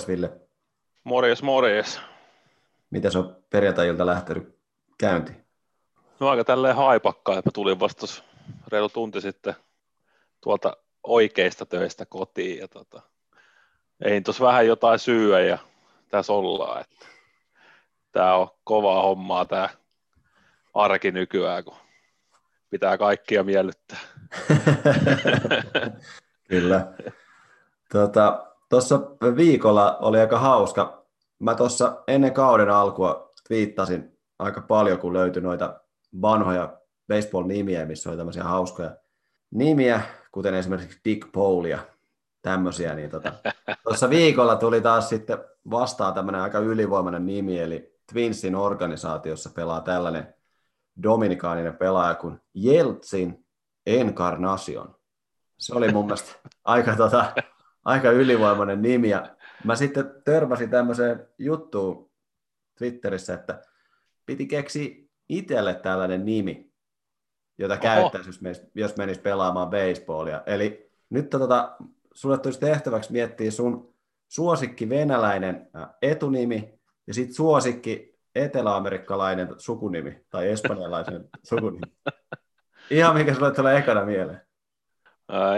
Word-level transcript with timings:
Morjes 0.00 0.08
Ville. 0.08 0.40
Morjes, 1.04 1.42
morjes. 1.42 2.00
Miten 2.90 3.12
se 3.12 3.18
on 3.18 3.36
perjantai 3.50 4.06
lähtenyt 4.06 4.58
käynti? 4.98 5.32
No 6.20 6.28
aika 6.28 6.44
tälleen 6.44 6.76
haipakkaa, 6.76 7.38
että 7.38 7.50
tulin 7.54 7.80
vasta 7.80 8.06
reilu 8.68 8.88
tunti 8.88 9.20
sitten 9.20 9.54
tuolta 10.40 10.76
oikeista 11.02 11.66
töistä 11.66 12.06
kotiin 12.06 12.58
ja 12.58 12.68
tota, 12.68 13.02
ei 14.04 14.20
tuossa 14.20 14.44
vähän 14.44 14.66
jotain 14.66 14.98
syyä 14.98 15.40
ja 15.40 15.58
tässä 16.10 16.32
ollaan, 16.32 16.80
että 16.80 17.06
tämä 18.12 18.34
on 18.34 18.48
kovaa 18.64 19.02
hommaa 19.02 19.44
tämä 19.44 19.68
arki 20.74 21.10
nykyään, 21.10 21.64
kun 21.64 21.76
pitää 22.70 22.98
kaikkia 22.98 23.44
miellyttää. 23.44 23.98
Kyllä. 26.48 26.92
Tuota, 27.92 28.49
Tuossa 28.70 29.00
viikolla 29.36 29.96
oli 29.98 30.20
aika 30.20 30.38
hauska. 30.38 31.06
Mä 31.38 31.54
tuossa 31.54 32.02
ennen 32.08 32.32
kauden 32.32 32.70
alkua 32.70 33.32
twiittasin 33.48 34.18
aika 34.38 34.60
paljon, 34.60 34.98
kun 34.98 35.12
löytyi 35.12 35.42
noita 35.42 35.80
vanhoja 36.22 36.78
baseball-nimiä, 37.08 37.86
missä 37.86 38.10
oli 38.10 38.16
tämmöisiä 38.16 38.44
hauskoja 38.44 38.96
nimiä, 39.50 40.02
kuten 40.32 40.54
esimerkiksi 40.54 41.00
Dick 41.04 41.32
Paul 41.32 41.64
ja 41.64 41.78
tämmöisiä. 42.42 42.94
Niin 42.94 43.10
tuossa 43.10 43.36
tota, 43.84 44.10
viikolla 44.10 44.56
tuli 44.56 44.80
taas 44.80 45.08
sitten 45.08 45.38
vastaan 45.70 46.14
tämmöinen 46.14 46.40
aika 46.40 46.58
ylivoimainen 46.58 47.26
nimi, 47.26 47.58
eli 47.58 47.98
Twinsin 48.12 48.54
organisaatiossa 48.54 49.50
pelaa 49.50 49.80
tällainen 49.80 50.34
dominikaaninen 51.02 51.76
pelaaja 51.76 52.14
kuin 52.14 52.40
Jeltsin 52.54 53.46
Encarnacion. 53.86 54.94
Se 55.58 55.74
oli 55.74 55.92
mun 55.92 56.04
mielestä 56.04 56.32
aika 56.64 56.96
tota, 56.96 57.34
aika 57.84 58.10
ylivoimainen 58.10 58.82
nimi. 58.82 59.10
Ja 59.10 59.36
mä 59.64 59.76
sitten 59.76 60.04
törmäsin 60.24 60.70
tämmöiseen 60.70 61.28
juttuun 61.38 62.10
Twitterissä, 62.78 63.34
että 63.34 63.62
piti 64.26 64.46
keksiä 64.46 64.94
itselle 65.28 65.74
tällainen 65.74 66.24
nimi, 66.24 66.72
jota 67.58 67.74
Oho. 67.74 67.82
käyttäisi, 67.82 68.28
jos, 68.28 68.40
menis, 68.40 68.62
jos 68.74 68.96
menisi 68.96 69.20
pelaamaan 69.20 69.70
baseballia. 69.70 70.42
Eli 70.46 70.90
nyt 71.10 71.30
tota, 71.30 71.76
sulle 72.14 72.38
tulisi 72.38 72.60
tehtäväksi 72.60 73.12
miettiä 73.12 73.50
sun 73.50 73.94
suosikki 74.28 74.88
venäläinen 74.88 75.70
etunimi 76.02 76.80
ja 77.06 77.14
sitten 77.14 77.34
suosikki 77.34 78.18
eteläamerikkalainen 78.34 79.48
sukunimi 79.58 80.24
tai 80.30 80.48
espanjalaisen 80.48 81.28
sukunimi. 81.48 81.92
Ihan 82.90 83.16
mikä 83.16 83.34
sulle 83.34 83.50
tulee 83.50 83.78
ekana 83.78 84.04
mieleen. 84.04 84.40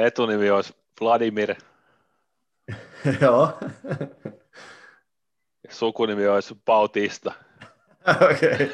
Etunimi 0.07 0.51
olisi 0.51 0.75
Vladimir 1.01 1.55
Joo. 3.21 3.59
Sukunimi 5.71 6.27
olisi 6.27 6.55
Bautista. 6.65 7.33
Okei. 8.31 8.53
Okay. 8.53 8.69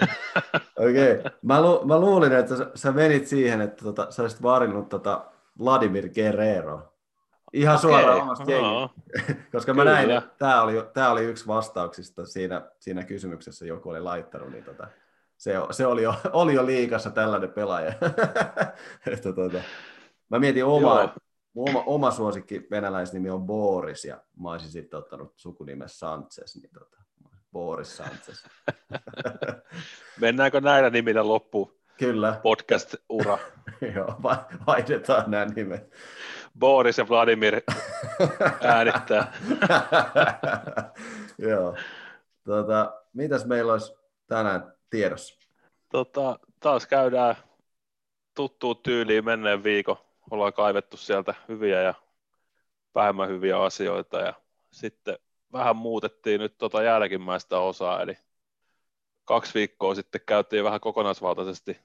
Okay. 0.77 1.31
Mä, 1.43 1.63
lu- 1.63 1.87
mä 1.87 2.01
luulin, 2.01 2.33
että 2.33 2.57
sä, 2.57 2.71
sä 2.75 2.93
menit 2.93 3.27
siihen, 3.27 3.61
että 3.61 3.85
tota, 3.85 4.11
sä 4.11 4.23
olisit 4.23 4.43
valinnut 4.43 4.89
tota 4.89 5.25
Vladimir 5.59 6.09
Guerrero. 6.09 6.93
Ihan 7.53 7.77
okay. 7.77 7.91
suoraan 7.91 8.23
omasta 8.23 8.45
no. 8.45 8.91
Koska 9.53 9.73
Kyllä. 9.73 9.85
mä 9.85 9.91
näin, 9.91 10.11
että 10.11 10.31
tämä 10.39 10.63
oli, 10.63 10.75
tää 10.95 11.13
oli 11.13 11.25
yksi 11.25 11.47
vastauksista 11.47 12.27
siinä, 12.27 12.63
siinä 12.79 13.05
kysymyksessä, 13.05 13.67
joku 13.67 13.89
oli 13.89 14.01
laittanut, 14.01 14.51
niin 14.51 14.65
tota, 14.65 14.89
se, 15.37 15.55
se 15.71 15.87
oli, 15.87 16.03
jo, 16.03 16.15
oli 16.33 16.55
jo 16.55 16.67
liikassa 16.67 17.11
tällainen 17.11 17.51
pelaaja. 17.51 17.93
että 19.13 19.33
tota, 19.33 19.59
mä 20.29 20.39
mietin 20.39 20.65
omaa, 20.65 21.15
oma, 21.59 21.83
oma 21.87 22.11
suosikki 22.11 22.67
venäläisnimi 22.71 23.31
on 23.31 23.43
Boris 23.43 24.05
ja 24.05 24.21
mä 24.43 24.51
olisin 24.51 24.71
sitten 24.71 24.99
ottanut 24.99 25.33
sukunimen 25.37 25.89
Sanchez, 25.89 26.57
niin 26.57 26.71
tota, 26.73 26.97
Boris 27.53 27.97
Sanchez. 27.97 28.47
Mennäänkö 30.21 30.61
näillä 30.61 30.91
nimillä 30.91 31.29
loppuun? 31.29 31.79
Kyllä. 31.99 32.41
Podcast-ura. 32.43 33.39
Joo, 33.95 34.15
vaihdetaan 34.67 35.31
nämä 35.31 35.45
nimet. 35.45 35.93
Boris 36.59 36.99
ja 36.99 37.09
Vladimir 37.09 37.61
äänittää. 38.61 39.33
Joo. 41.49 41.77
Tota, 42.45 43.03
mitäs 43.13 43.47
meillä 43.47 43.73
olisi 43.73 43.93
tänään 44.27 44.73
tiedossa? 44.91 45.49
Tota, 45.89 46.39
taas 46.61 46.87
käydään 46.87 47.37
tuttuun 48.35 48.77
tyyliin 48.83 49.25
menneen 49.25 49.65
viikon 49.65 50.08
ollaan 50.31 50.53
kaivettu 50.53 50.97
sieltä 50.97 51.35
hyviä 51.49 51.83
ja 51.83 51.95
vähemmän 52.95 53.29
hyviä 53.29 53.63
asioita 53.63 54.21
ja 54.21 54.35
sitten 54.71 55.19
vähän 55.53 55.77
muutettiin 55.77 56.41
nyt 56.41 56.59
tota 56.59 56.83
jälkimmäistä 56.83 57.59
osaa, 57.59 58.03
eli 58.03 58.19
kaksi 59.25 59.55
viikkoa 59.55 59.95
sitten 59.95 60.21
käytiin 60.27 60.65
vähän 60.65 60.81
kokonaisvaltaisesti 60.81 61.79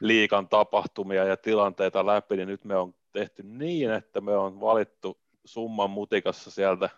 liikan 0.00 0.48
tapahtumia 0.48 1.24
ja 1.24 1.36
tilanteita 1.36 2.06
läpi, 2.06 2.36
niin 2.36 2.48
nyt 2.48 2.64
me 2.64 2.76
on 2.76 2.94
tehty 3.12 3.42
niin, 3.42 3.90
että 3.90 4.20
me 4.20 4.36
on 4.36 4.60
valittu 4.60 5.18
summan 5.44 5.90
mutikassa 5.90 6.50
sieltä 6.50 6.90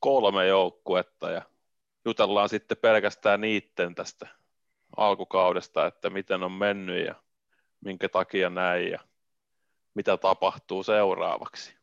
kolme 0.00 0.46
joukkuetta 0.46 1.30
ja 1.30 1.42
jutellaan 2.04 2.48
sitten 2.48 2.76
pelkästään 2.76 3.40
niitten 3.40 3.94
tästä 3.94 4.28
alkukaudesta, 4.96 5.86
että 5.86 6.10
miten 6.10 6.42
on 6.42 6.52
mennyt 6.52 7.06
ja 7.06 7.14
minkä 7.80 8.08
takia 8.08 8.50
näin 8.50 8.90
ja 8.90 9.00
mitä 9.94 10.16
tapahtuu 10.16 10.82
seuraavaksi. 10.82 11.74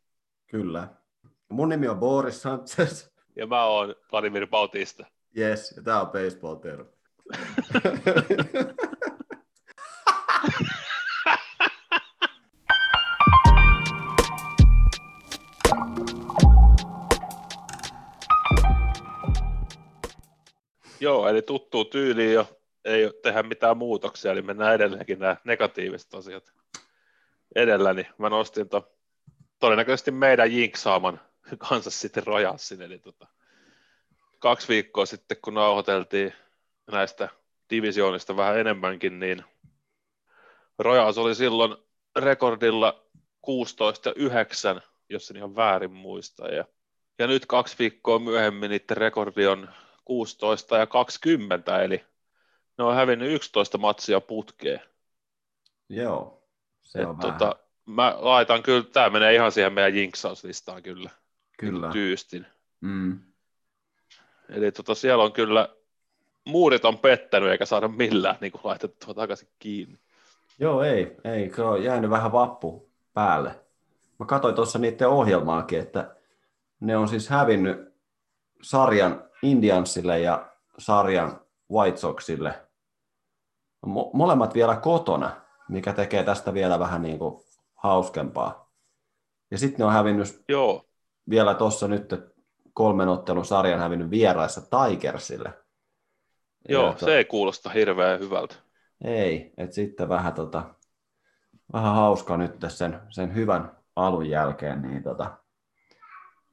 Kyllä. 0.47 0.87
Mun 1.49 1.69
nimi 1.69 1.87
on 1.87 1.99
Boris 1.99 2.41
Sanchez. 2.41 3.11
Ja 3.35 3.47
mä 3.47 3.63
oon 3.65 3.95
Vladimir 4.11 4.47
Bautista. 4.47 5.05
Yes, 5.37 5.73
ja 5.77 5.83
tää 5.83 6.01
on 6.01 6.07
baseball 6.07 6.55
terve. 6.55 6.85
Joo, 20.99 21.27
eli 21.27 21.41
tuttuu 21.41 21.85
tyyliin 21.85 22.33
jo 22.33 22.47
ei 22.85 23.11
tehdä 23.23 23.43
mitään 23.43 23.77
muutoksia, 23.77 24.31
eli 24.31 24.41
mennään 24.41 24.75
edelleenkin 24.75 25.19
nämä 25.19 25.37
negatiiviset 25.43 26.13
asiat 26.13 26.53
edellä, 27.55 27.93
niin 27.93 28.07
mä 28.17 28.29
nostin 28.29 28.69
to, 28.69 28.97
todennäköisesti 29.59 30.11
meidän 30.11 30.51
jinksaaman 30.51 31.21
kanssa 31.69 31.91
sitten 31.91 32.27
Royalsin, 32.27 32.81
eli 32.81 32.99
tota, 32.99 33.27
kaksi 34.39 34.67
viikkoa 34.67 35.05
sitten, 35.05 35.37
kun 35.41 35.53
nauhoiteltiin 35.53 36.33
näistä 36.91 37.29
divisioonista 37.69 38.37
vähän 38.37 38.59
enemmänkin, 38.59 39.19
niin 39.19 39.43
Royals 40.79 41.17
oli 41.17 41.35
silloin 41.35 41.75
rekordilla 42.15 43.05
16 43.41 44.09
ja 44.09 44.13
9, 44.17 44.81
jos 45.09 45.31
en 45.31 45.37
ihan 45.37 45.55
väärin 45.55 45.91
muista, 45.91 46.47
ja, 46.47 46.65
ja 47.19 47.27
nyt 47.27 47.45
kaksi 47.45 47.75
viikkoa 47.79 48.19
myöhemmin 48.19 48.69
niiden 48.69 48.97
rekordi 48.97 49.47
on 49.47 49.69
16 50.05 50.77
ja 50.77 50.87
20, 50.87 51.81
eli 51.81 52.05
ne 52.77 52.83
on 52.83 52.95
hävinnyt 52.95 53.31
11 53.31 53.77
matsia 53.77 54.21
putkeen. 54.21 54.81
Joo, 55.89 56.40
se 56.91 57.05
on 57.05 57.17
tota, 57.17 57.55
mä 57.85 58.15
laitan 58.19 58.63
kyllä, 58.63 58.83
tämä 58.83 59.09
menee 59.09 59.35
ihan 59.35 59.51
siihen 59.51 59.73
meidän 59.73 59.95
jinksauslistaan 59.95 60.83
kyllä. 60.83 61.09
Kyllä. 61.57 61.89
Tyystin. 61.91 62.45
Mm. 62.81 63.19
Eli 64.49 64.71
tota, 64.71 64.95
siellä 64.95 65.23
on 65.23 65.31
kyllä, 65.31 65.69
muurit 66.45 66.85
on 66.85 66.97
pettänyt 66.97 67.49
eikä 67.49 67.65
saada 67.65 67.87
millään 67.87 68.37
niin 68.41 68.51
kuin 68.51 68.61
laitettua 68.63 69.13
takaisin 69.13 69.47
kiinni. 69.59 69.99
Joo, 70.59 70.83
ei, 70.83 71.15
ei, 71.23 71.51
se 71.55 71.61
on 71.61 71.83
jäänyt 71.83 72.09
vähän 72.09 72.31
vappu 72.31 72.91
päälle. 73.13 73.59
Mä 74.19 74.25
katsoin 74.25 74.55
tuossa 74.55 74.79
niiden 74.79 75.09
ohjelmaakin, 75.09 75.79
että 75.79 76.15
ne 76.79 76.97
on 76.97 77.07
siis 77.07 77.29
hävinnyt 77.29 77.93
sarjan 78.61 79.23
Indiansille 79.41 80.19
ja 80.19 80.51
sarjan 80.77 81.41
White 81.71 81.97
Soxille. 81.97 82.53
Mo- 83.87 84.09
molemmat 84.13 84.53
vielä 84.53 84.75
kotona 84.75 85.40
mikä 85.71 85.93
tekee 85.93 86.23
tästä 86.23 86.53
vielä 86.53 86.79
vähän 86.79 87.01
niin 87.01 87.19
kuin 87.19 87.43
hauskempaa. 87.75 88.71
Ja 89.51 89.57
sitten 89.57 89.79
ne 89.79 89.85
on 89.85 89.93
hävinnyt 89.93 90.43
Joo. 90.47 90.85
vielä 91.29 91.53
tuossa 91.53 91.87
nyt 91.87 92.09
kolmen 92.73 93.07
ottelun 93.07 93.45
sarjan 93.45 93.79
hävinnyt 93.79 94.09
vieraissa 94.09 94.61
Tigersille. 94.61 95.53
Joo, 96.69 96.93
to... 96.93 97.05
se 97.05 97.17
ei 97.17 97.25
kuulosta 97.25 97.69
hirveän 97.69 98.19
hyvältä. 98.19 98.55
Ei, 99.03 99.53
että 99.57 99.75
sitten 99.75 100.09
vähän, 100.09 100.33
tota, 100.33 100.63
vähän 101.73 101.95
hauska 101.95 102.37
nyt 102.37 102.55
sen, 102.67 102.99
sen 103.09 103.35
hyvän 103.35 103.77
alun 103.95 104.29
jälkeen, 104.29 104.81
niin 104.81 105.03
tota, 105.03 105.37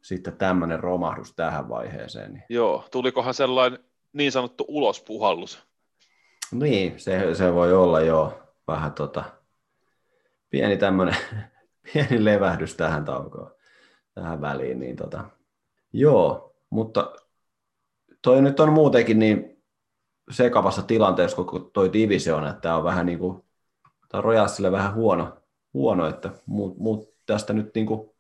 sitten 0.03 0.37
tämmöinen 0.37 0.81
romahdus 0.81 1.35
tähän 1.35 1.69
vaiheeseen. 1.69 2.33
Niin... 2.33 2.45
Joo, 2.49 2.85
tulikohan 2.91 3.35
sellainen 3.35 3.79
niin 4.13 4.33
sanottu 4.33 4.65
ulospuhallus? 4.69 5.63
Niin, 6.53 7.01
se, 7.01 7.35
se 7.35 7.55
voi 7.55 7.73
olla 7.73 8.01
joo 8.01 8.48
vähän 8.69 8.93
tota, 8.93 9.25
pieni 10.51 10.77
tämmöinen 10.77 11.17
pieni 11.93 12.25
levähdys 12.25 12.75
tähän 12.75 13.05
taukoon, 13.05 13.55
tähän 14.15 14.41
väliin, 14.41 14.81
niin 14.81 14.97
tota, 14.97 15.25
Joo, 15.93 16.57
mutta 16.71 17.13
toi 18.23 18.43
nyt 18.43 18.61
on 18.61 18.73
muutenkin 18.73 19.19
niin 19.19 19.63
sekavassa 20.31 20.83
tilanteessa 20.83 21.37
koko 21.37 21.59
toi 21.59 21.93
division, 21.93 22.47
että 22.47 22.61
tämä 22.61 22.77
on 22.77 22.85
vähän 22.85 23.07
niin 23.07 23.19
kuin, 23.19 23.43
tämä 24.09 24.21
Rojassille 24.21 24.73
vähän 24.73 24.95
huono, 24.95 25.43
huono 25.75 26.07
että 26.07 26.31
muut, 26.47 26.79
muut 26.79 27.15
tästä 27.27 27.53
nyt 27.53 27.75
niin 27.75 27.87
kuin, 27.87 28.11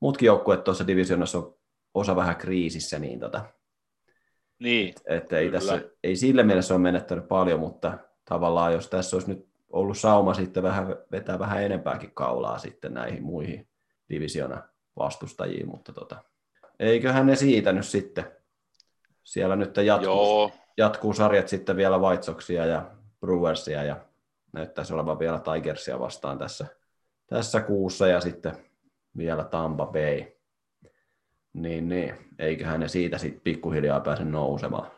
muutkin 0.00 0.26
joukkueet 0.26 0.64
tuossa 0.64 0.86
divisionassa 0.86 1.38
on 1.38 1.56
osa 1.94 2.16
vähän 2.16 2.36
kriisissä, 2.36 2.98
niin 2.98 3.20
tota, 3.20 3.44
Niin, 4.58 4.94
että 5.06 5.38
ei, 5.38 5.50
tässä, 5.50 5.82
ei 6.04 6.16
sille 6.16 6.42
mielessä 6.42 6.74
ole 6.74 6.82
menettänyt 6.82 7.28
paljon, 7.28 7.60
mutta 7.60 7.98
tavallaan 8.24 8.72
jos 8.72 8.88
tässä 8.88 9.16
olisi 9.16 9.28
nyt 9.28 9.53
ollut 9.74 9.98
sauma 9.98 10.34
sitten 10.34 10.62
vähän, 10.62 10.96
vetää 11.12 11.38
vähän 11.38 11.62
enempääkin 11.62 12.10
kaulaa 12.14 12.58
sitten 12.58 12.94
näihin 12.94 13.22
muihin 13.22 13.68
divisiona 14.08 14.62
vastustajiin, 14.96 15.68
mutta 15.68 15.92
tota, 15.92 16.16
eiköhän 16.78 17.26
ne 17.26 17.36
siitä 17.36 17.72
nyt 17.72 17.86
sitten. 17.86 18.24
Siellä 19.24 19.56
nyt 19.56 19.76
jatkuu, 19.76 20.08
joo, 20.08 20.50
jatkuu 20.76 21.12
sarjat 21.12 21.48
sitten 21.48 21.76
vielä 21.76 21.98
White 21.98 22.22
Soxia 22.22 22.66
ja 22.66 22.90
Brewersia 23.20 23.82
ja 23.82 23.96
näyttäisi 24.52 24.94
olevan 24.94 25.18
vielä 25.18 25.40
Tigersia 25.40 26.00
vastaan 26.00 26.38
tässä, 26.38 26.66
tässä 27.26 27.60
kuussa 27.60 28.06
ja 28.06 28.20
sitten 28.20 28.56
vielä 29.16 29.44
Tampa 29.44 29.86
Bay. 29.86 30.24
Niin, 31.52 31.88
niin. 31.88 32.14
eiköhän 32.38 32.80
ne 32.80 32.88
siitä 32.88 33.18
sitten 33.18 33.40
pikkuhiljaa 33.40 34.00
pääse 34.00 34.24
nousemaan. 34.24 34.90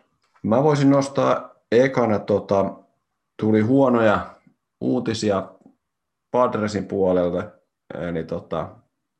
Mä 0.43 0.63
voisin 0.63 0.91
nostaa 0.91 1.55
ekana, 1.73 2.19
tota, 2.19 2.75
tuli 3.37 3.61
huonoja 3.61 4.36
uutisia 4.81 5.51
Padresin 6.31 6.87
puolelta, 6.87 7.51
eli 7.95 8.25
tota, 8.25 8.77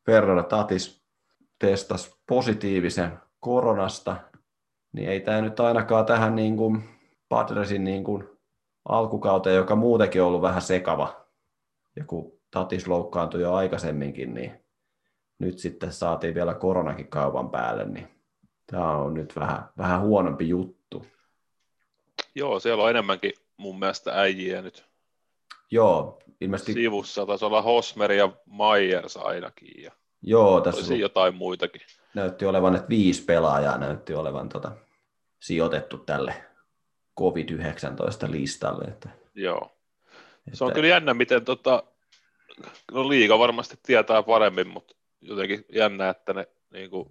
Ferrara 0.07 0.43
Tatis 0.43 1.07
testasi 1.59 2.17
positiivisen 2.29 3.19
koronasta, 3.41 4.17
niin 4.93 5.09
ei 5.09 5.21
tämä 5.21 5.41
nyt 5.41 5.61
ainakaan 5.61 6.07
tähän 6.07 6.37
niin 6.37 6.57
kuin 6.57 6.83
Padresin 7.29 7.85
niin 7.85 8.05
kuin 8.05 8.29
alkukauteen, 8.89 9.57
joka 9.57 9.77
muutenkin 9.77 10.23
on 10.23 10.29
ollut 10.29 10.43
vähän 10.43 10.63
sekava, 10.63 11.27
ja 11.97 12.05
kun 12.05 12.33
Tatis 12.51 12.87
loukkaantui 12.87 13.41
jo 13.41 13.55
aikaisemminkin, 13.55 14.35
niin 14.35 14.65
nyt 15.39 15.59
sitten 15.59 15.93
saatiin 15.93 16.35
vielä 16.35 16.55
koronakin 16.55 17.09
kaupan 17.09 17.51
päälle, 17.51 17.85
niin 17.85 18.09
tämä 18.71 18.97
on 18.97 19.15
nyt 19.15 19.37
vähän, 19.37 19.69
vähän 19.79 20.01
huonompi 20.01 20.49
juttu. 20.49 21.07
joo, 22.35 22.61
siellä 22.61 22.85
on 22.85 22.91
enemmänkin 22.91 23.33
mun 23.57 23.79
mielestä 23.79 24.21
äijiä 24.21 24.63
nyt 24.63 24.87
Joo, 25.71 26.19
ilmeisesti, 26.41 26.73
sivussa. 26.73 27.27
Taisi 27.27 27.45
olla 27.45 27.63
Hosmer 27.63 28.13
ja 28.13 28.33
Myers 28.47 29.17
ainakin, 29.17 29.83
ja 29.83 29.93
joo, 30.23 30.61
tässä 30.61 30.81
olisi 30.81 31.01
jotain 31.01 31.35
muitakin. 31.35 31.83
näytti 32.15 32.47
olevan, 32.47 32.77
että 32.77 32.89
viisi 32.89 33.25
pelaajaa 33.25 33.79
näytti 33.79 34.15
olevan 34.15 34.49
tota, 34.49 34.73
sijoitettu 35.41 35.99
tälle 35.99 36.35
COVID-19 37.21 38.31
listalle. 38.31 38.85
Että, 38.85 39.09
Joo. 39.35 39.71
että, 40.47 40.57
Se 40.57 40.65
on 40.65 40.73
kyllä 40.73 40.89
jännä, 40.89 41.15
miten 41.15 41.45
tota, 41.45 41.83
no 42.93 43.09
liiga 43.09 43.39
varmasti 43.39 43.77
tietää 43.83 44.23
paremmin, 44.23 44.69
mutta 44.69 44.95
jotenkin 45.21 45.65
jännä, 45.73 46.09
että 46.09 46.33
ne, 46.33 46.49
niin 46.73 46.91
kuin, 46.91 47.09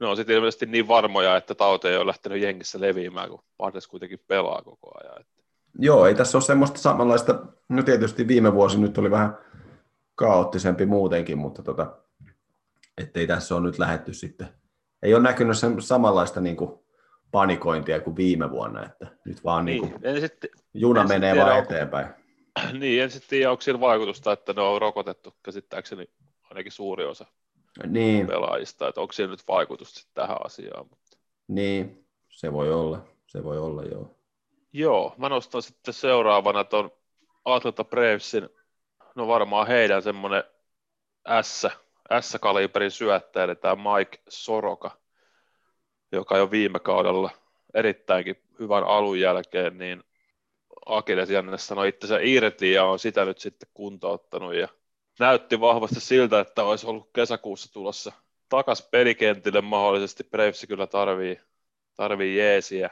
ne 0.00 0.06
on 0.06 0.16
sitten 0.16 0.36
ilmeisesti 0.36 0.66
niin 0.66 0.88
varmoja, 0.88 1.36
että 1.36 1.54
tauti 1.54 1.88
ei 1.88 1.96
ole 1.96 2.06
lähtenyt 2.06 2.42
jengissä 2.42 2.80
leviämään, 2.80 3.28
kun 3.28 3.44
Padres 3.56 3.86
kuitenkin 3.86 4.24
pelaa 4.26 4.62
koko 4.62 4.92
ajan. 5.00 5.20
Että, 5.20 5.41
Joo, 5.78 6.06
ei 6.06 6.14
tässä 6.14 6.38
ole 6.38 6.42
semmoista 6.42 6.78
samanlaista, 6.78 7.46
no 7.68 7.82
tietysti 7.82 8.28
viime 8.28 8.54
vuosi 8.54 8.80
nyt 8.80 8.98
oli 8.98 9.10
vähän 9.10 9.38
kaoottisempi 10.14 10.86
muutenkin, 10.86 11.38
mutta 11.38 11.62
tota, 11.62 11.96
ettei 12.98 13.26
tässä 13.26 13.54
ole 13.54 13.62
nyt 13.62 13.78
lähetty 13.78 14.14
sitten, 14.14 14.48
ei 15.02 15.14
ole 15.14 15.22
näkynyt 15.22 15.58
sen 15.58 15.82
samanlaista 15.82 16.40
niin 16.40 16.56
kuin 16.56 16.82
panikointia 17.30 18.00
kuin 18.00 18.16
viime 18.16 18.50
vuonna, 18.50 18.84
että 18.84 19.06
nyt 19.24 19.44
vaan 19.44 19.64
niin. 19.64 19.82
niin, 19.82 19.98
en 20.02 20.20
sitten, 20.20 20.50
juna 20.74 21.00
en 21.00 21.08
sit 21.08 21.18
menee 21.18 21.36
vaan 21.36 21.56
onko- 21.56 21.72
eteenpäin. 21.74 22.06
niin, 22.80 23.02
en 23.02 23.10
sitten 23.10 23.28
tiedä, 23.30 23.50
onko 23.50 23.60
sillä 23.60 23.80
vaikutusta, 23.80 24.32
että 24.32 24.52
ne 24.52 24.62
on 24.62 24.80
rokotettu 24.80 25.34
käsittääkseni 25.42 26.10
ainakin 26.42 26.72
suuri 26.72 27.04
osa 27.04 27.26
Niin, 27.86 28.26
pelaajista, 28.26 28.88
että 28.88 29.00
onko 29.00 29.12
siellä 29.12 29.30
nyt 29.30 29.48
vaikutusta 29.48 30.10
tähän 30.14 30.36
asiaan. 30.46 30.86
niin, 31.48 32.06
se 32.28 32.52
voi 32.52 32.72
olla, 32.72 33.04
se 33.26 33.44
voi 33.44 33.58
olla 33.58 33.82
joo. 33.82 34.18
Joo, 34.72 35.14
mä 35.18 35.28
nostan 35.28 35.62
sitten 35.62 35.94
seuraavana 35.94 36.64
tuon 36.64 36.90
Atlanta 37.44 37.84
Bravesin, 37.84 38.48
no 39.14 39.28
varmaan 39.28 39.66
heidän 39.66 40.02
semmoinen 40.02 40.44
S, 41.42 41.66
S-kaliberin 42.20 42.90
syöttäjä, 42.90 43.44
eli 43.44 43.56
tämä 43.56 43.76
Mike 43.96 44.22
Soroka, 44.28 44.90
joka 46.12 46.38
jo 46.38 46.50
viime 46.50 46.80
kaudella 46.80 47.30
erittäinkin 47.74 48.42
hyvän 48.58 48.84
alun 48.84 49.20
jälkeen, 49.20 49.78
niin 49.78 50.04
Akiles 50.86 51.30
Janne 51.30 51.58
sanoi 51.58 51.88
itsensä 51.88 52.18
irti 52.20 52.72
ja 52.72 52.84
on 52.84 52.98
sitä 52.98 53.24
nyt 53.24 53.38
sitten 53.38 53.68
kuntouttanut 53.74 54.54
ja 54.54 54.68
näytti 55.18 55.60
vahvasti 55.60 56.00
siltä, 56.00 56.40
että 56.40 56.64
olisi 56.64 56.86
ollut 56.86 57.10
kesäkuussa 57.12 57.72
tulossa 57.72 58.12
takas 58.48 58.88
pelikentille 58.90 59.60
mahdollisesti. 59.60 60.24
Braves 60.24 60.64
kyllä 60.68 60.86
tarvii, 60.86 61.40
tarvii 61.96 62.36
jeesiä 62.36 62.90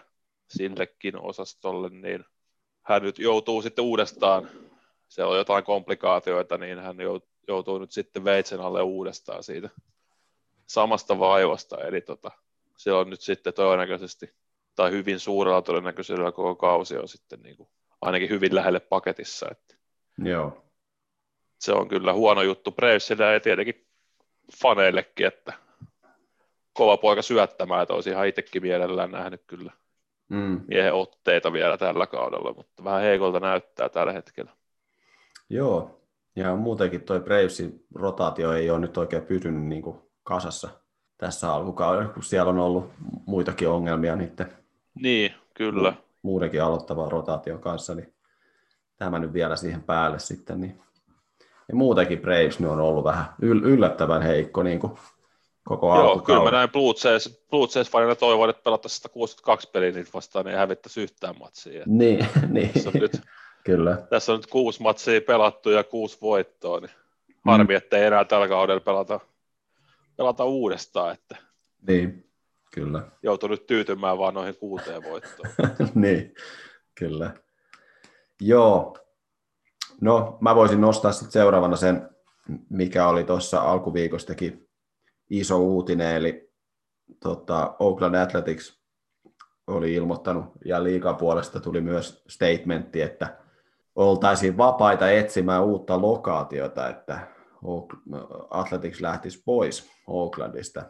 sillekin 0.51 1.21
osastolle, 1.21 1.89
niin 1.89 2.25
hän 2.83 3.03
nyt 3.03 3.19
joutuu 3.19 3.63
sitten 3.63 3.85
uudestaan, 3.85 4.51
se 5.09 5.25
on 5.25 5.37
jotain 5.37 5.65
komplikaatioita, 5.65 6.59
niin 6.59 6.79
hän 6.79 6.97
jou- 6.97 7.29
joutuu 7.49 7.79
nyt 7.79 7.93
sitten 7.93 8.25
veitsen 8.25 8.61
alle 8.61 8.83
uudestaan 8.83 9.43
siitä 9.43 9.71
samasta 10.67 11.19
vaivasta, 11.19 11.85
eli 11.85 12.01
tota, 12.01 12.31
se 12.77 12.93
on 12.93 13.11
nyt 13.11 13.21
sitten 13.21 13.55
todennäköisesti, 13.55 14.35
tai 14.75 14.91
hyvin 14.91 15.21
suurella 15.21 15.63
todennäköisyydellä 15.63 16.33
koko 16.33 16.55
kausi 16.57 16.97
on 16.97 17.09
sitten 17.09 17.41
niin 17.41 17.57
kuin, 17.57 17.69
ainakin 18.01 18.29
hyvin 18.29 18.55
lähelle 18.55 18.81
paketissa, 18.81 19.47
että 19.51 19.77
Joo, 20.25 20.65
se 21.59 21.73
on 21.73 21.89
kyllä 21.89 22.13
huono 22.13 22.43
juttu 22.43 22.73
Bravesille 22.73 23.33
ja 23.33 23.41
tietenkin 23.41 23.87
faneillekin, 24.63 25.27
että 25.27 25.53
kova 26.73 26.97
poika 26.97 27.23
syöttämään, 27.23 27.83
että 27.83 27.95
olisi 27.95 28.11
ihan 28.11 28.27
itsekin 28.27 28.63
mielellään 28.63 29.11
nähnyt 29.11 29.43
kyllä 29.47 29.73
mm. 30.31 30.61
miehen 30.69 30.95
otteita 30.95 31.53
vielä 31.53 31.77
tällä 31.77 32.07
kaudella, 32.07 32.55
mutta 32.55 32.85
vähän 32.85 33.03
heikolta 33.03 33.41
näyttää 33.41 33.89
tällä 33.89 34.13
hetkellä. 34.13 34.51
joo. 35.51 35.97
Ja 36.37 36.57
muutenkin 36.57 37.03
toi 37.03 37.21
Bravesin 37.21 37.85
rotaatio 37.95 38.53
ei 38.53 38.71
ole 38.71 38.79
nyt 38.79 38.97
oikein 38.99 39.23
pysynyt 39.23 39.63
niin 39.65 39.83
kuin 39.83 39.99
kasassa 40.23 40.69
tässä 41.19 41.55
alkukaudella, 41.55 42.13
kun 42.13 42.23
siellä 42.23 42.51
on 42.51 42.59
ollut 42.59 42.91
muitakin 43.27 43.69
ongelmia 43.69 44.17
niiden 44.17 44.53
Niin, 44.95 45.35
kyllä. 45.55 45.93
muudenkin 46.23 46.63
aloittavan 46.63 47.13
rotaation 47.13 47.61
kanssa, 47.61 47.95
niin 47.95 48.15
tämä 48.97 49.19
nyt 49.19 49.33
vielä 49.33 49.57
siihen 49.57 49.83
päälle 49.83 50.19
sitten. 50.19 50.61
Niin. 50.61 50.83
Ja 51.69 51.75
muutenkin 51.77 52.19
Braves 52.21 52.61
nyt 52.61 52.71
on 52.71 52.81
ollut 52.81 53.05
vähän 53.05 53.25
yl- 53.43 53.65
yllättävän 53.67 54.23
heikko 54.23 54.63
niin 54.63 54.81
kuin 54.81 54.93
koko 55.65 55.97
Joo, 55.97 56.19
kyllä 56.19 56.43
mä 56.43 56.51
näin 56.51 56.71
Blue 56.71 56.95
Jays, 57.05 57.45
Blue 57.51 57.69
Jays 57.75 57.91
fanina 57.91 58.15
toivon, 58.15 58.51
että 58.51 58.63
pelattaisiin 58.63 58.97
162 58.97 59.71
peliä 59.73 59.91
niitä 59.93 60.11
vastaan, 60.15 60.45
niin 60.45 60.53
ei 60.53 60.59
hävittäisi 60.59 61.03
yhtään 61.03 61.39
matsia. 61.39 61.85
Niin, 62.01 62.27
niin. 62.49 62.73
Tässä 62.73 62.91
on, 62.95 63.01
nyt, 63.01 63.21
kyllä. 63.65 63.99
tässä 64.11 64.33
on 64.33 64.39
nyt 64.39 64.47
kuusi 64.47 64.83
matsia 64.83 65.21
pelattu 65.21 65.71
ja 65.71 65.85
kuusi 65.85 66.19
voittoa, 66.23 66.81
niin 66.81 66.91
harmi, 67.47 67.75
että 67.75 67.97
ei 67.97 68.05
enää 68.05 68.25
tällä 68.25 68.49
kaudella 68.49 68.81
pelata, 68.81 69.21
pelata 70.17 70.45
uudestaan, 70.45 71.13
että 71.15 71.37
Niin, 71.89 72.31
kyllä. 72.75 73.03
joutuu 73.23 73.49
nyt 73.49 73.67
tyytymään 73.67 74.19
vaan 74.19 74.35
noihin 74.35 74.57
kuuteen 74.57 75.03
voittoon. 75.03 75.49
niin, 75.95 76.35
kyllä. 76.95 77.31
Joo. 78.41 78.97
No, 80.01 80.39
mä 80.41 80.55
voisin 80.55 80.81
nostaa 80.81 81.13
sitten 81.13 81.33
seuraavana 81.33 81.77
sen, 81.77 82.09
mikä 82.69 83.09
oli 83.09 83.25
tuossa 83.25 83.61
alkuviikostakin 83.61 84.70
iso 85.31 85.59
uutinen, 85.59 86.17
eli 86.17 86.53
tota, 87.23 87.77
Oakland 87.79 88.15
Athletics 88.15 88.81
oli 89.67 89.95
ilmoittanut, 89.95 90.45
ja 90.65 90.85
liikan 90.85 91.17
puolesta 91.17 91.61
tuli 91.61 91.81
myös 91.81 92.25
statementti, 92.29 93.03
että 93.03 93.39
oltaisiin 93.95 94.57
vapaita 94.57 95.11
etsimään 95.11 95.65
uutta 95.65 96.03
lokaatiota, 96.03 96.89
että 96.89 97.27
Athletics 98.51 99.01
lähtisi 99.01 99.43
pois 99.45 99.91
Oaklandista, 100.07 100.83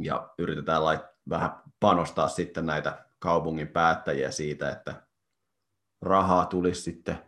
ja 0.00 0.30
yritetään 0.38 0.84
lait, 0.84 1.00
vähän 1.28 1.50
panostaa 1.80 2.28
sitten 2.28 2.66
näitä 2.66 3.04
kaupungin 3.18 3.68
päättäjiä 3.68 4.30
siitä, 4.30 4.70
että 4.70 5.02
rahaa 6.02 6.46
tulisi 6.46 6.82
sitten 6.82 7.18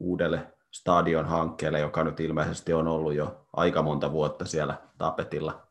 uudelle 0.00 0.57
stadion 0.78 1.26
hankkeelle, 1.26 1.80
joka 1.80 2.04
nyt 2.04 2.20
ilmeisesti 2.20 2.72
on 2.72 2.88
ollut 2.88 3.14
jo 3.14 3.46
aika 3.52 3.82
monta 3.82 4.12
vuotta 4.12 4.44
siellä 4.44 4.74
tapetilla, 4.98 5.66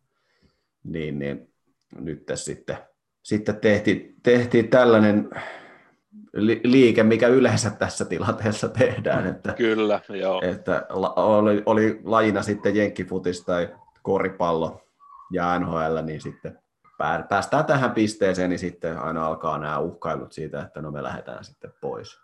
niin, 0.84 1.20
niin 1.20 1.54
nyt 2.00 2.24
sitten, 2.36 2.78
sitten 3.24 3.60
tehtiin, 3.60 4.16
tehtiin 4.24 4.70
tällainen 4.70 5.30
li- 6.34 6.62
liike, 6.64 7.04
mikä 7.04 7.28
yleensä 7.28 7.70
tässä 7.70 8.06
tilanteessa 8.06 8.70
tehdään, 8.70 9.28
että, 9.28 9.54
Kyllä, 9.54 10.02
joo. 10.10 10.42
että 10.44 10.86
oli, 11.16 11.64
oli 11.66 12.02
lajina 12.04 12.44
sitten 12.44 12.76
jenkkifutis 12.76 13.46
tai 13.46 13.76
koripallo, 14.02 14.82
ja 15.32 15.60
NHL, 15.60 16.06
niin 16.06 16.22
sitten 16.22 16.60
päästään 17.30 17.66
tähän 17.66 17.92
pisteeseen, 17.92 18.50
niin 18.50 18.60
sitten 18.60 19.00
aina 19.00 19.28
alkaa 19.28 19.58
nämä 19.58 19.80
uhkailut 19.80 20.32
siitä, 20.32 20.62
että 20.62 20.82
no 20.82 20.92
me 20.92 21.04
lähdetään 21.04 21.44
sitten 21.44 21.74
pois. 21.82 22.20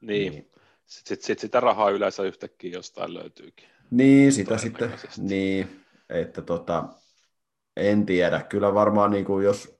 Niin, 0.00 0.32
niin. 0.32 0.50
Sitten 0.86 1.16
sit, 1.16 1.24
sit 1.24 1.38
sitä 1.38 1.60
rahaa 1.60 1.90
yleensä 1.90 2.22
yhtäkkiä 2.22 2.72
jostain 2.72 3.14
löytyykin. 3.14 3.68
Niin, 3.90 4.32
sitä 4.32 4.58
sitten, 4.58 4.92
niin, 5.18 5.84
että 6.08 6.42
tota, 6.42 6.88
en 7.76 8.06
tiedä. 8.06 8.42
Kyllä 8.42 8.74
varmaan 8.74 9.10
niin 9.10 9.24
kuin 9.24 9.44
jos, 9.44 9.78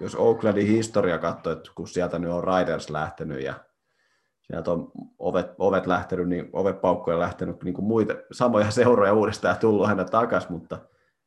jos 0.00 0.14
Oaklandin 0.14 0.66
historia 0.66 1.18
katsoo, 1.18 1.52
että 1.52 1.70
kun 1.74 1.88
sieltä 1.88 2.18
nyt 2.18 2.30
on 2.30 2.44
Riders 2.44 2.90
lähtenyt 2.90 3.42
ja 3.42 3.54
sieltä 4.42 4.72
on 4.72 4.92
ovet, 5.18 5.46
ovet 5.58 5.86
lähtenyt, 5.86 6.28
niin 6.28 6.50
ovepaukkoja 6.52 7.18
lähtenyt 7.18 7.62
niin 7.62 7.74
kuin 7.74 7.84
muita, 7.84 8.14
samoja 8.32 8.70
seuroja 8.80 9.14
uudestaan 9.14 9.58
tullut 9.58 9.86
hänä 9.86 10.04
takaisin, 10.04 10.52
mutta 10.52 10.78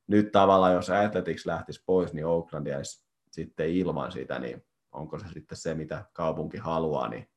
nyt 0.07 0.31
tavallaan 0.31 0.73
jos 0.73 0.89
Athletics 0.89 1.45
lähtisi 1.45 1.83
pois, 1.85 2.13
niin 2.13 2.25
Oakland 2.25 2.67
jäisi 2.67 3.07
sitten 3.31 3.69
ilman 3.69 4.12
sitä, 4.12 4.39
niin 4.39 4.65
onko 4.91 5.19
se 5.19 5.25
sitten 5.33 5.57
se, 5.57 5.73
mitä 5.73 6.05
kaupunki 6.13 6.57
haluaa, 6.57 7.07
niin 7.07 7.27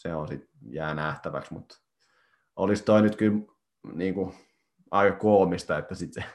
se 0.00 0.14
on 0.14 0.28
sitten 0.28 0.50
jää 0.70 0.94
nähtäväksi, 0.94 1.54
mutta 1.54 1.76
olisi 2.56 2.84
toi 2.84 3.02
nyt 3.02 3.16
kyllä 3.16 3.38
niin 3.92 4.14
kuin, 4.14 4.34
aika 4.90 5.16
koomista, 5.16 5.78
että 5.78 5.94
sitten 5.94 6.22
se 6.22 6.28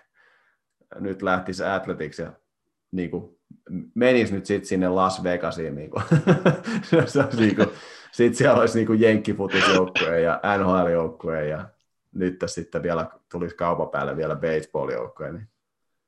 nyt 1.00 1.22
lähtisi 1.22 1.64
Athletics 1.64 2.20
ja 2.20 2.34
niin 2.92 3.12
kuin, 3.12 3.40
menisi 3.96 4.34
nyt 4.34 4.46
sitten 4.46 4.68
sinne 4.68 4.90
Las 4.90 5.24
Vegasiin. 5.24 5.76
Niin 5.76 5.90
kuin, 5.90 6.04
se 6.88 6.98
olisi 6.98 7.38
niin 7.38 7.56
kuin, 7.56 7.68
sitten 8.12 8.38
siellä 8.38 8.60
olisi 8.60 8.86
niin 8.86 9.02
jenkkifutisjoukkue 9.02 10.22
ja 10.22 10.42
NHL-joukkue 10.58 11.46
ja 11.46 11.70
nyt 12.12 12.44
sitten 12.46 12.84
vielä 12.84 13.10
tulisi 13.32 13.56
kaupan 13.56 13.90
päälle 13.90 14.18
vielä 14.18 14.36
baseball-joukkue. 14.36 15.32
Niin 15.32 15.48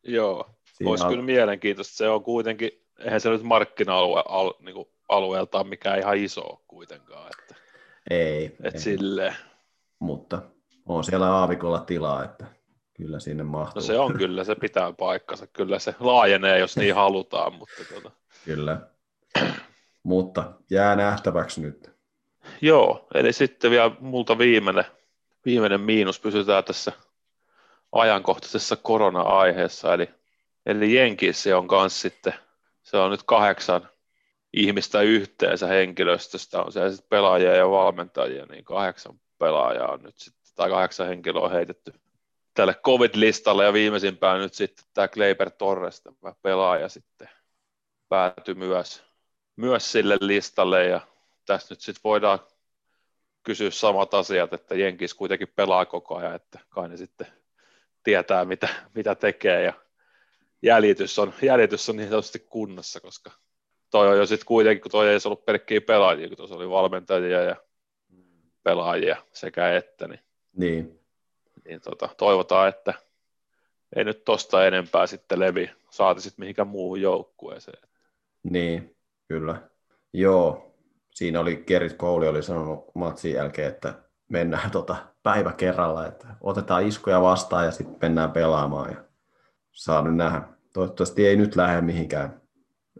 Joo, 0.04 0.50
olisi 0.86 1.04
on... 1.04 1.10
kyllä 1.10 1.24
mielenkiintoista. 1.24 1.98
Se 1.98 2.10
on 2.10 2.24
kuitenkin, 2.24 2.72
eihän 3.00 3.22
se 3.22 3.30
nyt 3.30 3.44
markkina-alue 3.44 4.24
al, 4.28 4.54
niin 4.60 4.76
kuin 4.76 4.88
alueeltaan 5.10 5.68
mikään 5.68 6.00
ihan 6.00 6.18
iso 6.18 6.64
kuitenkaan. 6.68 7.32
Että, 7.40 7.56
ei. 8.10 8.56
Et 8.64 8.74
ei. 8.74 8.80
Silleen. 8.80 9.36
Mutta 10.00 10.42
on 10.86 11.04
siellä 11.04 11.32
aavikolla 11.32 11.80
tilaa, 11.80 12.24
että 12.24 12.46
kyllä 12.94 13.20
sinne 13.20 13.44
mahtuu. 13.44 13.82
No 13.82 13.88
se 13.88 14.00
on 14.00 14.18
kyllä, 14.18 14.44
se 14.44 14.56
pitää 14.56 14.94
paikkansa. 14.94 15.48
Kyllä 15.48 15.80
se 15.80 15.96
laajenee, 16.00 16.60
jos 16.60 16.78
niin 16.78 16.96
halutaan. 16.96 17.54
Mutta 17.54 17.76
tuota. 17.90 18.12
Kyllä. 18.46 18.82
Mutta 20.04 20.52
jää 20.70 20.96
nähtäväksi 20.96 21.62
nyt. 21.62 21.92
Joo, 22.62 23.08
eli 23.14 23.34
sitten 23.34 23.72
vielä 23.72 23.92
multa 24.00 24.38
viimeinen, 24.38 24.86
viimeinen 25.46 25.82
miinus, 25.82 26.20
pysytään 26.20 26.64
tässä 26.64 26.92
ajankohtaisessa 27.92 28.76
korona-aiheessa, 28.76 29.94
eli, 29.94 30.10
eli 30.66 30.96
Jenkissä 30.96 31.58
on 31.58 31.68
kanssa 31.68 32.02
sitten, 32.02 32.34
se 32.84 32.98
on 32.98 33.12
nyt 33.12 33.24
kahdeksan 33.24 33.90
ihmistä 34.54 35.01
yhteensä 35.01 35.68
henkilöstöstä, 35.68 36.62
on 36.62 36.72
siellä 36.72 36.92
sitten 36.92 37.10
pelaajia 37.10 37.56
ja 37.56 37.70
valmentajia, 37.70 38.46
niin 38.46 38.63
kahdeksan 38.63 39.20
pelaajaa 39.38 39.92
on 39.92 40.04
nyt 40.04 40.18
sitten, 40.18 40.56
tai 40.56 40.70
kahdeksan 40.70 41.08
henkilöä 41.08 41.42
on 41.42 41.51
heitetty 41.51 41.94
tälle 42.54 42.74
COVID-listalle, 42.74 43.66
ja 43.66 43.74
viimeisimpään 43.74 44.39
nyt 44.39 44.54
sitten 44.54 44.86
tämä 44.94 45.08
Kleiber 45.08 45.51
Torres, 45.51 46.01
tämä 46.01 46.34
pelaaja 46.42 46.89
sitten 46.89 47.30
päätyi 48.10 48.56
myös, 48.56 49.04
myös 49.56 49.92
sille 49.92 50.18
listalle, 50.22 50.86
ja 50.86 51.01
tässä 51.46 51.74
nyt 51.74 51.82
sitten 51.82 52.04
voidaan 52.04 52.39
kysyä 53.44 53.72
samat 53.72 54.13
asiat, 54.13 54.54
että 54.54 54.75
Jenkis 54.75 55.13
kuitenkin 55.13 55.54
pelaa 55.56 55.86
koko 55.86 56.16
ajan, 56.16 56.36
että 56.36 56.60
kai 56.70 56.89
ne 56.89 56.98
sitten 56.98 57.27
tietää, 58.04 58.46
mitä, 58.46 58.70
mitä 58.96 59.16
tekee, 59.16 59.63
ja 59.63 59.74
jäljitys 60.62 61.20
on, 61.20 61.34
jäljitys 61.42 61.89
on 61.89 61.96
niin 61.96 62.10
sanotusti 62.10 62.39
kunnossa, 62.39 63.00
koska 63.00 63.32
toi 63.91 64.08
on 64.08 64.17
jo 64.17 64.25
sitten 64.25 64.46
kuitenkin, 64.46 64.82
kun 64.82 64.91
toi 64.91 65.10
ei 65.10 65.17
ollut 65.25 65.46
pelkkiä 65.46 65.82
pelaajia, 65.82 66.27
kun 66.27 66.38
tuossa 66.38 66.56
oli 66.56 66.70
valmentajia 66.70 67.41
ja 67.41 67.56
pelaajia 68.63 69.15
sekä 69.34 69.75
että, 69.75 70.08
niin, 70.08 70.20
niin. 70.56 71.00
niin 71.65 71.82
tota, 71.82 72.10
toivotaan, 72.17 72.70
että 72.70 72.94
ei 73.96 74.03
nyt 74.03 74.25
tosta 74.25 74.67
enempää 74.67 75.08
sitten 75.08 75.39
levi, 75.39 75.72
saati 75.89 76.22
sitten 76.22 76.44
mihinkään 76.44 76.67
muuhun 76.67 77.01
joukkueeseen. 77.01 77.88
Niin, 78.44 78.96
kyllä. 79.27 79.62
Joo, 80.13 80.75
siinä 81.13 81.39
oli 81.39 81.56
Kerit 81.56 81.94
Kouli 81.94 82.27
oli 82.27 82.44
sanonut 82.44 82.96
matsin 82.96 83.34
jälkeen, 83.34 83.70
että 83.70 83.94
mennään 84.29 84.72
tota 84.72 84.96
päivä 85.24 85.53
kerralla, 85.53 86.08
että 86.08 86.27
otetaan 86.41 86.88
iskoja 86.88 87.22
vastaan 87.22 87.65
ja 87.65 87.72
sitten 87.72 87.98
mennään 88.01 88.32
pelaamaan 88.32 88.91
ja 88.91 89.03
saa 89.72 90.01
nyt 90.01 90.15
nähdä. 90.15 90.41
Toivottavasti 90.74 91.27
ei 91.27 91.36
nyt 91.36 91.56
lähde 91.56 91.82
mihinkään 91.82 92.41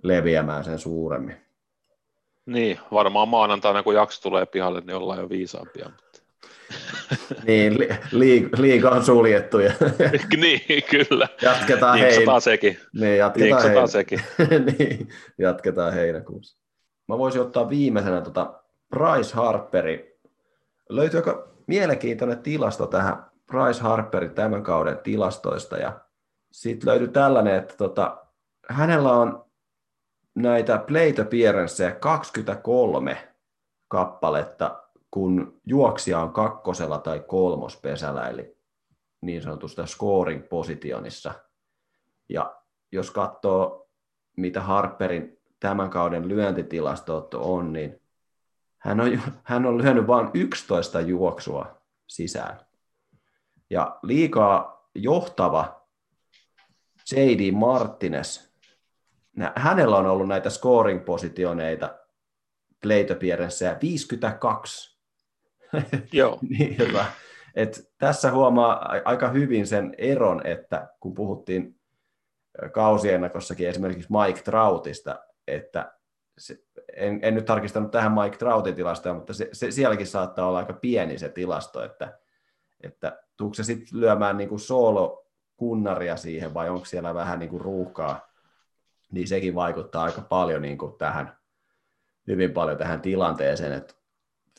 leviämään 0.04 0.63
sen 0.63 0.80
suuremmin. 0.80 1.36
Niin, 2.46 2.80
varmaan 2.92 3.30
maanantaina 3.30 3.84
kun 3.84 3.96
jakso 3.96 4.22
tulee 4.22 4.46
pihalle, 4.46 4.82
niin 4.82 4.96
ollaan 4.96 5.20
jo 5.20 5.30
viisaampia. 5.30 5.86
Mutta... 5.89 6.22
niin, 7.48 7.80
li- 7.80 7.89
li- 8.12 8.50
liiga 8.58 8.89
on 8.89 9.06
suljettu. 9.06 9.60
Ja... 9.60 9.74
niin, 10.38 10.84
kyllä. 10.89 11.27
Jatketaan 11.42 12.00
heinä. 12.00 12.39
sekin. 12.39 12.77
Niin, 12.94 13.18
jatketaan 13.18 13.63
heinä. 13.63 13.88
sekin. 13.88 14.22
niin, 14.80 15.10
jatketaan 15.38 15.94
heinäkuussa. 15.94 16.58
Mä 17.08 17.18
voisin 17.18 17.42
ottaa 17.42 17.70
viimeisenä 17.70 18.22
tota 18.22 18.54
Bryce 18.89 19.36
Harperi. 19.36 20.20
Löytyykö 20.89 21.48
mielenkiintoinen 21.68 22.39
tilasto 22.39 22.88
tähän 22.88 23.25
Bryce 23.48 23.82
Harperin 23.82 24.32
tämän 24.32 24.63
kauden 24.63 24.98
tilastoista? 24.98 25.77
Ja 25.77 26.00
sitten 26.51 26.89
löytyy 26.89 27.08
tällainen, 27.08 27.56
että 27.56 27.74
tota, 27.77 28.18
hänellä 28.70 29.12
on 29.12 29.47
näitä 30.38 30.77
plate 30.77 31.22
appearanceja 31.22 31.91
23 31.91 33.34
kappaletta, 33.88 34.84
kun 35.12 35.62
juoksija 35.65 36.20
on 36.20 36.34
kakkosella 36.34 36.98
tai 36.98 37.24
kolmospesällä, 37.27 38.29
eli 38.29 38.58
niin 39.22 39.41
sanotusta 39.41 39.86
scoring 39.86 40.50
positionissa. 40.50 41.34
Ja 42.29 42.56
jos 42.91 43.12
katsoo, 43.12 43.89
mitä 44.38 44.62
Harperin 44.62 45.38
tämän 45.60 45.89
kauden 45.89 46.27
lyöntitilastot 46.27 47.34
on, 47.34 47.74
niin 47.74 48.01
hän 48.77 49.00
on, 49.00 49.22
hän 49.44 49.65
on 49.65 49.77
lyönyt 49.77 50.08
vain 50.08 50.29
11 50.34 51.01
juoksua 51.01 51.82
sisään. 52.08 52.60
Ja 53.70 54.00
liikaa 54.03 54.88
johtava 54.96 55.88
J.D. 57.12 57.51
Martinez 57.51 58.47
hänellä 59.56 59.98
on 59.98 60.06
ollut 60.06 60.27
näitä 60.27 60.50
scoring-positioneita 60.50 61.96
plate 62.82 63.13
appearanceja 63.13 63.77
52. 63.82 64.98
Joo. 66.12 66.39
niin, 66.50 66.77
hyvä. 66.77 67.06
Et 67.56 67.91
tässä 67.98 68.32
huomaa 68.32 68.89
aika 69.06 69.29
hyvin 69.29 69.67
sen 69.67 69.96
eron, 69.98 70.48
että 70.48 70.88
kun 71.00 71.13
puhuttiin 71.13 71.79
kausiennakossakin 72.74 73.70
esimerkiksi 73.70 74.10
Mike 74.12 74.41
Troutista, 74.41 75.20
että 75.48 75.94
se, 76.38 76.58
en, 76.96 77.20
en 77.22 77.36
nyt 77.36 77.46
tarkistanut 77.46 77.91
tähän 77.91 78.12
Mike 78.12 78.38
Troutin 78.38 78.75
tilastoja, 78.75 79.15
mutta 79.15 79.34
se, 79.34 79.50
se, 79.53 79.72
sielläkin 79.72 80.08
saattaa 80.08 80.48
olla 80.48 80.58
aika 80.58 80.74
pieni 80.74 81.17
se 81.17 81.29
tilasto, 81.29 81.84
että, 81.84 82.20
että 82.84 83.24
tuuko 83.38 83.53
se 83.53 83.63
sitten 83.63 84.00
lyömään 84.00 84.38
niin 84.38 84.50
kuin 84.50 84.60
solo 84.60 85.27
kunnaria 85.58 86.17
siihen 86.17 86.53
vai 86.53 86.70
onko 86.70 86.86
siellä 86.86 87.13
vähän 87.13 87.39
niin 87.39 87.50
kuin 87.50 87.62
ruuhkaa 87.62 88.26
niin 89.12 89.28
sekin 89.28 89.56
vaikuttaa 89.56 90.04
aika 90.04 90.22
paljon 90.22 90.62
niin 90.62 90.78
kuin 90.78 90.98
tähän, 90.98 91.38
hyvin 92.28 92.52
paljon 92.52 92.78
tähän 92.78 93.02
tilanteeseen, 93.02 93.74
että 93.74 93.94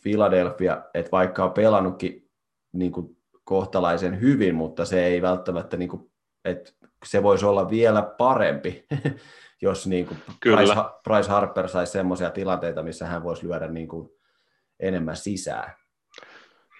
Philadelphia, 0.02 0.82
että 0.94 1.10
vaikka 1.12 1.44
on 1.44 1.52
pelannutkin 1.52 2.30
niin 2.72 2.92
kuin 2.92 3.16
kohtalaisen 3.44 4.20
hyvin, 4.20 4.54
mutta 4.54 4.84
se 4.84 5.06
ei 5.06 5.22
välttämättä, 5.22 5.76
niin 5.76 5.88
kuin, 5.88 6.12
että 6.44 6.72
se 7.06 7.22
voisi 7.22 7.46
olla 7.46 7.70
vielä 7.70 8.02
parempi, 8.02 8.86
jos 9.62 9.86
niin 9.86 10.06
kuin 10.06 10.18
Bryce, 10.40 10.74
Bryce 11.04 11.28
Harper 11.28 11.68
saisi 11.68 11.92
semmoisia 11.92 12.30
tilanteita, 12.30 12.82
missä 12.82 13.06
hän 13.06 13.22
voisi 13.22 13.48
lyödä 13.48 13.68
niin 13.68 13.88
kuin 13.88 14.08
enemmän 14.80 15.16
sisään. 15.16 15.72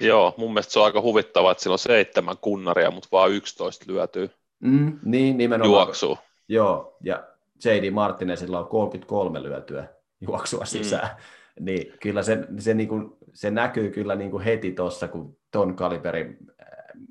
Joo, 0.00 0.34
mun 0.36 0.52
mielestä 0.52 0.72
se 0.72 0.78
on 0.78 0.84
aika 0.84 1.00
huvittavaa, 1.00 1.52
että 1.52 1.62
sillä 1.62 1.74
on 1.74 1.78
seitsemän 1.78 2.38
kunnaria, 2.40 2.90
mutta 2.90 3.08
vain 3.12 3.32
11 3.32 3.84
lyötyy 3.88 4.30
mm, 4.60 4.98
niin, 5.04 5.36
nimenomaan. 5.36 5.72
juoksuu. 5.72 6.18
Joo, 6.48 6.96
ja 7.00 7.28
J.D. 7.64 7.90
Martinezilla 7.90 8.58
on 8.58 8.68
33 8.68 9.42
lyötyä 9.42 9.88
juoksua 10.20 10.60
mm. 10.60 10.66
sisään. 10.66 11.08
Mm. 11.08 11.22
Niin 11.60 11.92
kyllä 12.02 12.22
se, 12.22 12.38
se, 12.58 12.74
niin 12.74 12.88
kuin, 12.88 13.16
se 13.34 13.50
näkyy 13.50 13.90
kyllä 13.90 14.14
niin 14.14 14.30
kuin 14.30 14.44
heti 14.44 14.72
tuossa, 14.72 15.08
kun 15.08 15.36
ton 15.50 15.76
kaliberin 15.76 16.38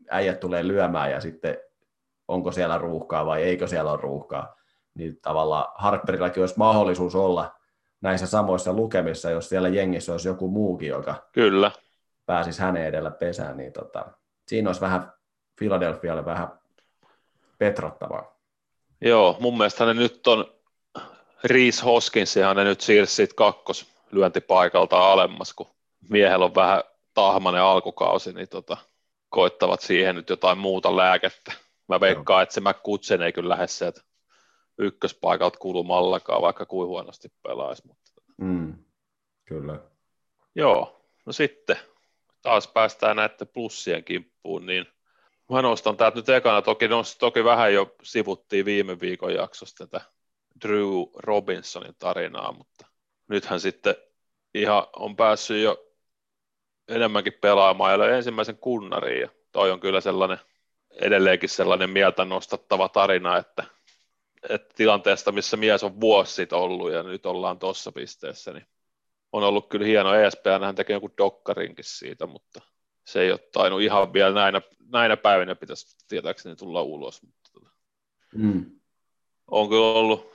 äijät 0.10 0.40
tulee 0.40 0.68
lyömään 0.68 1.12
ja 1.12 1.22
sitten 1.22 1.58
onko 2.28 2.52
siellä 2.52 2.78
ruuhkaa 2.78 3.26
vai 3.26 3.44
eikö 3.44 3.68
siellä 3.68 3.92
ole 3.92 4.02
ruuhkaa. 4.02 4.56
Niin 4.94 5.20
tavallaan 5.22 5.66
Harperillakin 5.76 6.44
olisi 6.44 6.58
mahdollisuus 6.58 7.16
olla 7.16 7.56
näissä 8.02 8.28
samoissa 8.28 8.74
lukemissa, 8.74 9.32
jos 9.32 9.50
siellä 9.50 9.70
jengissä 9.70 10.12
olisi 10.12 10.28
joku 10.28 10.48
muukin, 10.48 10.90
joka 10.90 11.28
kyllä. 11.32 11.72
pääsisi 12.26 12.62
hänen 12.62 12.86
edellä 12.86 13.12
pesään, 13.12 13.58
niin 13.58 13.74
tota, 13.74 14.06
siinä 14.48 14.70
olisi 14.70 14.82
vähän 14.82 15.12
Philadelphialle 15.60 16.26
vähän 16.26 16.60
petrattavaa. 17.58 18.37
Joo, 19.02 19.38
mun 19.40 19.58
mielestä 19.58 19.86
ne 19.86 19.94
nyt 19.94 20.28
on 20.28 20.46
Reese 21.44 21.84
Hoskinsihan 21.84 22.56
ne 22.56 22.64
nyt 22.64 22.82
siirsi 22.82 23.16
siitä 23.16 23.34
kakkoslyöntipaikalta 23.36 25.12
alemmas, 25.12 25.54
kun 25.54 25.68
miehellä 26.10 26.46
on 26.46 26.56
vähän 26.56 26.84
tahmanen 27.14 27.62
alkukausi, 27.62 28.34
niin 28.34 28.50
tota, 28.50 28.78
koittavat 29.30 29.82
siihen 29.82 30.16
nyt 30.16 30.30
jotain 30.30 30.58
muuta 30.58 30.98
lääkettä. 30.98 31.54
Mä 31.88 32.00
veikkaan, 32.00 32.44
että 32.44 32.56
se 32.56 32.62
McCutchen 32.62 33.22
ei 33.22 33.34
kyllä 33.34 33.50
lähde 33.50 33.68
sieltä 33.68 34.02
ykköspaikalta 34.78 35.60
kulumallakaan, 35.60 36.42
vaikka 36.42 36.66
kuin 36.66 36.88
huonosti 36.88 37.28
pelaisi. 37.44 37.88
Mutta... 37.88 38.12
Mm, 38.38 38.84
kyllä. 39.46 39.80
Joo, 40.56 41.06
no 41.26 41.34
sitten 41.34 41.78
taas 42.42 42.68
päästään 42.68 43.16
näiden 43.16 43.48
plussien 43.54 44.04
kimppuun, 44.04 44.66
niin 44.66 44.88
mä 45.52 45.62
nostan 45.62 45.98
täältä 45.98 46.18
nyt 46.18 46.30
ekana, 46.30 46.62
toki, 46.62 46.86
toki 47.20 47.44
vähän 47.44 47.74
jo 47.74 47.96
sivuttiin 48.04 48.66
viime 48.66 49.00
viikon 49.00 49.34
jaksosta 49.34 49.88
tätä 49.88 50.06
Drew 50.62 51.04
Robinsonin 51.16 51.96
tarinaa, 52.00 52.52
mutta 52.52 52.88
nythän 53.30 53.60
sitten 53.60 53.96
ihan 54.54 54.88
on 54.96 55.16
päässyt 55.16 55.64
jo 55.64 55.88
enemmänkin 56.88 57.34
pelaamaan 57.42 57.92
ja 57.92 58.00
löi 58.00 58.16
ensimmäisen 58.16 58.58
kunnariin. 58.58 59.22
Ja 59.22 59.30
toi 59.52 59.72
on 59.72 59.80
kyllä 59.80 60.02
sellainen 60.02 60.40
edelleenkin 60.92 61.50
sellainen 61.50 61.90
mieltä 61.90 62.26
nostattava 62.26 62.90
tarina, 62.90 63.38
että, 63.38 63.64
että 64.50 64.76
tilanteesta, 64.76 65.32
missä 65.32 65.58
mies 65.58 65.84
on 65.84 66.02
vuosi 66.02 66.34
sitten 66.34 66.58
ollut 66.58 66.92
ja 66.92 67.04
nyt 67.04 67.26
ollaan 67.26 67.60
tuossa 67.60 67.92
pisteessä, 67.92 68.54
niin 68.54 68.68
on 69.32 69.44
ollut 69.44 69.70
kyllä 69.70 69.86
hieno 69.86 70.14
ESPN, 70.16 70.64
hän 70.64 70.76
tekee 70.76 70.94
joku 70.94 71.10
dokkarinkin 71.18 71.86
siitä, 71.86 72.26
mutta 72.26 72.62
se 73.08 73.22
ei 73.22 73.32
ole 73.32 73.40
tainnut 73.40 73.82
ihan 73.82 74.14
vielä 74.14 74.34
näinä, 74.34 74.62
näinä 74.92 75.18
päivinä 75.18 75.56
pitäisi 75.56 75.98
tietääkseni 76.08 76.56
tulla 76.56 76.82
ulos. 76.82 77.24
Mutta 77.24 77.50
tota. 77.54 77.70
mm. 78.36 78.80
On 79.48 79.70
kyllä 79.70 79.86
ollut, 79.86 80.32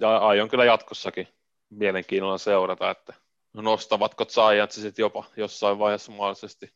ja 0.00 0.16
aion 0.16 0.48
kyllä 0.48 0.64
jatkossakin 0.64 1.28
mielenkiinnolla 1.70 2.38
seurata, 2.38 2.90
että 2.90 3.14
nostavatko 3.52 4.26
Giantsit 4.26 4.98
jopa 4.98 5.24
jossain 5.36 5.78
vaiheessa 5.78 6.12
mahdollisesti 6.12 6.72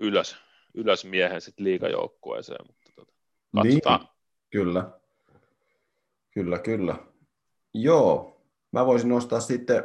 ylös, 0.00 0.36
ylös 0.74 1.04
miehen 1.04 1.40
sitten 1.40 1.64
liikajoukkueeseen, 1.64 2.66
mutta 2.66 2.90
tota, 2.96 3.12
katsotaan. 3.56 4.00
Niin, 4.00 4.08
kyllä. 4.50 4.90
Kyllä, 6.30 6.58
kyllä. 6.58 6.96
Joo, 7.74 8.40
mä 8.72 8.86
voisin 8.86 9.08
nostaa 9.08 9.40
sitten 9.40 9.84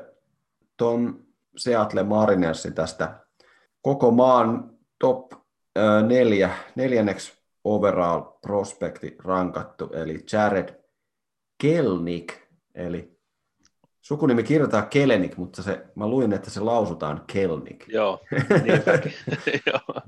tuon 0.77 1.27
Seattle 1.57 2.03
Marinersin 2.03 2.73
tästä 2.73 3.24
koko 3.85 4.11
maan 4.11 4.71
top 4.99 5.31
neljä, 6.07 6.49
neljänneksi 6.75 7.33
overall 7.63 8.21
prospekti 8.41 9.15
rankattu, 9.23 9.89
eli 9.93 10.25
Jared 10.31 10.69
Kelnick, 11.61 12.35
eli 12.75 13.17
sukunimi 14.01 14.43
kirjoitetaan 14.43 14.87
Kelenik, 14.87 15.37
mutta 15.37 15.63
se, 15.63 15.85
mä 15.95 16.07
luin, 16.07 16.33
että 16.33 16.49
se 16.49 16.59
lausutaan 16.59 17.23
Kelnik. 17.33 17.85
Joo, 17.87 18.19
joo. 19.67 20.01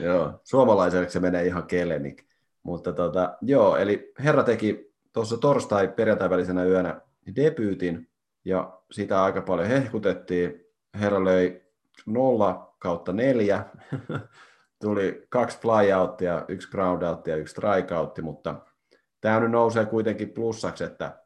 joo, 0.00 0.40
suomalaiseksi 0.44 1.12
se 1.12 1.20
menee 1.20 1.46
ihan 1.46 1.66
Kelenik. 1.66 2.26
Mutta 2.62 2.92
tota, 2.92 3.38
joo, 3.42 3.76
eli 3.76 4.12
herra 4.24 4.42
teki 4.42 4.92
tuossa 5.12 5.36
torstai 5.36 5.88
perjantai 5.88 6.30
välisenä 6.30 6.64
yönä 6.64 7.00
debyytin, 7.36 8.08
ja 8.44 8.80
sitä 8.90 9.24
aika 9.24 9.42
paljon 9.42 9.68
hehkutettiin. 9.68 10.64
Herra 10.94 11.24
löi 11.24 11.62
0 12.06 12.69
kautta 12.80 13.12
4, 13.12 13.64
tuli 14.82 15.26
kaksi 15.28 15.58
flyouttia, 15.60 16.44
yksi 16.48 16.70
groundout 16.70 17.26
ja 17.26 17.36
yksi 17.36 17.52
strikeout, 17.52 18.18
mutta 18.22 18.54
tämä 19.20 19.40
nyt 19.40 19.50
nousee 19.50 19.86
kuitenkin 19.86 20.30
plussaksi, 20.30 20.84
että 20.84 21.24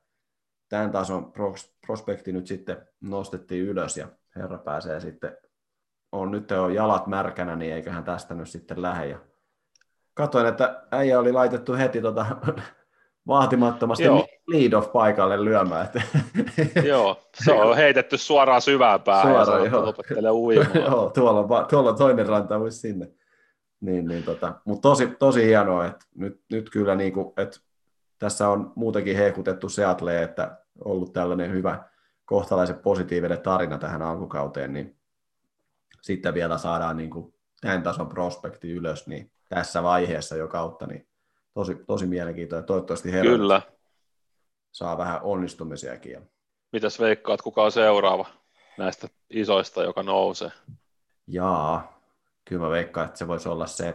tämän 0.68 0.90
tason 0.90 1.32
prospekti 1.86 2.32
nyt 2.32 2.46
sitten 2.46 2.88
nostettiin 3.00 3.64
ylös 3.64 3.96
ja 3.96 4.08
herra 4.36 4.58
pääsee 4.58 5.00
sitten, 5.00 5.36
on 6.12 6.30
nyt 6.30 6.50
jo 6.50 6.68
jalat 6.68 7.06
märkänä, 7.06 7.56
niin 7.56 7.74
eiköhän 7.74 8.04
tästä 8.04 8.34
nyt 8.34 8.48
sitten 8.48 8.82
lähde. 8.82 9.08
Ja 9.08 9.18
katoin, 10.14 10.46
että 10.46 10.86
äijä 10.90 11.18
oli 11.18 11.32
laitettu 11.32 11.72
heti 11.72 12.00
tota, 12.00 12.26
vaatimattomasti 13.26 14.04
Joo. 14.04 14.26
lead-off 14.46 14.92
paikalle 14.92 15.44
lyömään. 15.44 15.84
Että... 15.84 16.02
Joo, 16.88 17.20
se 17.34 17.52
on 17.52 17.76
heitetty 17.76 18.18
suoraan 18.18 18.62
syvään 18.62 19.02
päähän 19.02 19.34
suoraan, 19.34 19.64
ja 19.64 19.70
joo. 19.70 19.86
lopettelee 19.86 20.30
uimaan. 20.30 20.74
joo, 20.74 21.10
tuolla 21.14 21.40
on, 21.40 21.66
tuolla 21.66 21.90
on 21.90 21.98
toinen 21.98 22.26
ranta, 22.26 22.60
voisi 22.60 22.78
sinne. 22.78 23.10
Niin, 23.80 24.08
niin 24.08 24.22
tota, 24.22 24.54
Mutta 24.64 24.88
tosi, 24.88 25.06
tosi 25.06 25.46
hienoa, 25.46 25.86
että 25.86 26.06
nyt, 26.14 26.40
nyt 26.50 26.70
kyllä 26.70 26.94
niin 26.94 27.12
kuin, 27.12 27.32
että 27.36 27.60
tässä 28.18 28.48
on 28.48 28.72
muutenkin 28.74 29.16
hehkutettu 29.16 29.68
Seattle, 29.68 30.22
että 30.22 30.58
ollut 30.84 31.12
tällainen 31.12 31.52
hyvä 31.52 31.84
kohtalaisen 32.24 32.78
positiivinen 32.78 33.40
tarina 33.40 33.78
tähän 33.78 34.02
alkukauteen, 34.02 34.72
niin 34.72 34.96
sitten 36.02 36.34
vielä 36.34 36.58
saadaan 36.58 36.96
niin 36.96 37.10
kuin 37.10 37.34
tämän 37.60 37.82
tason 37.82 38.08
prospekti 38.08 38.70
ylös, 38.70 39.06
niin 39.06 39.30
tässä 39.48 39.82
vaiheessa 39.82 40.36
jo 40.36 40.48
kautta, 40.48 40.86
niin 40.86 41.06
tosi, 41.54 41.74
tosi 41.86 42.06
mielenkiintoinen. 42.06 42.66
Toivottavasti 42.66 43.12
herra 43.12 43.30
Kyllä. 43.30 43.62
saa 44.72 44.98
vähän 44.98 45.20
onnistumisiakin. 45.22 46.30
Mitäs 46.72 47.00
veikkaat, 47.00 47.42
kuka 47.42 47.62
on 47.62 47.72
seuraava 47.72 48.26
näistä 48.78 49.08
isoista, 49.30 49.82
joka 49.82 50.02
nousee? 50.02 50.50
Jaa, 51.26 52.00
kyllä 52.44 52.62
mä 52.62 52.70
veikkaan, 52.70 53.06
että 53.06 53.18
se 53.18 53.28
voisi 53.28 53.48
olla 53.48 53.66
se 53.66 53.94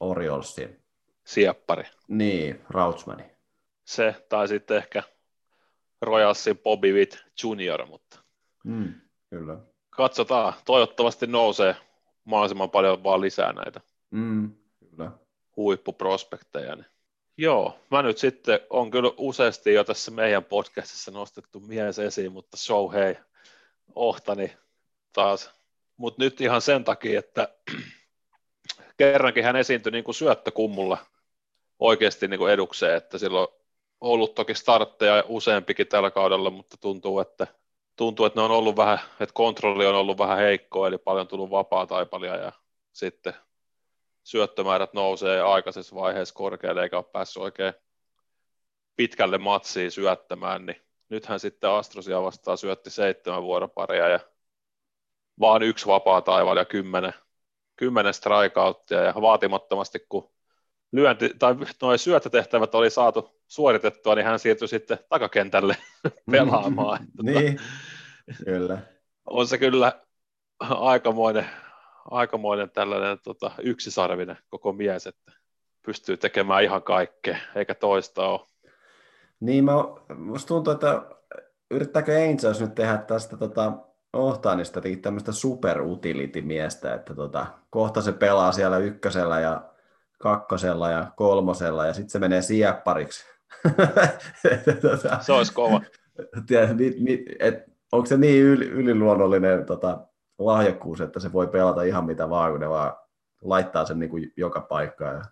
Oriolsin. 0.00 0.82
Sieppari. 1.26 1.84
Niin, 2.08 2.60
Rautsmani. 2.70 3.24
Se, 3.84 4.26
tai 4.28 4.48
sitten 4.48 4.76
ehkä 4.76 5.02
Royalsin 6.02 6.58
Bobby 6.58 6.92
Witt 6.92 7.16
Junior, 7.42 7.86
mutta 7.86 8.20
mm, 8.64 8.94
kyllä. 9.30 9.58
katsotaan. 9.90 10.54
Toivottavasti 10.64 11.26
nousee 11.26 11.76
mahdollisimman 12.24 12.70
paljon 12.70 13.04
vaan 13.04 13.20
lisää 13.20 13.52
näitä 13.52 13.80
mm, 14.10 14.54
kyllä. 14.78 15.10
huippuprospekteja. 15.56 16.76
Niin 16.76 16.86
Joo, 17.40 17.78
mä 17.90 18.02
nyt 18.02 18.18
sitten 18.18 18.60
on 18.70 18.90
kyllä 18.90 19.10
useasti 19.16 19.74
jo 19.74 19.84
tässä 19.84 20.10
meidän 20.10 20.44
podcastissa 20.44 21.10
nostettu 21.10 21.60
mies 21.60 21.98
esiin, 21.98 22.32
mutta 22.32 22.56
show 22.56 22.92
hei, 22.92 23.16
Ohtani 23.94 24.56
taas. 25.12 25.50
Mutta 25.96 26.22
nyt 26.22 26.40
ihan 26.40 26.60
sen 26.62 26.84
takia, 26.84 27.18
että 27.18 27.48
kerrankin 28.98 29.44
hän 29.44 29.56
esiintyi 29.56 29.92
niin 29.92 30.04
kuin 30.04 30.14
syöttökummulla 30.14 30.98
oikeasti 31.78 32.28
niin 32.28 32.38
kuin 32.38 32.52
edukseen, 32.52 32.96
että 32.96 33.18
silloin 33.18 33.48
ollut 34.00 34.34
toki 34.34 34.54
startteja 34.54 35.24
useampikin 35.28 35.86
tällä 35.86 36.10
kaudella, 36.10 36.50
mutta 36.50 36.76
tuntuu, 36.76 37.20
että, 37.20 37.46
tuntuu, 37.96 38.26
että 38.26 38.40
ne 38.40 38.44
on 38.44 38.50
ollut 38.50 38.76
vähän, 38.76 38.98
että 39.20 39.34
kontrolli 39.34 39.86
on 39.86 39.94
ollut 39.94 40.18
vähän 40.18 40.38
heikkoa, 40.38 40.88
eli 40.88 40.98
paljon 40.98 41.28
tullut 41.28 41.50
vapaa 41.50 41.86
taipalia 41.86 42.36
ja 42.36 42.52
sitten 42.92 43.34
syöttömäärät 44.28 44.92
nousee 44.92 45.42
aikaisessa 45.42 45.96
vaiheessa 45.96 46.34
korkealle 46.34 46.82
eikä 46.82 46.96
ole 46.96 47.04
päässyt 47.12 47.42
oikein 47.42 47.72
pitkälle 48.96 49.38
matsiin 49.38 49.90
syöttämään, 49.90 50.66
niin 50.66 50.76
nythän 51.08 51.40
sitten 51.40 51.70
Astrosia 51.70 52.22
vastaan 52.22 52.58
syötti 52.58 52.90
seitsemän 52.90 53.42
vuoroparia 53.42 54.08
ja 54.08 54.20
vaan 55.40 55.62
yksi 55.62 55.86
vapaa 55.86 56.22
taival 56.22 56.56
ja 56.56 56.64
kymmenen, 56.64 57.12
kymmenen 57.76 58.14
strikeouttia 58.14 59.00
ja 59.00 59.14
vaatimattomasti 59.20 60.06
kun 60.08 60.30
lyönti, 60.92 61.30
tai 61.38 61.56
nuo 61.82 61.98
syöttötehtävät 61.98 62.74
oli 62.74 62.90
saatu 62.90 63.40
suoritettua, 63.46 64.14
niin 64.14 64.26
hän 64.26 64.38
siirtyi 64.38 64.68
sitten 64.68 64.98
takakentälle 65.08 65.76
pelaamaan. 66.30 67.06
niin, 67.22 67.58
kyllä. 68.44 68.78
On 69.26 69.46
se 69.48 69.58
kyllä 69.58 69.92
aikamoinen 70.60 71.46
aikamoinen 72.10 72.70
tällainen 72.70 73.18
tota, 73.24 73.50
yksisarvinen 73.62 74.38
koko 74.48 74.72
mies, 74.72 75.06
että 75.06 75.32
pystyy 75.86 76.16
tekemään 76.16 76.64
ihan 76.64 76.82
kaikkea, 76.82 77.38
eikä 77.54 77.74
toista 77.74 78.28
ole. 78.28 78.40
Niin, 79.40 79.64
mä, 79.64 79.72
musta 80.16 80.48
tuntuu, 80.48 80.72
että 80.72 81.02
yrittääkö 81.70 82.12
Angels 82.12 82.60
nyt 82.60 82.74
tehdä 82.74 82.98
tästä 82.98 83.36
tota, 83.36 83.72
Ohtaanista 84.12 84.80
tämmöistä 85.02 85.32
superutility-miestä, 85.32 86.94
että 86.94 87.14
tota, 87.14 87.46
kohta 87.70 88.02
se 88.02 88.12
pelaa 88.12 88.52
siellä 88.52 88.78
ykkösellä 88.78 89.40
ja 89.40 89.62
kakkosella 90.18 90.90
ja 90.90 91.12
kolmosella 91.16 91.86
ja 91.86 91.92
sitten 91.92 92.10
se 92.10 92.18
menee 92.18 92.42
sieppariksi. 92.42 93.26
tota, 94.82 95.18
se 95.20 95.32
olisi 95.32 95.52
kova. 95.52 95.80
Tiedä, 96.46 96.74
mi, 96.74 96.94
mi, 96.98 97.24
et, 97.38 97.54
onko 97.92 98.06
se 98.06 98.16
niin 98.16 98.44
yli, 98.44 98.64
yliluonnollinen 98.64 99.66
tota, 99.66 100.06
lahjakkuus, 100.38 101.00
että 101.00 101.20
se 101.20 101.32
voi 101.32 101.46
pelata 101.46 101.82
ihan 101.82 102.04
mitä 102.04 102.30
vaan, 102.30 102.50
kun 102.50 102.60
ne 102.60 102.68
vaan 102.68 102.96
laittaa 103.42 103.84
sen 103.84 103.98
niin 103.98 104.10
kuin 104.10 104.32
joka 104.36 104.60
paikkaan. 104.60 105.16
Ja... 105.16 105.22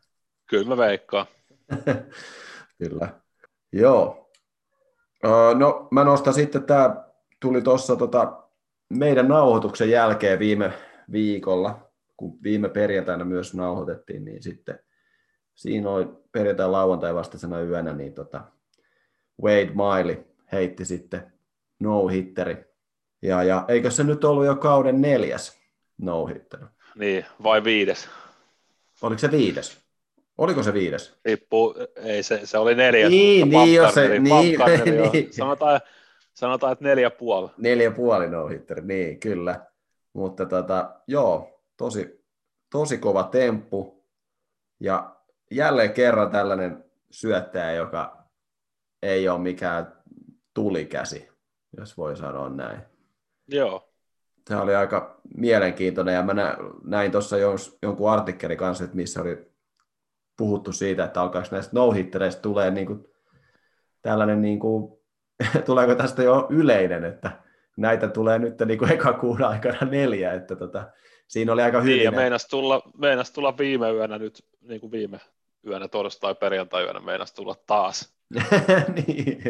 Kyllä 0.47 0.69
mä 0.69 0.77
veikkaan. 0.77 1.27
Kyllä. 2.79 3.09
Joo. 3.73 4.31
No 5.55 5.88
mä 5.90 6.05
nostan 6.05 6.35
sitten, 6.35 6.64
tämä 6.64 7.05
tuli 7.40 7.62
tuossa 7.62 7.97
tota, 7.97 8.42
meidän 8.88 9.29
nauhoituksen 9.29 9.90
jälkeen 9.90 10.38
viime 10.38 10.73
viikolla, 11.12 11.90
kun 12.16 12.38
viime 12.42 12.69
perjantaina 12.69 13.25
myös 13.25 13.55
nauhoitettiin, 13.55 14.25
niin 14.25 14.42
sitten 14.42 14.79
siinä 15.55 15.90
oli 15.90 16.09
perjantai 16.33 16.69
lauantai 16.69 17.14
vastaisena 17.14 17.61
yönä, 17.61 17.92
niin 17.92 18.14
tota 18.14 18.45
Wade 19.42 19.71
Miley 19.75 20.25
heitti 20.53 20.85
sitten 20.85 21.33
no-hitteri. 21.81 22.76
Ja, 23.22 23.42
ja 23.42 23.64
eikö 23.68 23.90
se 23.90 24.05
nyt 24.05 24.24
ollut 24.24 24.46
jo 24.46 24.57
kauden 24.57 25.00
neljäs 25.00 25.59
no-hitteri? 25.98 26.64
Niin, 26.94 27.24
vai 27.42 27.64
viides? 27.64 28.09
Oliko 29.02 29.18
se 29.18 29.31
viides? 29.31 29.87
Oliko 30.38 30.62
se 30.62 30.72
viides? 30.72 31.18
Riippuu, 31.24 31.74
ei 31.96 32.22
se, 32.22 32.40
se 32.44 32.59
oli 32.59 32.74
neljäs. 32.74 33.11
Niin, 33.11 33.48
niin, 33.48 33.74
jos 33.74 33.94
se, 33.94 34.18
niin, 34.18 34.24
niin. 35.12 35.33
Sanotaan, 35.33 35.81
sanotaan, 36.35 36.72
että 36.72 36.85
neljä 36.85 37.11
puoli. 37.11 37.50
Neljä 37.59 37.90
puoli 37.90 38.29
no 38.29 38.48
hitteri, 38.48 38.83
niin 38.83 39.20
kyllä. 39.20 39.66
Mutta 40.12 40.46
tota, 40.46 40.90
joo, 41.07 41.62
tosi, 41.76 42.24
tosi 42.70 42.98
kova 42.98 43.22
temppu. 43.22 44.05
Ja 44.81 45.16
jälleen 45.50 45.92
kerran 45.92 46.31
tällainen 46.31 46.85
syöttäjä, 47.11 47.72
joka 47.72 48.24
ei 49.02 49.29
ole 49.29 49.38
mikään 49.38 49.92
tulikäsi, 50.55 51.29
jos 51.76 51.96
voi 51.96 52.16
sanoa 52.16 52.48
näin. 52.48 52.96
Joo. 53.49 53.93
Tämä 54.45 54.63
oli 54.63 54.75
aika 54.75 55.21
mielenkiintoinen 55.37 56.15
ja 56.15 56.23
mä 56.23 56.35
näin 56.85 57.13
tuossa 57.13 57.37
jonkun 57.83 58.11
artikkelin 58.11 58.59
kanssa, 58.59 58.85
että 58.85 58.97
missä 58.97 59.23
oli 59.23 59.47
puhuttu 60.37 60.73
siitä, 60.73 61.05
että 61.05 61.23
alkaako 61.23 61.49
näistä 61.51 61.73
no 61.75 61.93
tulee 62.43 62.71
niin 62.71 62.87
kuin 62.87 63.05
tällainen, 64.03 64.43
niin 64.43 64.59
kuin, 64.59 64.99
tuleeko 65.67 65.95
tästä 65.95 66.23
jo 66.23 66.47
yleinen, 66.51 67.05
että 67.05 67.31
näitä 67.77 68.09
tulee 68.09 68.39
nyt 68.39 68.55
niin 68.67 68.79
kuin 68.79 68.93
eka 68.93 69.13
kuun 69.13 69.43
aikana 69.43 69.79
neljä, 69.91 70.33
että 70.33 70.57
tota, 70.57 70.93
siinä 71.29 71.53
oli 71.53 71.63
aika 71.63 71.81
hyvin. 71.81 71.95
Niin, 71.95 72.05
ja 72.05 72.11
meinas 72.11 72.47
tulla, 72.49 72.83
meinas 72.99 73.31
tulla 73.31 73.59
viime 73.59 73.91
yönä 73.91 74.19
nyt, 74.19 74.45
niin 74.61 74.81
kuin 74.81 74.93
viime 74.93 75.21
yönä, 75.66 75.88
torstai 75.88 76.35
perjantai 76.35 76.85
yönä 76.85 77.00
meinas 77.00 77.33
tulla 77.33 77.55
taas. 77.66 78.16
niin. 78.96 79.42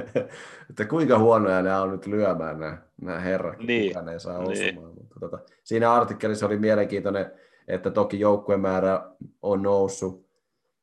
että 0.70 0.84
kuinka 0.84 1.18
huonoja 1.18 1.62
nämä 1.62 1.82
on 1.82 1.90
nyt 1.90 2.06
lyömään 2.06 2.60
nämä, 2.60 2.78
nämä 3.02 3.20
herrat, 3.20 3.58
niin. 3.58 3.88
kukaan 3.88 4.08
ei 4.08 4.20
saa 4.20 4.38
niin. 4.38 4.68
osumaan. 4.68 4.94
Mutta 4.94 5.20
tota, 5.20 5.38
siinä 5.64 5.92
artikkelissa 5.92 6.46
oli 6.46 6.56
mielenkiintoinen, 6.56 7.32
että 7.68 7.90
toki 7.90 8.20
määrä 8.60 9.10
on 9.42 9.62
noussut 9.62 10.30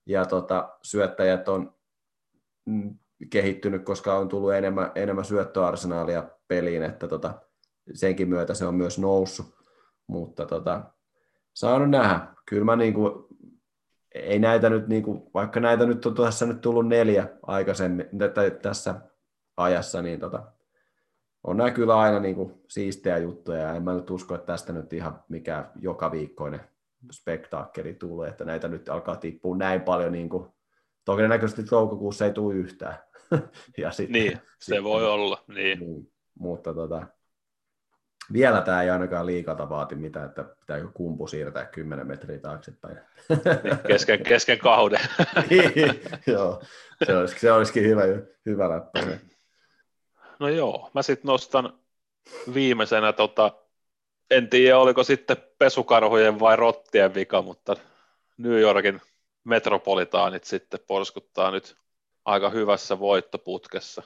ja 0.05 0.25
tota, 0.25 0.69
syöttäjät 0.81 1.47
on 1.47 1.73
mm, 2.65 2.97
kehittynyt, 3.29 3.85
koska 3.85 4.17
on 4.17 4.29
tullut 4.29 4.53
enemmän, 4.53 4.91
enemmän 4.95 5.25
syöttöarsenaalia 5.25 6.23
peliin, 6.47 6.83
että 6.83 7.07
tota, 7.07 7.33
senkin 7.93 8.29
myötä 8.29 8.53
se 8.53 8.65
on 8.65 8.75
myös 8.75 8.99
noussut. 8.99 9.57
Mutta 10.07 10.45
tota, 10.45 10.81
saanut 11.53 11.89
nähdä. 11.89 12.27
Kyllä 12.45 12.65
mä 12.65 12.75
niinku, 12.75 13.26
ei 14.17 14.39
näitä 14.39 14.69
nyt, 14.69 14.87
niinku, 14.87 15.31
vaikka 15.33 15.59
näitä 15.59 15.85
nyt 15.85 16.05
on 16.05 16.15
tässä 16.15 16.45
nyt 16.45 16.61
tullut 16.61 16.87
neljä 16.87 17.27
aikaisemmin 17.43 18.09
tässä 18.61 18.95
ajassa, 19.57 20.01
niin 20.01 20.19
tota, 20.19 20.43
on 21.43 21.57
nämä 21.57 21.71
kyllä 21.71 21.99
aina 21.99 22.19
niinku 22.19 22.63
siistejä 22.67 23.17
juttuja, 23.17 23.61
ja 23.61 23.73
en 23.73 23.83
mä 23.83 23.93
nyt 23.93 24.09
usko, 24.09 24.35
että 24.35 24.45
tästä 24.47 24.73
nyt 24.73 24.93
ihan 24.93 25.23
mikään 25.29 25.71
joka 25.81 26.11
viikkoinen 26.11 26.61
spektaakkeli 27.11 27.93
tulee, 27.93 28.29
että 28.29 28.45
näitä 28.45 28.67
nyt 28.67 28.89
alkaa 28.89 29.15
tippua 29.15 29.57
näin 29.57 29.81
paljon, 29.81 30.11
niin 30.11 30.29
kuin, 30.29 30.47
todennäköisesti 31.05 31.63
toukokuussa 31.63 32.25
ei 32.25 32.33
tule 32.33 32.55
yhtään. 32.55 32.95
ja 33.77 33.91
sitten, 33.91 34.21
niin, 34.21 34.31
se 34.31 34.41
sitten, 34.59 34.83
voi 34.83 35.05
olla. 35.05 35.43
Niin. 35.47 35.79
Niin, 35.79 36.11
mutta 36.39 36.73
tota, 36.73 37.07
vielä 38.33 38.61
tämä 38.61 38.83
ei 38.83 38.89
ainakaan 38.89 39.25
liikata 39.25 39.69
vaati 39.69 39.95
mitään, 39.95 40.25
että 40.25 40.43
pitääkö 40.43 40.87
kumpu 40.93 41.27
siirtää 41.27 41.65
10 41.65 42.07
metriä 42.07 42.39
taaksepäin. 42.39 42.97
Niin, 43.29 43.77
kesken, 43.87 44.23
kesken 44.23 44.57
kauden. 44.57 44.99
niin, 45.49 46.01
joo, 46.27 46.61
se, 47.05 47.17
olisi, 47.17 47.39
se 47.39 47.51
olisikin 47.51 47.83
hyvä, 47.83 48.03
hyvä 48.45 48.69
läppä. 48.69 48.99
No 50.39 50.47
joo, 50.47 50.91
mä 50.93 51.01
sitten 51.01 51.29
nostan 51.29 51.79
viimeisenä 52.53 53.13
tota, 53.13 53.51
en 54.31 54.49
tiedä 54.49 54.77
oliko 54.77 55.03
sitten 55.03 55.37
pesukarhujen 55.59 56.39
vai 56.39 56.55
rottien 56.55 57.13
vika, 57.13 57.41
mutta 57.41 57.75
New 58.37 58.59
Yorkin 58.59 59.01
metropolitaanit 59.43 60.43
sitten 60.43 60.79
porskuttaa 60.87 61.51
nyt 61.51 61.75
aika 62.25 62.49
hyvässä 62.49 62.99
voittoputkessa. 62.99 64.03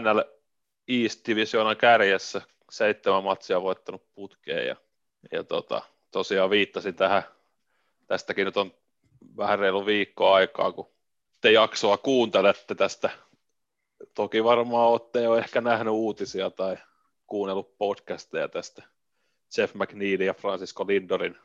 NL 0.00 0.20
East 0.88 1.26
Divisionan 1.26 1.76
kärjessä 1.76 2.42
seitsemän 2.72 3.24
matsia 3.24 3.62
voittanut 3.62 4.12
putkeen 4.14 4.66
ja, 4.66 4.76
ja 5.32 5.44
tota, 5.44 5.82
tosiaan 6.10 6.50
viittasin 6.50 6.94
tähän, 6.94 7.22
tästäkin 8.06 8.44
nyt 8.44 8.56
on 8.56 8.74
vähän 9.36 9.58
reilu 9.58 9.86
viikko 9.86 10.32
aikaa, 10.32 10.72
kun 10.72 10.92
te 11.40 11.52
jaksoa 11.52 11.96
kuuntelette 11.96 12.74
tästä. 12.74 13.10
Toki 14.14 14.44
varmaan 14.44 14.88
olette 14.88 15.22
jo 15.22 15.36
ehkä 15.36 15.60
nähnyt 15.60 15.94
uutisia 15.94 16.50
tai 16.50 16.76
kuunnellut 17.26 17.78
podcasteja 17.78 18.48
tästä 18.48 18.82
Jeff 19.58 19.74
McNeil 19.74 20.20
ja 20.20 20.34
Francisco 20.34 20.86
Lindorin 20.86 21.38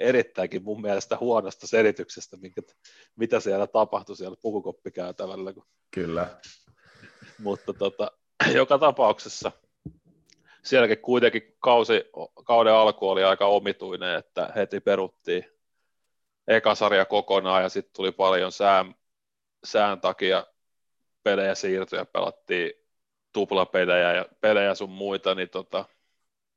erittäinkin 0.00 0.64
mun 0.64 0.80
mielestä 0.80 1.16
huonosta 1.20 1.66
selityksestä, 1.66 2.36
minkä, 2.36 2.62
mitä 3.16 3.40
siellä 3.40 3.66
tapahtui 3.66 4.16
siellä 4.16 4.36
pukukoppikäytävällä. 4.42 5.52
Kyllä. 5.90 6.40
Mutta 7.38 7.72
tota, 7.72 8.10
joka 8.54 8.78
tapauksessa 8.78 9.52
sielläkin 10.62 10.98
kuitenkin 10.98 11.56
kausi, 11.60 12.04
kauden 12.44 12.72
alku 12.72 13.08
oli 13.08 13.24
aika 13.24 13.46
omituinen, 13.46 14.14
että 14.14 14.52
heti 14.56 14.80
peruttiin 14.80 15.44
eka 16.48 16.74
sarja 16.74 17.04
kokonaan 17.04 17.62
ja 17.62 17.68
sitten 17.68 17.92
tuli 17.96 18.12
paljon 18.12 18.52
sään, 18.52 18.94
sään 19.64 20.00
takia 20.00 20.46
pelejä 21.22 21.54
siirtyjä, 21.54 22.04
pelattiin 22.04 22.72
tuplapelejä 23.32 24.12
ja 24.12 24.26
pelejä 24.40 24.74
sun 24.74 24.90
muita, 24.90 25.34
niin 25.34 25.48
tota, 25.48 25.84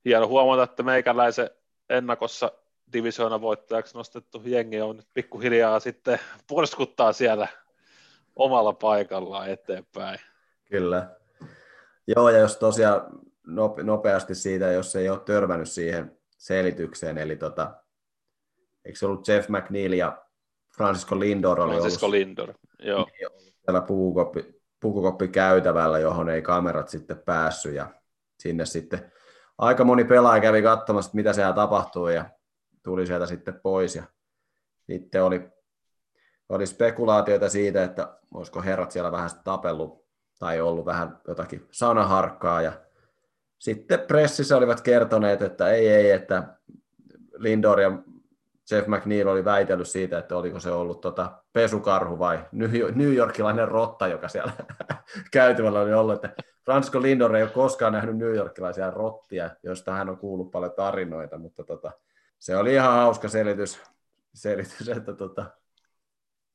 hieno 0.06 0.28
huomata, 0.28 0.64
että 0.64 0.84
meikäläisen 0.84 1.50
ennakossa 1.90 2.52
divisioona 2.94 3.42
voittajaksi 3.42 3.98
nostettu 3.98 4.42
jengi 4.46 4.82
on 4.82 4.98
nyt 4.98 5.08
pikkuhiljaa 5.14 5.80
sitten 5.80 6.20
porskuttaa 6.48 7.14
siellä 7.14 7.48
omalla 8.36 8.74
paikallaan 8.74 9.50
eteenpäin. 9.50 10.20
Kyllä. 10.66 11.10
Joo, 12.08 12.30
ja 12.30 12.38
jos 12.38 12.58
tosiaan 12.58 13.02
nopeasti 13.84 14.36
siitä, 14.36 14.72
jos 14.72 14.96
ei 14.96 15.10
ole 15.10 15.20
törmännyt 15.20 15.70
siihen 15.70 16.18
selitykseen, 16.38 17.18
eli 17.18 17.36
tota, 17.36 17.74
eikö 18.86 19.00
se 19.00 19.06
ollut 19.06 19.28
Jeff 19.28 19.50
McNeil 19.50 19.94
ja 19.94 20.26
Francisco 20.78 21.20
Lindor 21.20 21.60
oli 21.60 21.72
Francisco 21.72 22.06
ollut, 22.06 22.20
Lindor, 22.20 22.54
joo. 22.80 23.08
Niin 23.20 23.54
täällä 23.66 23.82
pukukoppi, 23.82 24.62
pukukoppi 24.80 25.28
käytävällä, 25.28 26.00
johon 26.00 26.30
ei 26.30 26.42
kamerat 26.42 26.90
sitten 26.90 27.20
päässyt, 27.20 27.74
ja 27.74 27.88
sinne 28.40 28.66
sitten 28.66 29.12
aika 29.58 29.84
moni 29.84 30.04
pelaaja 30.04 30.42
kävi 30.42 30.62
katsomassa, 30.62 31.12
mitä 31.14 31.34
siellä 31.34 31.54
tapahtuu 31.54 32.08
ja 32.08 32.26
tuli 32.84 33.08
sieltä 33.08 33.26
sitten 33.26 33.60
pois. 33.64 33.96
Ja 33.96 34.04
sitten 34.82 35.24
oli, 35.24 35.50
oli 36.50 36.68
spekulaatioita 36.68 37.50
siitä, 37.50 37.84
että 37.84 38.20
olisiko 38.34 38.62
herrat 38.62 38.92
siellä 38.92 39.12
vähän 39.12 39.30
tapellut 39.44 40.06
tai 40.40 40.62
ollut 40.62 40.86
vähän 40.86 41.22
jotakin 41.28 41.68
sanaharkkaa. 41.72 42.62
Ja 42.62 42.74
sitten 43.64 44.00
pressissä 44.00 44.58
olivat 44.58 44.82
kertoneet, 44.82 45.42
että 45.42 45.70
ei, 45.70 45.88
ei, 45.88 46.12
että 46.12 46.44
Lindor 47.38 47.80
ja 47.80 47.92
Jeff 48.72 48.88
McNeil 48.88 49.28
oli 49.28 49.46
väitellyt 49.46 49.88
siitä, 49.88 50.18
että 50.18 50.38
oliko 50.38 50.60
se 50.60 50.72
ollut 50.72 51.02
tota 51.02 51.44
pesukarhu 51.54 52.20
vai 52.20 52.46
New 52.96 53.14
Yorkilainen 53.14 53.68
rotta, 53.68 54.08
joka 54.08 54.28
siellä 54.28 54.52
käytävällä 55.32 55.80
oli 55.80 55.94
ollut. 55.94 56.26
Että 56.26 56.44
Francisco 56.66 57.02
Lindor 57.02 57.36
ei 57.36 57.44
ole 57.44 57.52
koskaan 57.52 57.94
nähnyt 57.94 58.18
New 58.18 58.36
Yorkilaisia 58.36 58.92
rottia, 58.92 59.50
joista 59.64 59.92
hän 59.94 60.10
on 60.10 60.18
kuullut 60.18 60.52
paljon 60.52 60.74
tarinoita, 60.76 61.38
mutta 61.38 61.64
tota, 61.64 61.92
se 62.40 62.58
oli 62.58 62.74
ihan 62.74 62.94
hauska 62.94 63.30
selitys, 63.30 63.82
selitys 64.34 64.90
että 64.90 65.14
tota, 65.14 65.46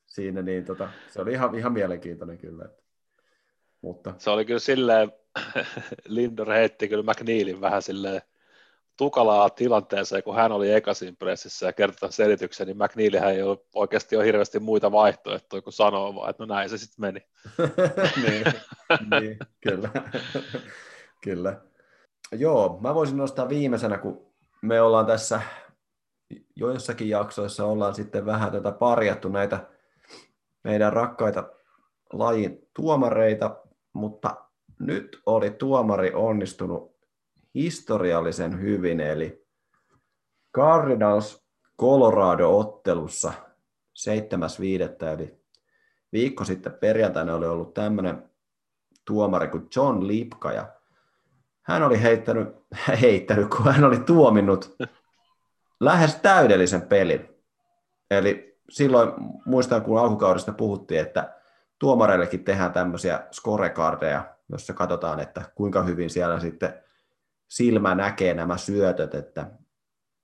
siinä 0.07 0.43
niin, 0.43 0.65
tota, 0.65 0.89
se 1.11 1.21
oli 1.21 1.33
ihan, 1.33 1.55
ihan 1.55 1.73
mielenkiintoinen 1.73 2.39
kyllä. 2.39 2.65
Että, 2.65 2.88
mutta. 3.83 4.15
Se 4.19 4.31
oli 4.31 4.45
kyllä 4.45 4.61
silleen, 4.61 5.13
Lindor 6.05 6.53
heitti 6.53 6.89
kyllä 6.89 7.13
McNeilin 7.13 7.61
vähän 7.61 7.83
silleen 7.83 8.23
tukalaa 8.97 9.51
tilanteeseen, 9.51 10.23
kun 10.23 10.35
hän 10.35 10.53
oli 10.53 10.73
ekasin 10.73 11.17
pressissä 11.17 11.67
ja 11.67 11.73
kertoi 11.73 12.13
selityksen, 12.13 12.67
niin 12.67 12.77
McNeilhän 12.77 13.33
ei 13.33 13.43
ole 13.43 13.59
oikeasti 13.75 14.17
ole 14.17 14.25
hirveästi 14.25 14.59
muita 14.59 14.93
vaihtoehtoja 14.93 15.63
kuin 15.63 15.73
sanoa 15.73 16.15
vaan, 16.15 16.31
että 16.31 16.43
no 16.47 16.55
näin 16.55 16.71
se 16.71 16.79
sitten 16.79 17.01
meni. 17.01 17.21
niin, 18.27 18.45
niin, 19.21 19.39
kyllä. 19.61 19.91
kyllä. 21.25 21.61
Joo, 22.33 22.79
mä 22.81 22.95
voisin 22.95 23.17
nostaa 23.17 23.49
viimeisenä, 23.49 23.99
kun 23.99 24.27
me 24.63 24.81
ollaan 24.81 25.07
tässä 25.07 25.41
joissakin 26.57 27.09
jaksoissa 27.09 27.65
ollaan 27.65 27.95
sitten 27.95 28.27
vähän 28.27 28.53
tätä 28.53 28.73
parjattu 28.73 29.29
näitä 29.29 29.67
meidän 30.65 30.93
rakkaita 30.93 31.49
lajin 32.13 32.69
tuomareita, 32.75 33.57
mutta 33.93 34.37
nyt 34.79 35.23
oli 35.27 35.51
tuomari 35.51 36.13
onnistunut 36.15 36.99
historiallisen 37.55 38.61
hyvin, 38.61 39.01
eli 39.01 39.47
Cardinals 40.57 41.49
Colorado-ottelussa 41.81 43.33
7.5. 43.99 45.05
eli 45.07 45.39
viikko 46.13 46.45
sitten 46.45 46.73
perjantaina 46.73 47.35
oli 47.35 47.47
ollut 47.47 47.75
tämmöinen 47.75 48.31
tuomari 49.05 49.49
kuin 49.49 49.69
John 49.77 50.07
Lipka 50.07 50.53
ja 50.53 50.69
hän 51.63 51.83
oli 51.83 52.03
heittänyt, 52.03 52.49
heittänyt, 53.03 53.49
kun 53.49 53.75
hän 53.75 53.85
oli 53.85 53.99
tuominnut 53.99 54.77
lähes 55.81 56.15
täydellisen 56.17 56.83
pelin. 56.83 57.29
Eli 58.11 58.59
silloin 58.71 59.13
muistan, 59.47 59.83
kun 59.83 60.01
alkukaudesta 60.01 60.53
puhuttiin, 60.53 61.01
että 61.01 61.38
tuomareillekin 61.79 62.45
tehdään 62.45 62.73
tämmöisiä 62.73 63.27
scorecardeja, 63.33 64.35
jossa 64.49 64.75
katsotaan, 64.75 65.21
että 65.21 65.43
kuinka 65.55 65.83
hyvin 65.83 66.11
siellä 66.11 66.41
sitten 66.41 66.75
silmä 67.49 67.95
näkee 67.95 68.35
nämä 68.35 68.57
syötöt, 68.57 69.15
että 69.15 69.51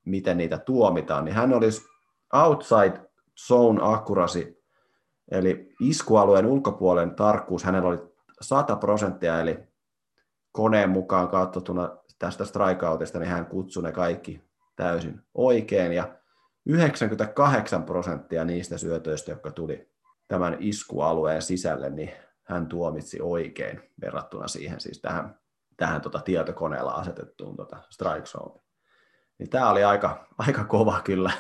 miten 0.04 0.36
niitä 0.36 0.58
tuomitaan, 0.58 1.24
niin 1.24 1.34
hän 1.34 1.52
olisi 1.52 1.82
outside 2.32 3.10
zone 3.46 3.80
accuracy, 3.82 4.62
eli 5.30 5.74
iskualueen 5.80 6.46
ulkopuolen 6.46 7.14
tarkkuus, 7.14 7.64
hänellä 7.64 7.88
oli 7.88 7.98
100 8.40 8.76
prosenttia, 8.76 9.40
eli 9.40 9.58
koneen 10.52 10.90
mukaan 10.90 11.28
katsottuna 11.28 11.96
tästä 12.18 12.44
strikeoutista, 12.44 13.18
niin 13.18 13.30
hän 13.30 13.46
kutsui 13.46 13.82
ne 13.82 13.92
kaikki 13.92 14.44
täysin 14.76 15.20
oikein, 15.34 15.92
ja 15.92 16.14
98 16.66 17.82
prosenttia 17.82 18.44
niistä 18.44 18.78
syötöistä, 18.78 19.32
jotka 19.32 19.50
tuli 19.50 19.93
tämän 20.34 20.56
iskualueen 20.60 21.42
sisälle, 21.42 21.90
niin 21.90 22.10
hän 22.42 22.66
tuomitsi 22.66 23.18
oikein 23.22 23.80
verrattuna 24.00 24.48
siihen 24.48 24.80
siis 24.80 25.00
tähän, 25.00 25.38
tähän 25.76 26.00
tota 26.00 26.20
tietokoneella 26.20 26.90
asetettuun 26.90 27.56
tota 27.56 27.76
strike 27.90 28.26
zone. 28.26 28.60
Niin 29.38 29.50
tämä 29.50 29.70
oli 29.70 29.84
aika, 29.84 30.26
aika 30.38 30.64
kova 30.64 31.00
kyllä. 31.04 31.30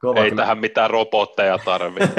Kova 0.00 0.20
Ei 0.20 0.30
kyllä. 0.30 0.42
tähän 0.42 0.58
mitään 0.58 0.90
robotteja 0.90 1.58
tarvitse. 1.58 2.14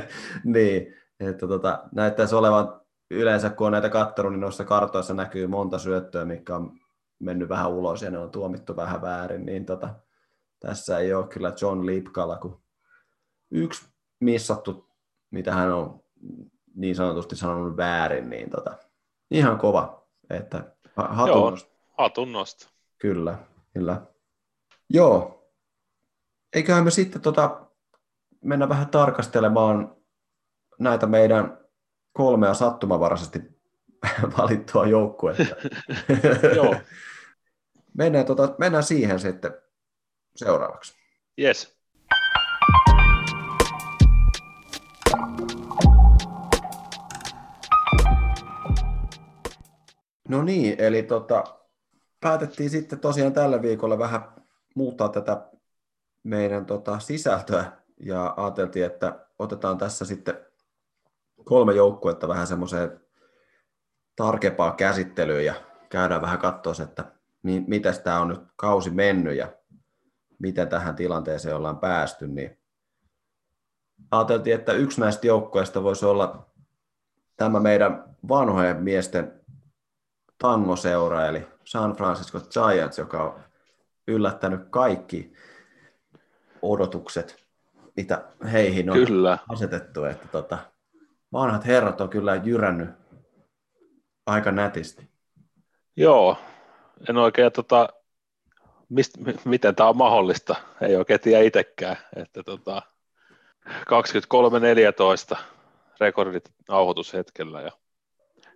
niin, 0.44 0.94
että 1.20 1.48
tota, 1.48 1.82
näyttäisi 1.94 2.34
olevan 2.34 2.80
yleensä, 3.10 3.50
kun 3.50 3.66
on 3.66 3.72
näitä 3.72 3.88
katsonut, 3.88 4.32
niin 4.32 4.40
noissa 4.40 4.64
kartoissa 4.64 5.14
näkyy 5.14 5.46
monta 5.46 5.78
syöttöä, 5.78 6.24
mikä 6.24 6.56
on 6.56 6.78
mennyt 7.18 7.48
vähän 7.48 7.70
ulos 7.70 8.02
ja 8.02 8.10
ne 8.10 8.18
on 8.18 8.30
tuomittu 8.30 8.76
vähän 8.76 9.02
väärin, 9.02 9.46
niin 9.46 9.66
tota, 9.66 9.94
tässä 10.60 10.98
ei 10.98 11.14
ole 11.14 11.28
kyllä 11.28 11.52
John 11.60 11.86
Lipkalla, 11.86 12.36
kun 12.36 12.62
yksi 13.50 13.92
missattu, 14.20 14.91
mitä 15.32 15.52
hän 15.52 15.72
on 15.72 16.00
niin 16.74 16.96
sanotusti 16.96 17.36
sanonut 17.36 17.76
väärin, 17.76 18.30
niin 18.30 18.50
tota, 18.50 18.76
ihan 19.30 19.58
kova. 19.58 20.06
Että 20.30 20.64
hatunnosta. 20.96 21.70
Joo, 21.70 21.94
hatunnosta. 21.98 22.68
Kyllä, 22.98 23.38
kyllä. 23.74 24.02
Joo. 24.90 25.48
Eiköhän 26.52 26.84
me 26.84 26.90
sitten 26.90 27.22
tota, 27.22 27.66
mennä 28.40 28.68
vähän 28.68 28.88
tarkastelemaan 28.88 29.96
näitä 30.78 31.06
meidän 31.06 31.58
kolmea 32.12 32.54
sattumavaraisesti 32.54 33.38
valittua 34.38 34.86
joukkuetta. 34.86 35.56
Joo. 36.56 36.74
mennään, 37.98 38.26
tota, 38.26 38.54
mennään 38.58 38.84
siihen 38.84 39.20
sitten 39.20 39.54
seuraavaksi. 40.36 40.94
Yes. 41.40 41.81
No 50.32 50.42
niin, 50.42 50.80
eli 50.80 51.02
tota, 51.02 51.44
päätettiin 52.20 52.70
sitten 52.70 53.00
tosiaan 53.00 53.32
tällä 53.32 53.62
viikolla 53.62 53.98
vähän 53.98 54.22
muuttaa 54.74 55.08
tätä 55.08 55.50
meidän 56.22 56.66
tota, 56.66 56.98
sisältöä 56.98 57.72
ja 58.00 58.34
ajateltiin, 58.36 58.86
että 58.86 59.26
otetaan 59.38 59.78
tässä 59.78 60.04
sitten 60.04 60.46
kolme 61.44 61.72
joukkuetta 61.72 62.28
vähän 62.28 62.46
semmoiseen 62.46 63.00
tarkempaan 64.16 64.76
käsittelyyn 64.76 65.44
ja 65.44 65.54
käydään 65.88 66.22
vähän 66.22 66.38
katsoa, 66.38 66.74
että 66.82 67.04
mi- 67.42 67.64
miten 67.66 68.02
tämä 68.04 68.20
on 68.20 68.28
nyt 68.28 68.40
kausi 68.56 68.90
mennyt 68.90 69.36
ja 69.36 69.52
miten 70.38 70.68
tähän 70.68 70.96
tilanteeseen 70.96 71.56
ollaan 71.56 71.78
päästy, 71.78 72.28
niin 72.28 72.58
ajateltiin, 74.10 74.56
että 74.56 74.72
yksi 74.72 75.00
näistä 75.00 75.26
joukkueista 75.26 75.82
voisi 75.82 76.06
olla 76.06 76.46
tämä 77.36 77.60
meidän 77.60 78.16
vanhojen 78.28 78.82
miesten 78.82 79.41
tangoseura, 80.42 81.26
eli 81.26 81.46
San 81.64 81.92
Francisco 81.92 82.40
Giants, 82.40 82.98
joka 82.98 83.22
on 83.22 83.40
yllättänyt 84.06 84.60
kaikki 84.70 85.32
odotukset, 86.62 87.44
mitä 87.96 88.24
heihin 88.52 88.90
on 88.90 88.96
kyllä. 89.06 89.38
asetettu. 89.48 90.04
Että 90.04 90.28
tota, 90.28 90.58
vanhat 91.32 91.66
herrat 91.66 92.00
on 92.00 92.08
kyllä 92.08 92.34
jyrännyt 92.34 92.90
aika 94.26 94.52
nätisti. 94.52 95.08
Joo, 95.96 96.36
en 97.08 97.16
oikein, 97.16 97.52
tota, 97.52 97.88
mist, 98.88 99.18
m- 99.18 99.48
miten 99.48 99.74
tämä 99.74 99.88
on 99.88 99.96
mahdollista, 99.96 100.54
ei 100.80 100.96
oikein 100.96 101.20
tiedä 101.20 101.42
itsekään, 101.42 101.96
että 102.16 102.42
tota, 102.42 102.82
23-14 105.34 105.36
rekordit 106.00 106.52
nauhoitushetkellä 106.68 107.60
ja 107.60 107.70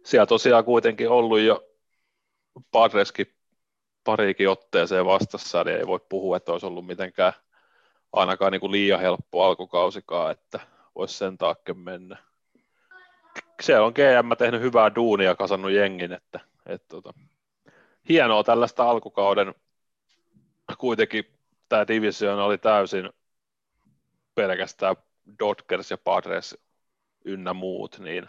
siellä 0.04 0.26
tosiaan 0.26 0.64
kuitenkin 0.64 1.08
ollut 1.08 1.40
jo 1.40 1.65
Padreskin 2.70 3.26
pariikin 4.04 4.48
otteeseen 4.48 5.06
vastassa, 5.06 5.64
niin 5.64 5.76
ei 5.76 5.86
voi 5.86 6.00
puhua, 6.08 6.36
että 6.36 6.52
olisi 6.52 6.66
ollut 6.66 6.86
mitenkään 6.86 7.32
ainakaan 8.12 8.52
niin 8.52 8.60
kuin 8.60 8.72
liian 8.72 9.00
helppo 9.00 9.44
alkukausikaan, 9.44 10.32
että 10.32 10.60
voisi 10.94 11.14
sen 11.14 11.38
taakke 11.38 11.74
mennä. 11.74 12.16
Se 13.60 13.78
on 13.78 13.92
GM 13.92 14.36
tehnyt 14.38 14.60
hyvää 14.60 14.94
duunia 14.94 15.34
kasannut 15.34 15.70
jengin, 15.70 16.12
että, 16.12 16.40
että 16.66 16.88
tota, 16.88 17.12
hienoa 18.08 18.44
tällaista 18.44 18.90
alkukauden. 18.90 19.54
Kuitenkin 20.78 21.24
tämä 21.68 21.88
division 21.88 22.38
oli 22.38 22.58
täysin 22.58 23.10
pelkästään 24.34 24.96
Dodgers 25.38 25.90
ja 25.90 25.98
Padres 25.98 26.58
ynnä 27.24 27.52
muut, 27.52 27.98
niin 27.98 28.28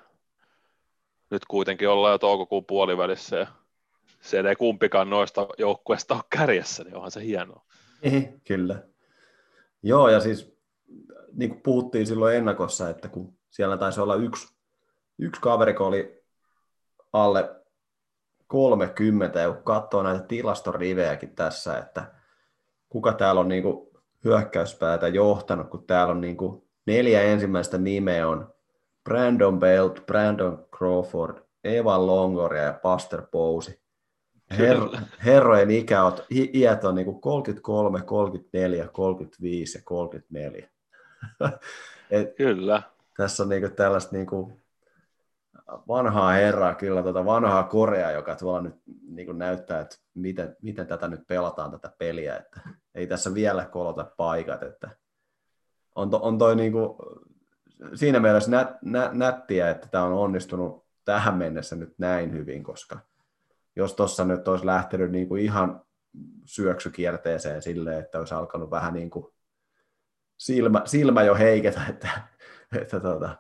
nyt 1.30 1.46
kuitenkin 1.46 1.90
ollaan 1.90 2.12
jo 2.12 2.18
toukokuun 2.18 2.66
puolivälissä 2.66 3.38
ja 3.38 3.48
se 4.21 4.39
ei 4.39 4.56
kumpikaan 4.56 5.10
noista 5.10 5.47
joukkueista 5.58 6.13
ole 6.15 6.23
kärjessä, 6.30 6.84
niin 6.84 6.95
onhan 6.95 7.12
se 7.12 7.23
hienoa. 7.23 7.65
Niin, 8.01 8.41
kyllä. 8.47 8.84
Joo, 9.84 10.10
ja 10.10 10.19
siis 10.19 10.58
niin 11.34 11.49
kuin 11.49 11.62
puhuttiin 11.62 12.08
silloin 12.08 12.36
ennakossa, 12.36 12.89
että 12.89 13.08
kun 13.08 13.38
siellä 13.49 13.77
taisi 13.77 14.01
olla 14.01 14.15
yksi, 14.15 14.56
yksi 15.19 15.41
kaveri, 15.41 15.73
kun 15.73 15.88
oli 15.88 16.23
alle 17.13 17.56
30, 18.47 19.39
ja 19.39 19.51
kun 19.51 19.63
katsoo 19.63 20.03
näitä 20.03 20.25
tilastorivejäkin 20.27 21.36
tässä, 21.36 21.77
että 21.77 22.12
kuka 22.89 23.13
täällä 23.13 23.41
on 23.41 23.47
niin 23.47 23.63
kuin 23.63 23.88
hyökkäyspäätä 24.23 25.08
johtanut, 25.08 25.69
kun 25.69 25.88
täällä 25.88 26.12
on 26.12 26.21
niin 26.21 26.38
kuin 26.38 26.63
neljä 26.86 27.21
ensimmäistä 27.21 27.77
nimeä 27.77 28.27
on 28.27 28.53
Brandon 29.03 29.60
Belt, 29.60 30.06
Brandon 30.06 30.67
Crawford, 30.77 31.38
Evan 31.63 32.08
Longoria 32.08 32.63
ja 32.63 32.73
Pastor 32.73 33.27
Posey. 33.32 33.75
Her, 34.51 34.77
herrojen 35.25 35.71
ikä 35.71 36.03
on, 36.03 36.13
iät 36.53 36.83
on 36.83 36.95
niin 36.95 37.21
33, 37.21 38.01
34, 38.01 38.88
35 38.88 39.77
ja 39.77 39.81
34. 39.86 40.69
Et 42.12 42.36
kyllä. 42.36 42.81
Tässä 43.17 43.43
on 43.43 43.49
niin 43.49 43.71
tällaista 43.75 44.15
niin 44.15 44.27
vanhaa 45.88 46.31
herraa, 46.31 46.75
kyllä 46.75 47.03
tuota 47.03 47.25
vanhaa 47.25 47.63
Korea, 47.63 48.12
joka 48.12 48.36
tuolla 48.36 48.62
nyt 48.62 48.75
niin 49.07 49.38
näyttää, 49.38 49.79
että 49.79 49.97
miten, 50.13 50.57
miten 50.62 50.88
tätä 50.88 51.07
nyt 51.07 51.27
pelataan 51.27 51.71
tätä 51.71 51.91
peliä, 51.97 52.38
että 52.38 52.62
ei 52.95 53.07
tässä 53.07 53.33
vielä 53.33 53.65
kolota 53.65 54.12
paikat, 54.17 54.63
että 54.63 54.89
on, 55.95 56.10
to, 56.10 56.19
on 56.23 56.38
toi 56.38 56.55
niin 56.55 56.71
kuin, 56.71 56.89
siinä 57.93 58.19
mielessä 58.19 58.51
nät, 58.51 58.69
nä, 58.81 59.10
nättiä, 59.13 59.69
että 59.69 59.88
tämä 59.88 60.03
on 60.03 60.13
onnistunut 60.13 60.86
tähän 61.05 61.36
mennessä 61.36 61.75
nyt 61.75 61.93
näin 61.97 62.33
hyvin, 62.33 62.63
koska– 62.63 62.99
jos 63.78 63.94
tuossa 63.94 64.26
nyt 64.26 64.48
olisi 64.48 64.66
lähtenyt 64.66 65.12
niin 65.12 65.28
kuin 65.28 65.44
ihan 65.44 65.82
syöksykierteeseen 66.46 67.62
silleen, 67.62 68.00
että 68.00 68.20
olisi 68.20 68.34
alkanut 68.34 68.72
vähän 68.72 68.94
niin 68.94 69.10
kuin 69.10 69.26
silmä, 70.38 70.82
silmä 70.86 71.24
jo 71.24 71.36
heiketä, 71.36 71.82
että, 71.90 72.10
että 72.82 73.00
tota, 73.00 73.36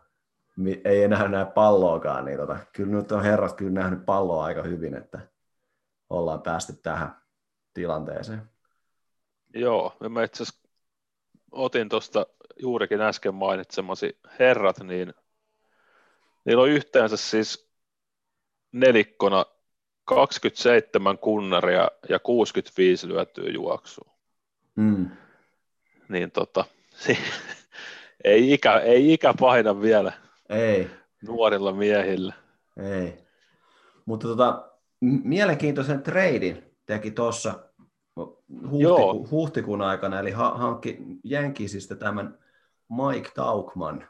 ei 0.85 1.03
enää 1.03 1.27
näe 1.27 1.45
palloakaan, 1.45 2.25
niin 2.25 2.37
tota, 2.37 2.57
kyllä 2.73 2.91
nyt 2.91 3.11
on 3.11 3.23
herrat 3.23 3.55
kyllä 3.55 3.71
nähnyt 3.71 4.05
palloa 4.05 4.45
aika 4.45 4.63
hyvin, 4.63 4.93
että 4.93 5.19
ollaan 6.09 6.41
päästy 6.41 6.73
tähän 6.83 7.21
tilanteeseen. 7.73 8.41
Joo, 9.53 9.97
mä 10.09 10.23
itse 10.23 10.43
asiassa 10.43 10.67
otin 11.51 11.89
tuosta 11.89 12.25
juurikin 12.59 13.01
äsken 13.01 13.35
mainitsemasi 13.35 14.19
herrat, 14.39 14.79
niin 14.79 15.13
niillä 16.45 16.63
on 16.63 16.69
yhteensä 16.69 17.17
siis 17.17 17.71
nelikkona 18.71 19.45
27 20.07 21.17
kunnaria 21.17 21.87
ja 22.09 22.19
65 22.19 23.07
lyötyä 23.07 23.49
juoksua. 23.49 24.11
Mm. 24.75 25.09
Niin 26.09 26.31
tota, 26.31 26.65
ei, 28.23 28.53
ikä, 28.53 28.79
ei 28.79 29.13
ikä 29.13 29.33
paina 29.39 29.81
vielä 29.81 30.13
Ei, 30.49 30.89
nuorilla 31.27 31.71
miehillä. 31.71 32.33
ei. 32.77 33.17
Mutta 34.05 34.27
tota, 34.27 34.69
mielenkiintoisen 35.23 36.03
treidin 36.03 36.63
teki 36.85 37.11
tuossa 37.11 37.53
huhtiku, 38.69 39.27
huhtikuun 39.31 39.81
aikana, 39.81 40.19
eli 40.19 40.31
ha- 40.31 40.57
hankki 40.57 40.97
Jenkisistä 41.23 41.95
tämän 41.95 42.37
Mike 42.89 43.29
Taukman, 43.35 44.07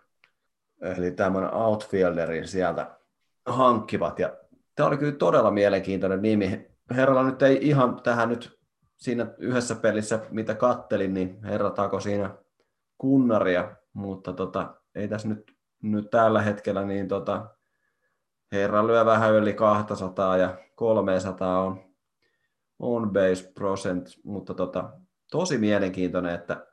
eli 0.81 1.11
tämän 1.11 1.53
outfielderin 1.53 2.47
sieltä 2.47 2.97
hankkivat. 3.45 4.19
Ja 4.19 4.33
tämä 4.77 4.89
oli 4.89 4.97
kyllä 4.97 5.11
todella 5.11 5.51
mielenkiintoinen 5.51 6.21
nimi. 6.21 6.67
Herralla 6.95 7.23
nyt 7.23 7.41
ei 7.41 7.59
ihan 7.61 8.01
tähän 8.03 8.29
nyt 8.29 8.59
siinä 8.95 9.27
yhdessä 9.37 9.75
pelissä, 9.75 10.19
mitä 10.29 10.55
kattelin, 10.55 11.13
niin 11.13 11.43
herra 11.43 11.69
tako 11.69 11.99
siinä 11.99 12.35
kunnaria, 12.97 13.75
mutta 13.93 14.33
tota, 14.33 14.75
ei 14.95 15.07
tässä 15.07 15.27
nyt, 15.27 15.51
nyt 15.83 16.09
tällä 16.09 16.41
hetkellä, 16.41 16.85
niin 16.85 17.07
tota, 17.07 17.49
herra 18.51 18.87
lyö 18.87 19.05
vähän 19.05 19.33
yli 19.33 19.53
200 19.53 20.37
ja 20.37 20.57
300 20.75 21.61
on 21.61 21.87
on 22.79 23.13
base 23.13 23.51
percent, 23.59 24.09
mutta 24.23 24.53
tota, 24.53 24.89
tosi 25.31 25.57
mielenkiintoinen, 25.57 26.35
että 26.35 26.67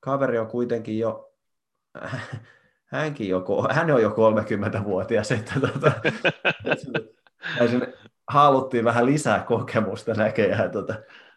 kaveri 0.00 0.38
on 0.38 0.46
kuitenkin 0.46 0.98
jo, 0.98 1.34
hänkin 2.88 3.28
jo, 3.28 3.44
hän 3.70 3.90
on 3.90 4.02
jo 4.02 4.10
30-vuotias, 4.10 5.32
että 5.32 5.60
tota, 5.60 5.92
sen 7.70 7.94
haluttiin 8.28 8.84
vähän 8.84 9.06
lisää 9.06 9.40
kokemusta 9.40 10.14
näköjään, 10.14 10.70
tota, 10.70 10.94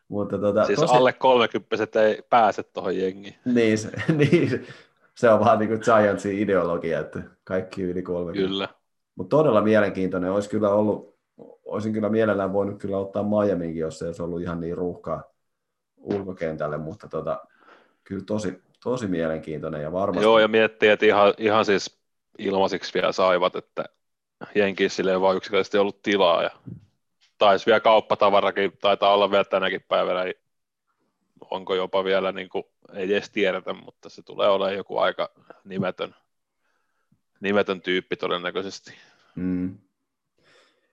mutta 0.08 0.38
tota, 0.38 0.66
Siis 0.66 0.80
tosi, 0.80 0.96
alle 0.96 1.14
30 1.14 1.76
ei 2.02 2.22
pääse 2.30 2.64
tuohon 2.64 2.98
jengiin. 2.98 3.36
niin, 3.46 3.78
se, 3.78 3.90
niin, 4.18 4.68
se 5.16 5.30
on 5.30 5.40
vaan 5.40 5.60
niin 5.60 5.70
kuin 5.70 5.82
Giantsin 5.84 6.40
ideologia, 6.40 7.00
että 7.00 7.22
kaikki 7.44 7.82
yli 7.82 8.02
30. 8.02 8.50
Kyllä. 8.50 8.68
Mutta 9.16 9.38
todella 9.38 9.62
mielenkiintoinen. 9.62 10.32
Olisi 10.32 10.50
kyllä 10.50 10.70
ollut, 10.70 11.18
olisin 11.66 11.94
kyllä 11.94 12.10
mielellään 12.10 12.54
voinut 12.54 12.80
kyllä 12.80 12.98
ottaa 12.98 13.24
Miamiinkin, 13.24 13.82
jos 13.82 14.00
se 14.00 14.06
olisi 14.06 14.22
ollut 14.22 14.42
ihan 14.42 14.60
niin 14.60 14.78
ruuhkaa 14.78 15.24
ulkokentälle, 15.98 16.78
mutta 16.78 17.08
tota, 17.08 17.46
kyllä 18.04 18.24
tosi, 18.26 18.62
tosi 18.84 19.08
mielenkiintoinen 19.08 19.82
ja 19.82 19.92
varmasti. 19.92 20.26
Joo, 20.26 20.40
ja 20.40 20.48
miettii, 20.48 20.90
että 20.90 21.06
ihan, 21.06 21.34
ihan 21.38 21.66
siis 21.66 22.00
ilmaisiksi 22.38 22.94
vielä 22.94 23.12
saivat, 23.12 23.56
että 23.56 23.86
Jenkissä 24.56 25.04
ei 25.12 25.22
vaan 25.22 25.38
yksinkertaisesti 25.38 25.78
ollut 25.78 26.02
tilaa, 26.02 26.44
ja 26.44 26.50
taisi 27.38 27.66
vielä 27.66 27.80
kauppatavarakin, 27.80 28.78
taitaa 28.82 29.14
olla 29.14 29.32
vielä 29.32 29.44
tänäkin 29.44 29.86
päivänä, 29.88 30.34
onko 31.52 31.76
jopa 31.76 32.04
vielä, 32.04 32.32
niin 32.32 32.50
kuin, 32.50 32.64
ei 32.94 33.14
edes 33.14 33.30
tiedetä, 33.30 33.74
mutta 33.74 34.10
se 34.10 34.22
tulee 34.22 34.50
olemaan 34.50 34.78
joku 34.78 34.98
aika 34.98 35.30
nimetön, 35.64 36.16
nimetön 37.40 37.82
tyyppi 37.82 38.16
todennäköisesti. 38.16 38.94
Mm. 39.36 39.78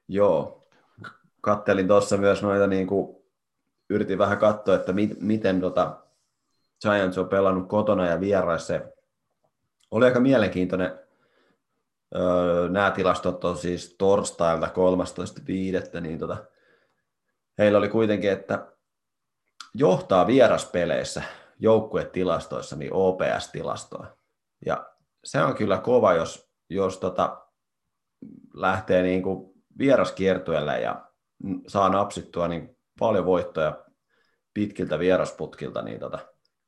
Joo. 0.08 0.68
Kattelin 1.40 1.88
tuossa 1.88 2.16
myös 2.16 2.42
noita, 2.42 2.66
niin 2.66 2.86
kuin, 2.86 3.16
yritin 3.90 4.18
vähän 4.18 4.38
katsoa, 4.38 4.74
että 4.74 4.92
mi- 4.92 5.16
miten 5.20 5.60
tota 5.60 5.96
Giants 6.82 7.18
on 7.18 7.28
pelannut 7.28 7.68
kotona 7.68 8.06
ja 8.06 8.20
vieraissa. 8.20 8.80
Oli 9.90 10.04
aika 10.04 10.20
mielenkiintoinen. 10.20 10.98
Öö, 12.16 12.68
nämä 12.68 12.90
tilastot 12.90 13.44
on 13.44 13.56
siis 13.56 13.94
torstailta 13.98 14.66
13.5. 15.94 16.00
Niin 16.00 16.18
tota, 16.18 16.36
heillä 17.58 17.78
oli 17.78 17.88
kuitenkin, 17.88 18.32
että 18.32 18.72
johtaa 19.74 20.26
vieraspeleissä 20.26 21.22
joukkuetilastoissa 21.58 22.76
niin 22.76 22.92
OPS-tilastoa. 22.92 24.06
Ja 24.66 24.86
se 25.24 25.42
on 25.42 25.54
kyllä 25.54 25.78
kova, 25.78 26.12
jos, 26.14 26.50
jos 26.70 26.98
tota, 26.98 27.46
lähtee 28.54 29.02
niin 29.02 29.22
kuin 29.22 29.62
vieraskiertueelle 29.78 30.80
ja 30.80 31.10
saa 31.66 31.88
napsittua 31.88 32.48
niin 32.48 32.76
paljon 32.98 33.26
voittoja 33.26 33.84
pitkiltä 34.54 34.98
vierasputkilta, 34.98 35.82
niin 35.82 36.00
tota, 36.00 36.18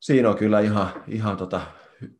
siinä 0.01 0.29
on 0.29 0.37
kyllä 0.37 0.61
ihan, 0.61 0.91
ihan 1.07 1.37
tota, 1.37 1.61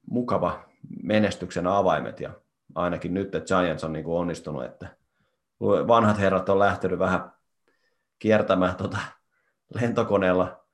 mukava 0.07 0.65
menestyksen 1.03 1.67
avaimet 1.67 2.21
ja 2.21 2.31
ainakin 2.75 3.15
nyt, 3.15 3.35
että 3.35 3.55
Giants 3.55 3.85
on 3.85 3.93
niin 3.93 4.05
kuin 4.05 4.19
onnistunut, 4.19 4.65
että 4.65 4.89
vanhat 5.89 6.19
herrat 6.19 6.49
on 6.49 6.59
lähtenyt 6.59 6.99
vähän 6.99 7.33
kiertämään 8.19 8.77
tota 8.77 8.99
lentokoneella 9.81 10.65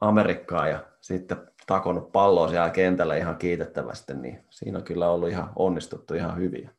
Amerikkaa 0.00 0.68
ja 0.68 0.84
sitten 1.00 1.36
takonut 1.66 2.12
palloa 2.12 2.48
siellä 2.48 2.70
kentällä 2.70 3.16
ihan 3.16 3.36
kiitettävästi, 3.36 4.14
niin 4.14 4.44
siinä 4.50 4.78
on 4.78 4.84
kyllä 4.84 5.10
ollut 5.10 5.28
ihan 5.28 5.52
onnistuttu 5.56 6.14
ihan 6.14 6.36
hyvin. 6.36 6.70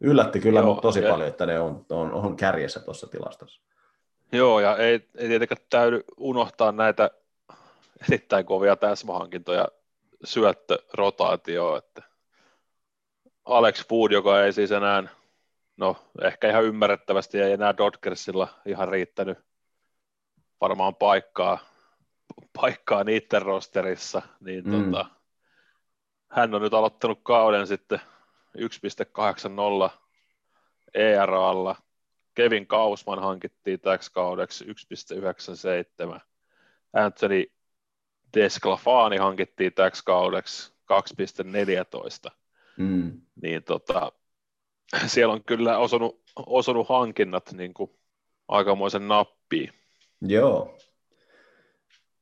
Yllätti 0.00 0.40
kyllä 0.40 0.60
Joo, 0.60 0.80
tosi 0.80 1.00
ja- 1.00 1.10
paljon, 1.10 1.28
että 1.28 1.46
ne 1.46 1.60
on, 1.60 1.86
on, 1.90 2.12
on 2.12 2.36
kärjessä 2.36 2.80
tuossa 2.80 3.06
tilastossa. 3.06 3.62
Joo, 4.32 4.60
ja 4.60 4.76
ei, 4.76 5.08
ei 5.14 5.28
tietenkään 5.28 5.66
täydy 5.70 6.04
unohtaa 6.16 6.72
näitä 6.72 7.10
erittäin 8.08 8.46
kovia 8.46 8.76
täsmähankintoja 8.76 9.68
syöttörotaatioon, 10.24 11.78
että 11.78 12.02
Alex 13.44 13.90
Wood, 13.90 14.12
joka 14.12 14.44
ei 14.44 14.52
siis 14.52 14.72
enää, 14.72 15.04
no 15.76 15.96
ehkä 16.22 16.50
ihan 16.50 16.64
ymmärrettävästi 16.64 17.40
ei 17.40 17.52
enää 17.52 17.76
Dodgersilla 17.76 18.48
ihan 18.66 18.88
riittänyt 18.88 19.38
varmaan 20.60 20.94
paikkaa, 20.94 21.58
paikkaa 22.60 23.04
niiden 23.04 23.42
rosterissa, 23.42 24.22
niin 24.40 24.64
mm. 24.64 24.70
tota, 24.84 25.06
hän 26.28 26.54
on 26.54 26.62
nyt 26.62 26.74
aloittanut 26.74 27.20
kauden 27.22 27.66
sitten 27.66 28.00
1.80 28.58 29.98
ERAlla. 30.94 31.76
Kevin 32.34 32.66
Kausman 32.66 33.18
hankittiin 33.18 33.80
täksi 33.80 34.12
kaudeksi 34.12 34.64
1.97. 34.64 36.20
Anthony 36.92 37.44
Desclafani 38.34 39.16
hankittiin 39.16 39.72
täksi 39.72 40.02
kaudeksi 40.04 40.72
2.14. 42.28 42.30
Mm. 42.76 43.20
Niin 43.42 43.62
tota, 43.64 44.12
siellä 45.06 45.34
on 45.34 45.44
kyllä 45.44 45.78
osunut, 45.78 46.22
osunut 46.46 46.88
hankinnat 46.88 47.52
niin 47.52 47.74
kuin 47.74 47.90
aikamoisen 48.48 49.08
nappiin. 49.08 49.72
Joo. 50.20 50.78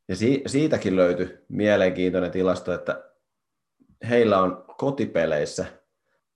Ja 0.08 0.16
si- 0.16 0.42
siitäkin 0.46 0.96
löytyi 0.96 1.38
mielenkiintoinen 1.48 2.30
tilasto, 2.30 2.74
että 2.74 3.10
heillä 4.08 4.38
on 4.38 4.64
kotipeleissä 4.78 5.66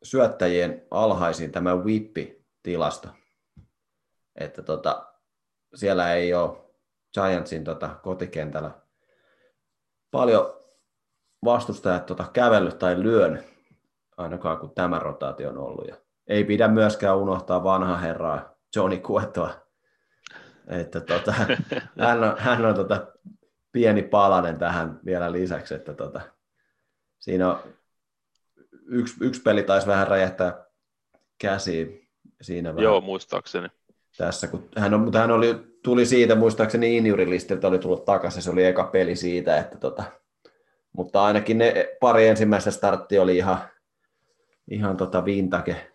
syöttäjien 0.02 0.86
alhaisin 0.90 1.52
tämä 1.52 1.76
whippi-tilasto. 1.76 3.08
Että 4.36 4.62
tota, 4.62 5.14
siellä 5.74 6.14
ei 6.14 6.34
ole 6.34 6.58
Giantsin 7.14 7.64
tota, 7.64 7.88
kotikentällä 8.02 8.70
paljon 10.10 10.52
vastustajat 11.44 12.06
tota, 12.06 12.24
kävellyt 12.32 12.78
tai 12.78 13.02
lyönyt, 13.02 13.44
ainakaan 14.16 14.58
kun 14.58 14.74
tämä 14.74 14.98
rotaatio 14.98 15.48
on 15.48 15.58
ollut. 15.58 15.88
Ja 15.88 15.96
ei 16.26 16.44
pidä 16.44 16.68
myöskään 16.68 17.16
unohtaa 17.16 17.64
vanha 17.64 17.96
herraa 17.96 18.54
Johnny 18.76 18.98
Cuetoa, 18.98 19.50
että 20.68 21.00
tota, 21.00 21.32
hän 21.98 22.24
on, 22.24 22.38
hän 22.38 22.64
on 22.64 22.74
tota, 22.74 23.06
pieni 23.72 24.02
palanen 24.02 24.58
tähän 24.58 25.00
vielä 25.04 25.32
lisäksi, 25.32 25.74
että 25.74 25.94
tota, 25.94 26.20
siinä 27.18 27.50
on 27.50 27.60
yksi, 28.86 29.14
yksi 29.20 29.42
peli 29.42 29.62
taisi 29.62 29.86
vähän 29.86 30.06
räjähtää 30.06 30.64
käsiin 31.38 32.08
siinä 32.42 32.70
vähän 32.70 32.82
Joo, 32.82 33.00
muistaakseni. 33.00 33.68
tässä, 34.16 34.46
kun 34.46 34.68
hän, 34.76 34.94
on, 34.94 35.00
mutta 35.00 35.18
hän 35.18 35.30
oli, 35.30 35.69
tuli 35.82 36.06
siitä, 36.06 36.34
muistaakseni 36.34 36.96
injurilistiltä 36.96 37.68
oli 37.68 37.78
tullut 37.78 38.04
takaisin, 38.04 38.42
se 38.42 38.50
oli 38.50 38.64
eka 38.64 38.84
peli 38.84 39.16
siitä, 39.16 39.58
että 39.58 39.78
tota, 39.78 40.04
mutta 40.92 41.24
ainakin 41.24 41.58
ne 41.58 41.96
pari 42.00 42.28
ensimmäistä 42.28 42.70
startti 42.70 43.18
oli 43.18 43.36
ihan, 43.36 43.58
ihan 44.70 44.96
tota 44.96 45.24
vintage 45.24 45.92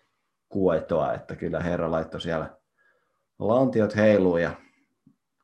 kuetoa, 0.48 1.14
että 1.14 1.36
kyllä 1.36 1.60
herra 1.60 1.90
laittoi 1.90 2.20
siellä 2.20 2.56
lantiot 3.38 3.96
heiluu 3.96 4.36
ja 4.36 4.50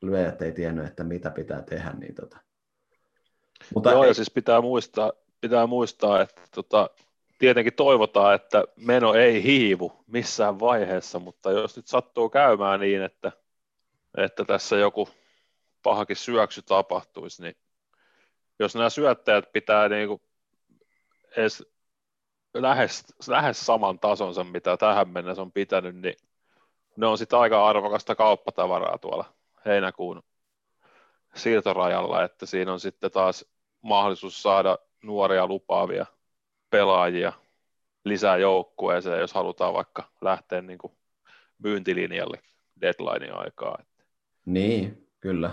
lyöjät 0.03 0.43
ei 0.43 0.53
tiennyt, 0.53 0.86
että 0.86 1.05
mitä 1.05 1.30
pitää 1.30 1.62
tehdä. 1.62 1.93
Niin 1.99 2.14
tota. 2.14 2.38
Mutta 3.74 3.90
Joo, 3.90 4.03
ei, 4.03 4.11
ja 4.11 4.14
siis 4.14 4.30
pitää 4.30 4.61
muistaa, 4.61 5.12
pitää 5.40 5.66
muistaa 5.66 6.20
että 6.20 6.43
tota, 6.55 6.90
tietenkin 7.38 7.74
toivotaan, 7.74 8.34
että 8.34 8.64
meno 8.76 9.14
ei 9.14 9.43
hiivu 9.43 9.93
missään 10.07 10.61
vaiheessa, 10.61 11.18
mutta 11.18 11.51
jos 11.51 11.76
nyt 11.76 11.86
sattuu 11.86 12.28
käymään 12.28 12.80
niin, 12.80 13.03
että, 13.03 13.32
että 14.16 14.44
tässä 14.44 14.76
joku 14.76 15.08
pahakin 15.82 16.16
syöksy 16.16 16.62
tapahtuisi, 16.62 17.42
niin 17.42 17.56
jos 18.58 18.74
nämä 18.74 18.90
syöttäjät 18.90 19.52
pitää 19.52 19.88
niin 19.88 20.08
kuin 20.08 20.22
edes 21.36 21.64
lähes, 22.54 23.04
lähes 23.28 23.66
saman 23.66 23.98
tasonsa, 23.98 24.44
mitä 24.44 24.76
tähän 24.76 25.08
mennessä 25.08 25.42
on 25.42 25.52
pitänyt, 25.52 25.96
niin 25.96 26.16
ne 26.96 27.06
on 27.06 27.18
sitten 27.18 27.38
aika 27.38 27.68
arvokasta 27.68 28.14
kauppatavaraa 28.14 28.98
tuolla 28.98 29.24
heinäkuun 29.64 30.22
siirtorajalla, 31.34 32.24
että 32.24 32.46
siinä 32.46 32.72
on 32.72 32.80
sitten 32.80 33.10
taas 33.10 33.44
mahdollisuus 33.82 34.42
saada 34.42 34.78
nuoria 35.02 35.46
lupaavia 35.46 36.06
pelaajia 36.70 37.32
lisää 38.04 38.36
joukkueeseen, 38.36 39.20
jos 39.20 39.34
halutaan 39.34 39.74
vaikka 39.74 40.10
lähteä 40.20 40.62
niin 40.62 40.78
kuin 40.78 40.92
myyntilinjalle 41.58 42.42
deadlinein 42.80 43.34
aikaa. 43.34 43.78
Niin, 44.47 45.09
kyllä. 45.20 45.51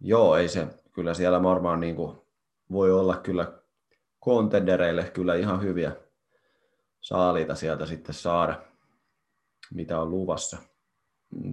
Joo, 0.00 0.36
ei 0.36 0.48
se, 0.48 0.66
kyllä 0.92 1.14
siellä 1.14 1.42
varmaan 1.42 1.80
niin 1.80 1.96
kuin 1.96 2.16
voi 2.72 2.92
olla 2.92 3.16
kyllä 3.16 3.52
kontendereille 4.20 5.04
kyllä 5.04 5.34
ihan 5.34 5.62
hyviä 5.62 5.96
saaliita 7.00 7.54
sieltä 7.54 7.86
sitten 7.86 8.14
saada, 8.14 8.62
mitä 9.74 10.00
on 10.00 10.10
luvassa. 10.10 10.56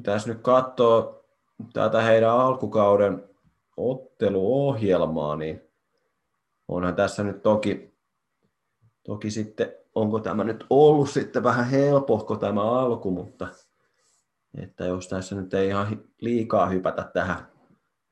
Tässä 0.03 0.29
nyt 0.29 0.41
katsoo 0.41 1.25
tätä 1.73 2.01
heidän 2.01 2.31
alkukauden 2.31 3.29
otteluohjelmaa, 3.77 5.35
niin 5.35 5.61
onhan 6.67 6.95
tässä 6.95 7.23
nyt 7.23 7.41
toki, 7.43 7.93
toki 9.03 9.31
sitten, 9.31 9.73
onko 9.95 10.19
tämä 10.19 10.43
nyt 10.43 10.65
ollut 10.69 11.09
sitten 11.09 11.43
vähän 11.43 11.65
helpohko 11.65 12.35
tämä 12.35 12.61
alku, 12.61 13.11
mutta 13.11 13.47
että 14.57 14.85
jos 14.85 15.07
tässä 15.07 15.35
nyt 15.35 15.53
ei 15.53 15.67
ihan 15.67 16.01
liikaa 16.21 16.65
hypätä 16.65 17.09
tähän 17.13 17.47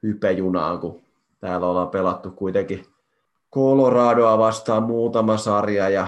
hypejunaan, 0.04 0.80
kun 0.80 1.02
täällä 1.40 1.68
ollaan 1.68 1.90
pelattu 1.90 2.32
kuitenkin 2.32 2.86
Coloradoa 3.54 4.38
vastaan 4.38 4.84
muutama 4.84 5.38
sarja 5.38 5.90
ja 5.90 6.08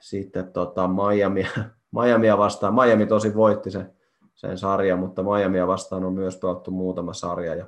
sitten 0.00 0.52
tota 0.52 0.88
Miami, 0.88 1.46
Miamia 2.02 2.38
vastaan. 2.38 2.74
Miami 2.74 3.06
tosi 3.06 3.34
voitti 3.34 3.70
sen, 3.70 3.92
sen 4.34 4.58
sarjan, 4.58 4.98
mutta 4.98 5.22
Miamia 5.22 5.66
vastaan 5.66 6.04
on 6.04 6.12
myös 6.12 6.36
pelattu 6.36 6.70
muutama 6.70 7.12
sarja. 7.12 7.54
Ja 7.54 7.66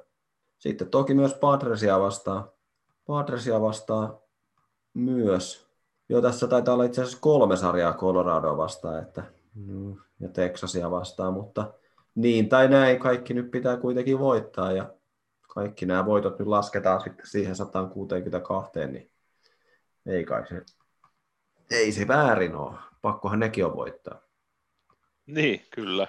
sitten 0.58 0.88
toki 0.88 1.14
myös 1.14 1.34
Padresia 1.34 2.00
vastaan. 2.00 2.44
Padresia 3.06 3.60
vastaan 3.60 4.18
myös. 4.94 5.66
Jo 6.08 6.22
tässä 6.22 6.46
taitaa 6.46 6.74
olla 6.74 6.84
itse 6.84 7.02
asiassa 7.02 7.20
kolme 7.20 7.56
sarjaa 7.56 7.92
Coloradoa 7.92 8.56
vastaan 8.56 9.02
että, 9.02 9.22
ja 10.20 10.28
Texasia 10.28 10.90
vastaan, 10.90 11.32
mutta 11.32 11.72
niin 12.16 12.48
tai 12.48 12.68
näin 12.68 12.98
kaikki 12.98 13.34
nyt 13.34 13.50
pitää 13.50 13.76
kuitenkin 13.76 14.18
voittaa 14.18 14.72
ja 14.72 14.94
kaikki 15.48 15.86
nämä 15.86 16.06
voitot 16.06 16.38
nyt 16.38 16.48
lasketaan 16.48 17.00
sitten 17.00 17.26
siihen 17.26 17.56
162, 17.56 18.86
niin 18.86 19.10
ei 20.06 20.24
kai 20.24 20.46
se, 20.46 20.62
ei 21.70 21.92
se 21.92 22.08
väärin 22.08 22.56
ole. 22.56 22.78
Pakkohan 23.02 23.40
nekin 23.40 23.66
on 23.66 23.76
voittaa. 23.76 24.20
Niin, 25.26 25.66
kyllä. 25.70 26.06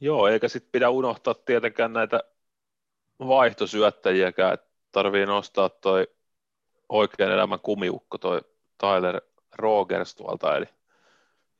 Joo, 0.00 0.28
eikä 0.28 0.48
sitten 0.48 0.72
pidä 0.72 0.90
unohtaa 0.90 1.34
tietenkään 1.34 1.92
näitä 1.92 2.20
vaihtosyöttäjiäkään, 3.18 4.54
että 4.54 4.70
tarvii 4.92 5.26
nostaa 5.26 5.68
toi 5.68 6.08
oikean 6.88 7.32
elämän 7.32 7.60
kumiukko, 7.60 8.18
toi 8.18 8.40
Tyler 8.78 9.20
Rogers 9.52 10.14
tuolta, 10.14 10.56
eli 10.56 10.66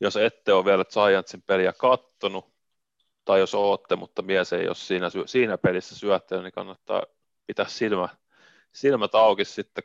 jos 0.01 0.16
ette 0.16 0.53
ole 0.53 0.64
vielä 0.64 0.85
Giantsin 0.85 1.43
peliä 1.43 1.73
kattonut, 1.73 2.49
tai 3.25 3.41
jos 3.41 3.55
ootte, 3.55 3.97
mutta 3.97 4.23
mies 4.23 4.53
ei 4.53 4.66
ole 4.66 4.75
siinä, 4.75 5.07
siinä 5.27 5.59
pelissä 5.59 5.99
syöttänyt, 5.99 6.45
niin 6.45 6.53
kannattaa 6.53 7.03
pitää 7.47 7.66
silmä, 7.68 8.09
silmät 8.73 9.14
auki 9.14 9.45
sitten 9.45 9.85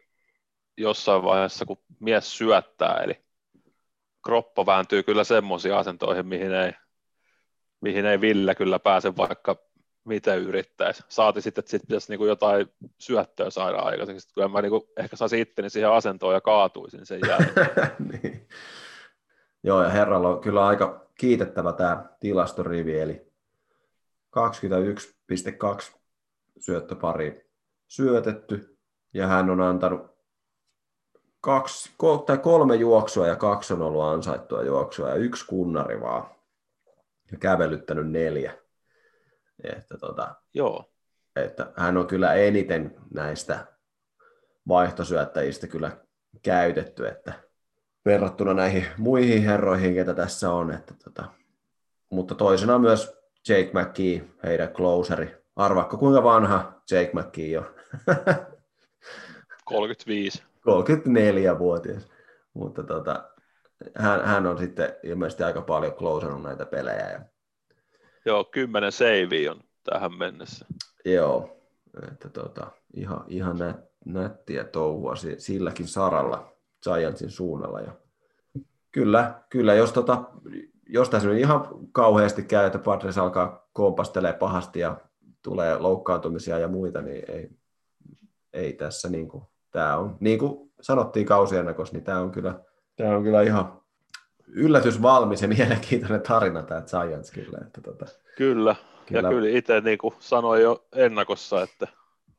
jossain 0.78 1.24
vaiheessa, 1.24 1.66
kun 1.66 1.78
mies 2.00 2.38
syöttää, 2.38 3.02
eli 3.04 3.26
kroppa 4.26 4.66
vääntyy 4.66 5.04
kyllä 5.04 5.24
semmoisiin 5.24 5.76
asentoihin, 5.76 6.28
mihin 6.28 6.54
ei, 6.54 6.72
mihin 7.82 8.06
ei 8.06 8.22
Ville 8.22 8.56
kyllä 8.56 8.80
pääse 8.80 9.18
vaikka 9.18 9.56
miten 10.06 10.40
yrittäisi. 10.40 11.04
Saati 11.10 11.42
sitten, 11.42 11.62
että 11.62 11.70
sitten 11.70 11.88
pitäisi 11.88 12.12
niinku 12.12 12.26
jotain 12.26 12.68
syöttöä 13.00 13.50
saada 13.50 13.78
aikaiseksi. 13.78 14.34
Kyllä 14.34 14.48
mä 14.48 14.62
niinku 14.62 14.94
ehkä 14.98 15.16
saisin 15.16 15.40
itteni 15.40 15.70
siihen 15.70 15.92
asentoon 15.92 16.34
ja 16.34 16.42
kaatuisin 16.42 17.06
sen 17.06 17.20
jälkeen. 17.28 17.92
niin. 18.12 18.48
Joo, 19.64 19.84
ja 19.84 19.90
herralla 19.90 20.30
on 20.30 20.42
kyllä 20.42 20.66
aika 20.66 21.05
kiitettävä 21.18 21.74
tämä 21.74 22.06
tilastorivi, 22.20 23.00
eli 23.00 23.32
21,2 24.40 26.00
syöttöpari 26.60 27.50
syötetty, 27.88 28.78
ja 29.14 29.28
hän 29.28 29.50
on 29.50 29.62
antanut 29.62 30.16
kaksi, 31.42 31.94
tai 32.26 32.38
kolme 32.38 32.76
juoksua 32.76 33.28
ja 33.28 33.36
kaksi 33.36 33.74
on 33.74 33.82
ollut 33.82 34.04
ansaittua 34.04 34.64
juoksua 34.64 35.10
ja 35.10 35.16
yksi 35.16 35.46
kunnari 35.46 36.02
vaan 36.02 36.36
ja 37.32 37.38
kävelyttänyt 37.38 38.12
neljä. 38.12 38.58
Että, 39.64 39.98
tota, 39.98 40.36
Joo. 40.54 40.94
että 41.36 41.74
hän 41.76 41.98
on 41.98 42.08
kyllä 42.08 42.34
eniten 42.34 42.96
näistä 43.14 43.66
vaihtosyöttäjistä 44.68 45.68
kyllä 45.68 45.98
käytetty, 46.44 47.08
että 47.08 47.34
verrattuna 48.06 48.54
näihin 48.54 48.86
muihin 48.98 49.44
herroihin, 49.44 49.94
ketä 49.94 50.14
tässä 50.14 50.54
on. 50.54 50.72
Että 50.72 50.94
tota, 51.04 51.24
mutta 52.10 52.36
toisena 52.36 52.80
myös 52.80 53.18
Jake 53.50 53.72
McKee, 53.74 54.26
heidän 54.44 54.70
closeri. 54.70 55.36
Arvaakko 55.56 55.98
kuinka 55.98 56.24
vanha 56.24 56.82
Jake 56.92 57.12
McKee 57.14 57.58
on? 57.58 57.66
35. 59.66 60.44
34-vuotias. 60.44 62.08
Mutta 62.54 62.84
tota, 62.84 63.30
hän, 63.96 64.26
hän, 64.26 64.46
on 64.46 64.58
sitten 64.58 64.96
ilmeisesti 65.04 65.44
aika 65.44 65.62
paljon 65.62 65.94
closannut 65.94 66.44
näitä 66.44 66.66
pelejä. 66.66 67.12
Ja... 67.12 67.20
Joo, 68.26 68.44
10 68.44 68.92
save 68.92 69.50
on 69.50 69.62
tähän 69.84 70.18
mennessä. 70.18 70.66
Joo, 71.06 71.58
että 72.12 72.30
tota, 72.30 72.68
ihan, 72.94 73.24
ihan 73.28 73.58
nät, 73.58 73.78
nättiä 74.06 74.64
touhua 74.64 75.14
silläkin 75.38 75.88
saralla 75.88 76.55
Giantsin 76.94 77.30
suunnalla. 77.30 77.82
Ja 77.82 77.92
kyllä, 78.92 79.34
kyllä 79.50 79.74
jos, 79.74 79.92
tota, 79.92 80.24
jos 80.90 81.10
tässä 81.10 81.30
nyt 81.30 81.40
ihan 81.40 81.68
kauheasti 81.92 82.44
käy, 82.44 82.66
että 82.66 82.80
Padres 82.80 83.18
alkaa 83.18 83.68
kompastelee 83.74 84.34
pahasti 84.34 84.80
ja 84.80 84.98
tulee 85.42 85.78
loukkaantumisia 85.78 86.60
ja 86.60 86.68
muita, 86.68 87.02
niin 87.02 87.32
ei, 87.32 87.50
ei 88.54 88.74
tässä 88.74 89.10
niin 89.10 89.28
kuin, 89.28 89.44
tämä 89.72 89.98
on, 89.98 90.18
niin 90.20 90.40
kuin 90.40 90.72
sanottiin 90.82 91.26
kausiennakossa, 91.26 91.94
niin 91.94 92.04
tämä 92.04 92.20
on 92.20 92.32
kyllä, 92.32 92.60
tämä 92.96 93.18
on 93.18 93.24
kyllä 93.24 93.42
ihan 93.42 93.82
yllätysvalmis 94.48 95.42
ja 95.42 95.48
mielenkiintoinen 95.48 96.22
tarina 96.22 96.64
tämä 96.64 96.82
Giants 96.82 97.32
kyllä. 97.32 97.58
Että 97.66 97.82
tota, 97.82 98.06
kyllä. 98.38 98.76
kyllä, 99.06 99.22
ja 99.22 99.30
kyllä 99.30 99.58
itse 99.58 99.82
niin 99.82 99.98
kuin 99.98 100.14
sanoin 100.20 100.62
jo 100.62 100.86
ennakossa, 100.96 101.62
että 101.62 101.88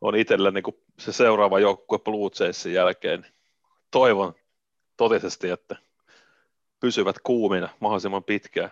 on 0.00 0.16
itsellä 0.16 0.50
niin 0.50 0.64
kuin 0.64 0.76
se 0.98 1.12
seuraava 1.12 1.60
joukkue 1.60 1.98
Blue 1.98 2.30
Jaysin 2.40 2.72
jälkeen. 2.72 3.26
Toivon 3.90 4.34
totisesti, 4.96 5.50
että 5.50 5.76
pysyvät 6.80 7.16
kuumina 7.18 7.68
mahdollisimman 7.80 8.24
pitkään. 8.24 8.70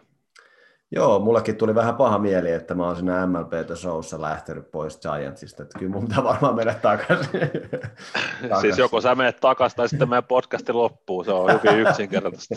Joo, 0.91 1.19
mullekin 1.19 1.57
tuli 1.57 1.75
vähän 1.75 1.97
paha 1.97 2.19
mieli, 2.19 2.53
että 2.53 2.75
mä 2.75 2.87
oon 2.87 2.97
siinä 2.97 3.27
MLB 3.27 3.53
Showssa 3.75 4.21
lähtenyt 4.21 4.71
pois 4.71 5.01
Giantsista, 5.01 5.63
että 5.63 5.79
kyllä 5.79 5.93
mun 5.93 6.09
pitää 6.09 6.25
varmaan 6.25 6.55
mennä 6.55 6.75
takaisin. 6.75 7.31
takaisin. 7.31 8.61
Siis 8.61 8.79
joko 8.79 9.01
sä 9.01 9.15
menet 9.15 9.41
takaisin 9.41 9.77
tai 9.77 9.89
sitten 9.89 10.09
meidän 10.09 10.25
podcasti 10.25 10.73
loppuu, 10.73 11.25
se 11.25 11.33
on 11.33 11.61
hyvin 11.63 11.81
yksinkertaista. 11.81 12.55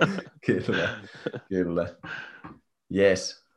kyllä, 0.46 0.88
kyllä. 1.48 1.86
Yes. 2.96 3.48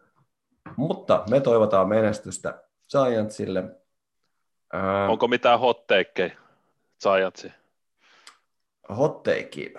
Mutta 0.76 1.24
me 1.30 1.40
toivotaan 1.40 1.90
menestystä 1.90 2.64
Giantsille. 2.92 3.64
Onko 5.10 5.28
mitään 5.28 5.60
hotteikkeja 5.60 6.32
Hotteikki. 8.98 9.74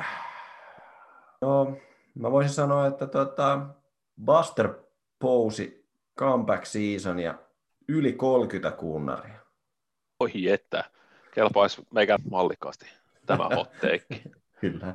No, 1.40 1.76
mä 2.14 2.30
voisin 2.30 2.54
sanoa, 2.54 2.86
että 2.86 3.06
tota, 3.06 3.66
Buster 4.24 4.74
Pousi 5.18 5.88
comeback 6.18 6.66
season 6.66 7.18
ja 7.18 7.34
yli 7.88 8.12
30 8.12 8.70
kunnaria. 8.70 9.40
Oi 10.20 10.48
että, 10.48 10.84
kelpaisi 11.34 11.86
meikä 11.94 12.18
mallikkaasti 12.30 12.86
tämä 13.26 13.48
hot 13.56 13.72
take. 13.72 14.06
kyllä. 14.60 14.94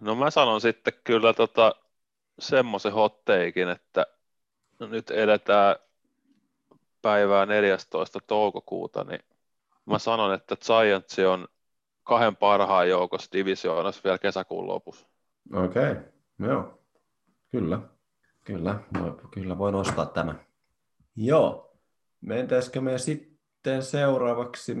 No 0.00 0.14
mä 0.14 0.30
sanon 0.30 0.60
sitten 0.60 0.92
kyllä 1.04 1.32
tota, 1.32 1.74
semmoisen 2.38 2.92
hot 2.92 3.24
takein, 3.24 3.68
että 3.68 4.06
no 4.78 4.86
nyt 4.86 5.10
edetään 5.10 5.76
päivää 7.02 7.46
14. 7.46 8.18
toukokuuta, 8.26 9.04
niin 9.04 9.20
mä 9.86 9.98
sanon, 9.98 10.34
että 10.34 10.56
Giants 10.56 11.18
on 11.18 11.48
kahden 12.06 12.36
parhaan 12.36 12.88
joukossa 12.88 13.32
divisioonassa 13.32 14.00
vielä 14.04 14.18
kesäkuun 14.18 14.66
lopussa. 14.66 15.06
Okei, 15.54 15.92
okay. 15.92 16.02
joo. 16.38 16.78
Kyllä, 17.50 17.80
kyllä, 18.44 18.80
no, 18.98 19.20
kyllä 19.30 19.58
voi 19.58 19.72
nostaa 19.72 20.06
tämän. 20.06 20.40
Joo, 21.16 21.76
mentäisikö 22.20 22.80
me 22.80 22.98
sitten 22.98 23.82
seuraavaksi 23.82 24.76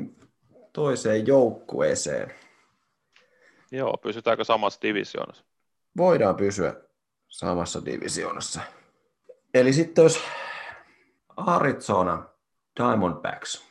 toiseen 0.72 1.26
joukkueeseen? 1.26 2.34
Joo, 3.72 3.96
pysytäänkö 3.96 4.44
samassa 4.44 4.82
divisioonassa? 4.82 5.44
Voidaan 5.96 6.36
pysyä 6.36 6.74
samassa 7.28 7.84
divisioonassa. 7.84 8.60
Eli 9.54 9.72
sitten 9.72 10.02
jos 10.02 10.20
Arizona 11.36 12.28
Diamondbacks. 12.80 13.66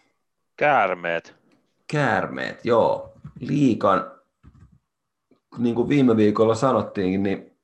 Käärmeet. 0.56 1.36
Käärmeet, 1.88 2.66
joo. 2.66 3.15
Liikan 3.40 4.12
niin 5.58 5.76
kuin 5.76 5.90
viime 5.90 6.18
viikolla 6.18 6.56
sanottiinkin, 6.56 7.24
niin 7.24 7.58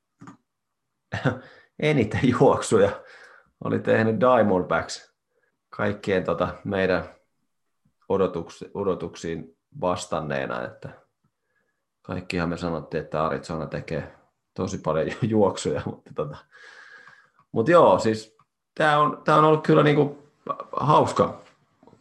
eniten 1.80 2.22
juoksuja 2.24 2.92
oli 3.64 3.80
tehnyt 3.80 4.20
Diamondbacks 4.20 5.14
kaikkien 5.70 6.24
tota 6.24 6.56
meidän 6.64 7.10
odotuksi, 8.10 8.72
odotuksiin 8.74 9.58
vastanneena, 9.82 10.64
että 10.64 10.90
kaikkihan 12.02 12.50
me 12.50 12.58
sanottiin, 12.58 13.04
että 13.04 13.26
Arizona 13.26 13.66
tekee 13.66 14.16
tosi 14.54 14.78
paljon 14.78 15.18
juoksuja, 15.22 15.82
mutta, 15.92 16.12
tota, 16.16 16.38
mutta 17.52 17.72
joo, 17.72 18.00
siis 18.00 18.38
tämä 18.76 18.98
on, 18.98 19.22
tämä 19.24 19.38
on 19.38 19.46
ollut 19.46 19.64
kyllä 19.64 19.84
niinku 19.84 20.18
hauska 20.72 21.42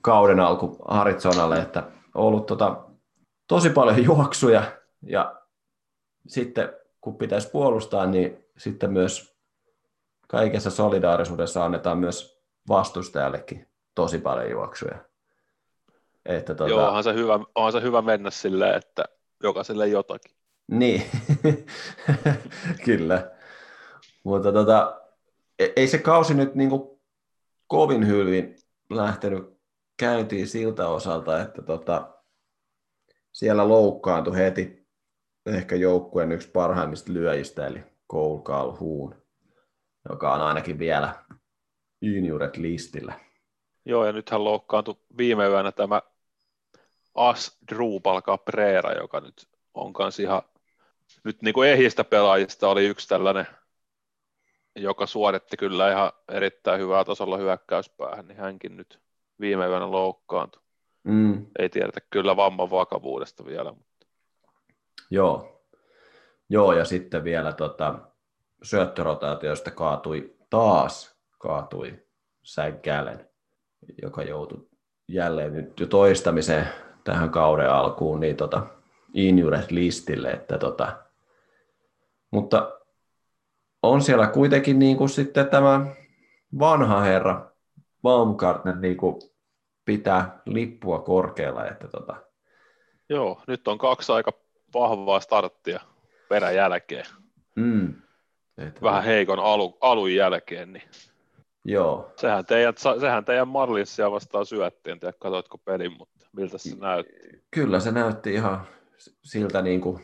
kauden 0.01 0.41
alku 0.41 0.77
Arizonalle, 0.85 1.59
että 1.59 1.83
ollut 2.15 2.47
tota, 2.47 2.90
tosi 3.51 3.71
paljon 3.71 4.05
juoksuja 4.11 4.73
ja 5.03 5.41
sitten 6.27 6.73
kun 7.01 7.17
pitäisi 7.17 7.51
puolustaa, 7.51 8.07
niin 8.07 8.45
sitten 8.57 8.93
myös 8.93 9.37
kaikessa 10.29 10.71
solidaarisuudessa 10.71 11.65
annetaan 11.65 11.99
myös 11.99 12.43
vastustajallekin 12.69 13.67
tosi 13.95 14.19
paljon 14.19 14.51
juoksuja. 14.51 14.99
Että 16.27 16.55
tuota... 16.55 16.71
Joo, 16.71 16.87
onhan 16.87 17.05
se, 17.05 17.15
hyvä, 17.15 17.41
onhan 17.55 17.73
se 17.73 17.83
hyvä 17.83 18.03
mennä 18.03 18.31
silleen, 18.31 18.75
että 18.75 19.05
jokaiselle 19.43 19.89
jotakin. 19.89 20.33
Niin, 20.67 21.03
kyllä. 22.85 23.31
Mutta 24.25 24.53
tota, 24.53 25.01
e- 25.59 25.73
ei 25.77 25.89
se 25.89 25.99
kausi 25.99 26.35
nyt 26.35 26.55
niinku 26.55 27.01
kovin 27.67 28.07
hyvin 28.07 28.57
lähtenyt 28.91 29.61
käyntiin 29.97 30.49
siltä 30.49 30.89
osalta, 30.89 31.43
että 31.43 31.63
tota, 31.63 32.20
siellä 33.33 33.69
loukkaantui 33.69 34.37
heti 34.37 34.87
ehkä 35.47 35.77
joukkueen 35.77 36.33
yksi 36.33 36.51
parhaimmista 36.51 37.13
lyöjistä, 37.13 37.67
eli 37.67 37.83
Cole 38.13 38.43
Calhoun, 38.43 39.23
joka 40.09 40.35
on 40.35 40.41
ainakin 40.41 40.79
vielä 40.79 41.25
junioret 42.01 42.57
listillä. 42.57 43.21
Joo, 43.85 44.07
ja 44.07 44.13
nythän 44.13 44.45
loukkaantui 44.45 44.97
viime 45.17 45.47
yönä 45.49 45.73
tämä 45.73 46.03
As 47.15 47.59
Drupal 47.71 48.23
Caprera, 48.23 48.93
joka 48.93 49.21
nyt 49.21 49.49
on 49.75 49.93
kanssa 49.93 50.23
ihan, 50.23 50.43
nyt 51.25 51.43
niin 51.43 51.55
kuin 51.55 51.69
ehjistä 51.69 52.05
pelaajista 52.05 52.69
oli 52.69 52.87
yksi 52.87 53.09
tällainen, 53.09 53.47
joka 54.77 55.07
suoritti 55.07 55.57
kyllä 55.57 55.91
ihan 55.91 56.13
erittäin 56.29 56.81
hyvää 56.81 57.05
tasolla 57.05 57.37
hyökkäyspäähän, 57.37 58.29
niin 58.29 58.39
hänkin 58.39 58.77
nyt 58.77 59.01
viime 59.41 59.67
yönä 59.67 59.91
loukkaantui. 59.91 60.63
Mm. 61.11 61.47
Ei 61.59 61.69
tiedetä 61.69 62.01
kyllä 62.11 62.37
vamman 62.37 62.71
vakavuudesta 62.71 63.45
vielä. 63.45 63.73
Mutta... 63.73 64.07
Joo. 65.11 65.63
Joo, 66.49 66.73
ja 66.73 66.85
sitten 66.85 67.25
vielä 67.25 67.53
tota, 67.53 67.99
syöttörotaatioista 68.63 69.71
kaatui 69.71 70.37
taas 70.51 71.17
kaatui 71.39 72.07
Gallen, 72.85 73.29
joka 74.03 74.23
joutui 74.23 74.69
jälleen 75.09 75.53
nyt 75.53 75.81
jo 75.81 75.87
toistamiseen 75.87 76.69
tähän 77.05 77.31
kauden 77.31 77.71
alkuun 77.71 78.21
niin 78.21 78.37
tota, 78.37 78.67
injured 79.15 79.65
listille. 79.71 80.31
Että 80.31 80.59
tota, 80.59 80.99
mutta 82.31 82.81
on 83.83 84.03
siellä 84.03 84.27
kuitenkin 84.27 84.79
niin 84.79 84.97
kuin 84.97 85.09
sitten 85.09 85.49
tämä 85.49 85.87
vanha 86.59 87.01
herra 87.01 87.51
Baumgartner 88.03 88.77
niin 88.77 88.97
kuin 88.97 89.30
pitää 89.85 90.41
lippua 90.47 90.99
korkealla. 90.99 91.67
Että 91.67 91.89
tota... 91.89 92.17
Joo, 93.09 93.43
nyt 93.47 93.69
on 93.69 93.79
kaksi 93.79 94.13
aika 94.13 94.33
vahvaa 94.75 95.21
starttia 95.21 95.81
perän 96.29 96.55
jälkeen. 96.55 97.07
Mm. 97.57 97.95
Että... 98.59 98.83
Vähän 98.83 99.05
heikon 99.05 99.39
alu, 99.39 99.79
alun 99.81 100.15
jälkeen, 100.15 100.73
niin 100.73 100.83
Joo. 101.65 102.13
Sehän 102.17 102.47
teidän, 102.47 102.75
sehän 103.01 103.25
teidän 103.25 103.49
Marlinsia 103.49 104.11
vastaan 104.11 104.47
syöttiin, 104.47 104.93
en 104.93 105.01
tiedä 105.01 105.15
katoitko 105.19 105.59
pelin, 105.59 105.93
mutta 105.99 106.27
miltä 106.33 106.59
se 106.59 106.77
näytti? 106.77 107.45
Kyllä 107.51 107.81
se 107.81 107.91
näytti 107.91 108.35
ihan 108.35 108.67
siltä 109.25 109.63
niin 109.63 109.81
kuin 109.81 110.01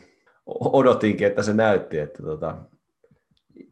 odotinkin, 0.49 1.27
että 1.27 1.43
se 1.43 1.53
näytti, 1.53 1.99
että 1.99 2.23
tota, 2.23 2.57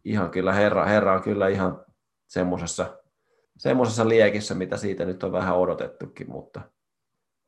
ihan 0.06 0.30
kyllä 0.30 0.54
herra, 0.54 0.86
herra 0.86 1.14
on 1.14 1.22
kyllä 1.22 1.48
ihan 1.48 1.86
semmoisessa 2.28 2.98
semmoisessa 3.58 4.10
liekissä, 4.10 4.56
mitä 4.56 4.78
siitä 4.78 5.06
nyt 5.06 5.24
on 5.24 5.32
vähän 5.32 5.58
odotettukin, 5.58 6.30
mutta 6.30 6.62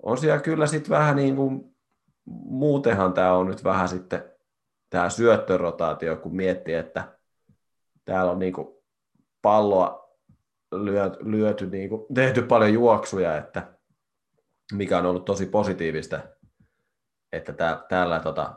on 0.03 0.17
siellä 0.17 0.41
kyllä 0.41 0.67
sitten 0.67 0.89
vähän 0.89 1.15
niin 1.15 1.35
kuin, 1.35 1.75
muutenhan 2.45 3.13
tämä 3.13 3.33
on 3.33 3.47
nyt 3.47 3.63
vähän 3.63 3.89
sitten 3.89 4.31
tämä 4.89 5.09
syöttörotaatio, 5.09 6.15
kun 6.15 6.35
miettii, 6.35 6.73
että 6.73 7.17
täällä 8.05 8.31
on 8.31 8.39
niin 8.39 8.53
kuin 8.53 8.67
palloa 9.41 10.07
lyöty, 10.71 11.17
lyöty 11.31 11.67
niin 11.67 11.89
kuin, 11.89 12.05
tehty 12.13 12.41
paljon 12.41 12.73
juoksuja, 12.73 13.37
että 13.37 13.73
mikä 14.73 14.97
on 14.97 15.05
ollut 15.05 15.25
tosi 15.25 15.45
positiivista, 15.45 16.19
että 17.31 17.53
tää, 17.53 17.85
täällä 17.89 18.19
tota, 18.19 18.55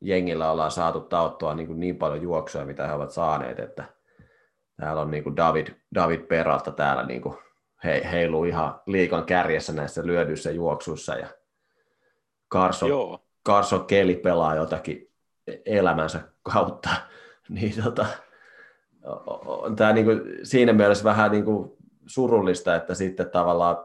jengillä 0.00 0.50
ollaan 0.50 0.70
saatu 0.70 1.00
tauttua 1.00 1.54
niin, 1.54 1.66
kuin 1.66 1.80
niin 1.80 1.96
paljon 1.96 2.22
juoksuja, 2.22 2.64
mitä 2.64 2.86
he 2.86 2.92
ovat 2.92 3.10
saaneet, 3.10 3.58
että 3.58 3.84
täällä 4.80 5.02
on 5.02 5.10
niin 5.10 5.24
kuin 5.24 5.36
David, 5.36 5.66
David 5.94 6.20
Peralta 6.20 6.70
täällä 6.70 7.06
niin 7.06 7.22
kuin 7.22 7.38
he, 7.84 8.02
heiluu 8.12 8.44
ihan 8.44 8.80
liikan 8.86 9.24
kärjessä 9.24 9.72
näissä 9.72 10.06
lyödyissä 10.06 10.50
juoksuissa 10.50 11.14
ja 11.14 11.28
Carson, 12.52 12.90
Carson 13.46 13.86
Kelly 13.86 14.14
pelaa 14.14 14.54
jotakin 14.54 15.10
elämänsä 15.66 16.20
kautta, 16.42 16.90
niin 17.48 17.82
tota, 17.84 18.06
on 19.44 19.76
tämä 19.76 19.92
niin 19.92 20.04
kuin 20.04 20.20
siinä 20.42 20.72
mielessä 20.72 21.04
vähän 21.04 21.30
niin 21.30 21.44
kuin 21.44 21.72
surullista, 22.06 22.76
että 22.76 22.94
sitten 22.94 23.30
tavallaan 23.30 23.76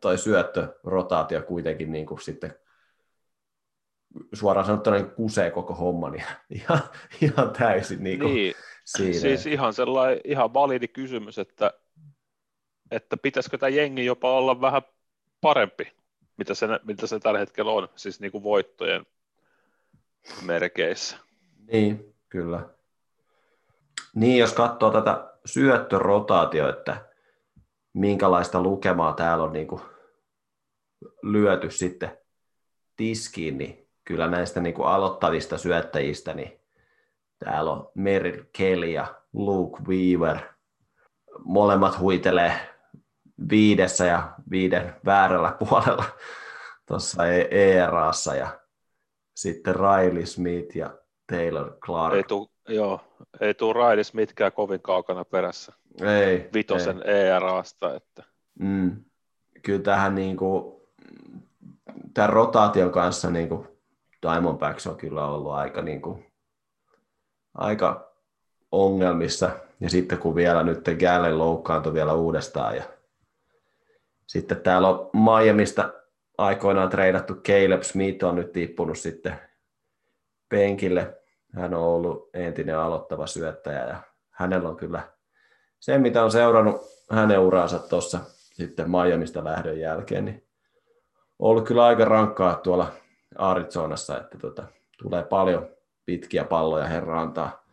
toi 0.00 0.18
syöttörotaatio 0.18 1.42
kuitenkin 1.42 1.92
niin 1.92 2.06
kuin 2.06 2.20
sitten 2.20 2.54
suoraan 4.32 4.66
sanottuna 4.66 4.96
niin 4.96 5.10
kusee 5.10 5.50
koko 5.50 5.74
homman 5.74 6.14
ja, 6.14 6.24
ihan, 6.50 6.80
ihan 7.20 7.50
täysin 7.58 8.04
niin 8.04 8.18
kuin 8.18 8.34
niin, 8.34 8.54
siinä. 8.96 9.20
Siis 9.20 9.46
ihan 9.46 9.74
sellainen 9.74 10.20
ihan 10.24 10.54
validi 10.54 10.88
kysymys, 10.88 11.38
että, 11.38 11.72
että 12.90 13.16
pitäisikö 13.16 13.58
tämä 13.58 13.70
jengi 13.70 14.04
jopa 14.04 14.32
olla 14.32 14.60
vähän 14.60 14.82
parempi, 15.40 15.92
mitä 16.36 16.54
se, 16.54 16.66
mitä 16.84 17.06
se 17.06 17.20
tällä 17.20 17.38
hetkellä 17.38 17.72
on, 17.72 17.88
siis 17.96 18.20
niin 18.20 18.32
kuin 18.32 18.44
voittojen 18.44 19.06
merkeissä. 20.42 21.16
Niin, 21.72 22.14
kyllä. 22.28 22.68
Niin, 24.14 24.38
jos 24.38 24.52
katsoo 24.52 24.90
tätä 24.90 25.32
syöttörotaatio, 25.44 26.68
että 26.68 27.04
minkälaista 27.92 28.62
lukemaa 28.62 29.12
täällä 29.12 29.44
on 29.44 29.52
niin 29.52 29.66
kuin 29.66 29.82
lyöty 31.22 31.70
sitten 31.70 32.18
tiskiin, 32.96 33.58
niin 33.58 33.88
kyllä 34.04 34.28
näistä 34.28 34.60
niin 34.60 34.74
kuin 34.74 34.88
aloittavista 34.88 35.58
syöttäjistä, 35.58 36.34
niin 36.34 36.61
täällä 37.44 37.72
on 37.72 37.90
Merrill 37.94 38.42
Kelly 38.58 38.90
ja 38.90 39.14
Luke 39.32 39.82
Weaver. 39.88 40.38
Molemmat 41.44 41.98
huitelee 41.98 42.52
viidessä 43.50 44.04
ja 44.04 44.32
viiden 44.50 44.94
väärällä 45.04 45.56
puolella 45.68 46.04
tuossa 46.86 47.26
ERAssa 47.50 48.34
ja 48.34 48.60
sitten 49.36 49.74
Riley 49.74 50.26
Smith 50.26 50.76
ja 50.76 50.98
Taylor 51.26 51.76
Clark. 51.84 52.14
Ei 52.14 52.24
tuu, 52.24 52.50
joo, 52.68 53.00
ei 53.40 53.54
tule 53.54 53.90
Riley 53.90 54.04
Smithkään 54.04 54.52
kovin 54.52 54.82
kaukana 54.82 55.24
perässä. 55.24 55.72
Ei. 56.00 56.48
Vitosen 56.54 57.02
ei. 57.04 57.26
ERAsta. 57.26 57.94
Että. 57.94 58.24
Mm. 58.58 59.04
Kyllä 59.62 59.82
tähän 59.82 60.14
niin 60.14 60.36
kuin, 60.36 60.82
tämän 62.14 62.30
rotaation 62.30 62.90
kanssa 62.90 63.30
niin 63.30 63.48
kuin 63.48 63.68
Diamondbacks 64.22 64.86
on 64.86 64.96
kyllä 64.96 65.26
ollut 65.26 65.52
aika, 65.52 65.82
niin 65.82 66.02
kuin, 66.02 66.31
aika 67.54 68.12
ongelmissa. 68.72 69.50
Ja 69.80 69.90
sitten 69.90 70.18
kun 70.18 70.34
vielä 70.34 70.62
nyt 70.62 70.84
Gallen 71.00 71.38
loukkaantui 71.38 71.94
vielä 71.94 72.12
uudestaan 72.12 72.76
ja 72.76 72.82
sitten 74.26 74.60
täällä 74.60 74.88
on 74.88 75.10
Miamista 75.12 75.92
aikoinaan 76.38 76.90
treidattu 76.90 77.34
Caleb 77.34 77.82
Smith 77.82 78.24
on 78.24 78.36
nyt 78.36 78.52
tippunut 78.52 78.98
sitten 78.98 79.40
penkille. 80.48 81.18
Hän 81.54 81.74
on 81.74 81.82
ollut 81.82 82.30
entinen 82.34 82.78
aloittava 82.78 83.26
syöttäjä 83.26 83.86
ja 83.86 83.96
hänellä 84.30 84.68
on 84.68 84.76
kyllä 84.76 85.08
se, 85.80 85.98
mitä 85.98 86.24
on 86.24 86.32
seurannut 86.32 86.80
hänen 87.10 87.40
uraansa 87.40 87.78
tuossa 87.78 88.18
sitten 88.52 88.90
Miamista 88.90 89.44
lähdön 89.44 89.80
jälkeen, 89.80 90.24
niin 90.24 90.46
on 91.38 91.50
ollut 91.50 91.66
kyllä 91.66 91.84
aika 91.84 92.04
rankkaa 92.04 92.54
tuolla 92.54 92.92
Arizonassa, 93.38 94.20
että 94.20 94.38
tota, 94.38 94.64
tulee 95.02 95.22
paljon 95.22 95.68
pitkiä 96.04 96.44
palloja 96.44 96.86
herra 96.86 97.20
antaa, 97.20 97.64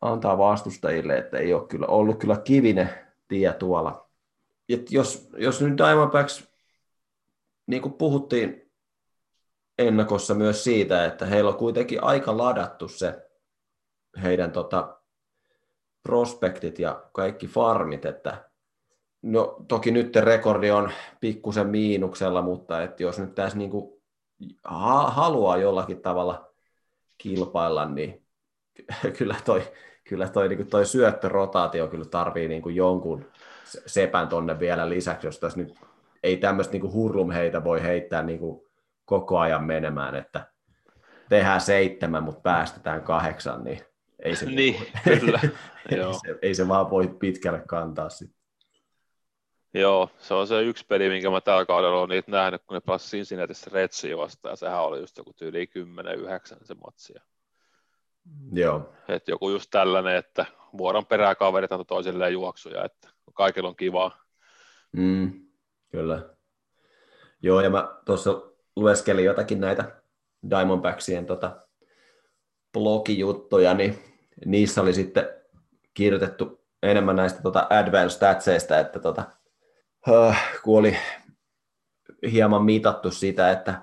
antaa 0.00 0.38
vastustajille, 0.38 1.18
että 1.18 1.38
ei 1.38 1.54
ole 1.54 1.66
kyllä 1.66 1.86
ollut 1.86 2.18
kyllä 2.18 2.36
kivinen 2.44 2.90
tie 3.28 3.52
tuolla. 3.52 4.10
Et 4.68 4.92
jos, 4.92 5.28
jos 5.36 5.60
nyt 5.60 5.78
Diamondbacks, 5.78 6.48
niin 7.66 7.82
kuin 7.82 7.92
puhuttiin 7.92 8.72
ennakossa 9.78 10.34
myös 10.34 10.64
siitä, 10.64 11.04
että 11.04 11.26
heillä 11.26 11.50
on 11.50 11.56
kuitenkin 11.56 12.04
aika 12.04 12.38
ladattu 12.38 12.88
se 12.88 13.30
heidän 14.22 14.52
tota, 14.52 14.98
prospektit 16.02 16.78
ja 16.78 17.08
kaikki 17.12 17.46
farmit, 17.46 18.04
että 18.04 18.50
no 19.22 19.56
toki 19.68 19.90
nyt 19.90 20.16
rekordi 20.16 20.70
on 20.70 20.90
pikkusen 21.20 21.66
miinuksella, 21.66 22.42
mutta 22.42 22.82
että 22.82 23.02
jos 23.02 23.18
nyt 23.18 23.34
tässä 23.34 23.58
niinku 23.58 24.02
haluaa 25.08 25.56
jollakin 25.56 26.02
tavalla 26.02 26.51
kilpailla, 27.22 27.88
niin 27.88 28.22
kyllä 29.18 29.36
toi, 29.44 29.62
kyllä 30.08 30.28
toi, 30.28 30.48
niin 30.48 30.66
toi 30.66 30.86
syöttörotaatio 30.86 31.88
kyllä 31.88 32.04
tarvii 32.04 32.48
niin 32.48 32.62
kuin 32.62 32.76
jonkun 32.76 33.24
sepän 33.86 34.28
tonne 34.28 34.58
vielä 34.58 34.88
lisäksi, 34.88 35.26
jos 35.26 35.40
tässä 35.40 35.58
nyt 35.58 35.74
ei 36.22 36.36
tämmöistä 36.36 36.72
niin 36.72 36.92
hurlumheitä 36.92 37.64
voi 37.64 37.82
heittää 37.82 38.22
niin 38.22 38.40
koko 39.04 39.38
ajan 39.38 39.64
menemään, 39.64 40.14
että 40.14 40.46
tehdään 41.28 41.60
seitsemän, 41.60 42.22
mutta 42.22 42.40
päästetään 42.40 43.02
kahdeksan, 43.02 43.64
niin 43.64 43.80
ei 44.18 44.36
se, 44.36 44.46
niin, 44.46 44.56
niin 44.56 45.20
kyllä. 45.20 45.40
ei, 45.90 45.98
se, 45.98 46.38
ei 46.42 46.54
se 46.54 46.68
vaan 46.68 46.90
voi 46.90 47.08
pitkälle 47.08 47.62
kantaa 47.66 48.08
sitten. 48.08 48.41
Joo, 49.74 50.10
se 50.18 50.34
on 50.34 50.46
se 50.46 50.62
yksi 50.62 50.86
peli, 50.88 51.08
minkä 51.08 51.30
mä 51.30 51.40
tällä 51.40 51.66
kaudella 51.66 51.98
olen 51.98 52.08
niitä 52.08 52.30
nähnyt, 52.30 52.62
kun 52.66 52.74
ne 52.74 52.80
pelasivat 52.80 53.10
Cincinnatiissa 53.10 53.70
Redsia 53.72 54.16
vastaan, 54.16 54.52
ja 54.52 54.56
sehän 54.56 54.82
oli 54.82 55.00
just 55.00 55.18
joku 55.18 55.32
tyyli 55.32 55.70
10-9 56.58 56.64
se 56.64 56.74
matsi. 56.74 57.14
Joo. 58.52 58.92
Et 59.08 59.28
joku 59.28 59.50
just 59.50 59.70
tällainen, 59.70 60.16
että 60.16 60.46
vuoron 60.78 61.06
perää 61.06 61.34
kaverit 61.34 61.72
antoi 61.72 61.84
toisilleen 61.84 62.32
juoksuja, 62.32 62.84
että 62.84 63.08
kaikilla 63.34 63.68
on 63.68 63.76
kivaa. 63.76 64.22
Mm, 64.92 65.46
kyllä. 65.90 66.28
Joo, 67.42 67.60
ja 67.60 67.70
mä 67.70 67.88
tuossa 68.04 68.42
lueskelin 68.76 69.24
jotakin 69.24 69.60
näitä 69.60 70.02
Diamondbacksien 70.50 71.26
tota, 71.26 71.56
blogijuttuja, 72.72 73.74
niin 73.74 73.98
niissä 74.46 74.82
oli 74.82 74.94
sitten 74.94 75.28
kirjoitettu 75.94 76.64
enemmän 76.82 77.16
näistä 77.16 77.42
tota 77.42 77.66
advanced 77.70 78.16
statseista, 78.16 78.78
että 78.78 78.98
tota, 78.98 79.24
kun 80.62 80.78
oli 80.78 80.96
hieman 82.32 82.64
mitattu 82.64 83.10
sitä, 83.10 83.50
että 83.50 83.82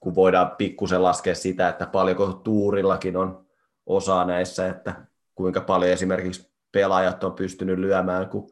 kun 0.00 0.14
voidaan 0.14 0.50
pikkusen 0.50 1.02
laskea 1.02 1.34
sitä, 1.34 1.68
että 1.68 1.86
paljonko 1.86 2.32
tuurillakin 2.32 3.16
on 3.16 3.46
osaa 3.86 4.24
näissä, 4.24 4.68
että 4.68 5.06
kuinka 5.34 5.60
paljon 5.60 5.92
esimerkiksi 5.92 6.52
pelaajat 6.72 7.24
on 7.24 7.32
pystynyt 7.32 7.78
lyömään, 7.78 8.28
kun 8.28 8.50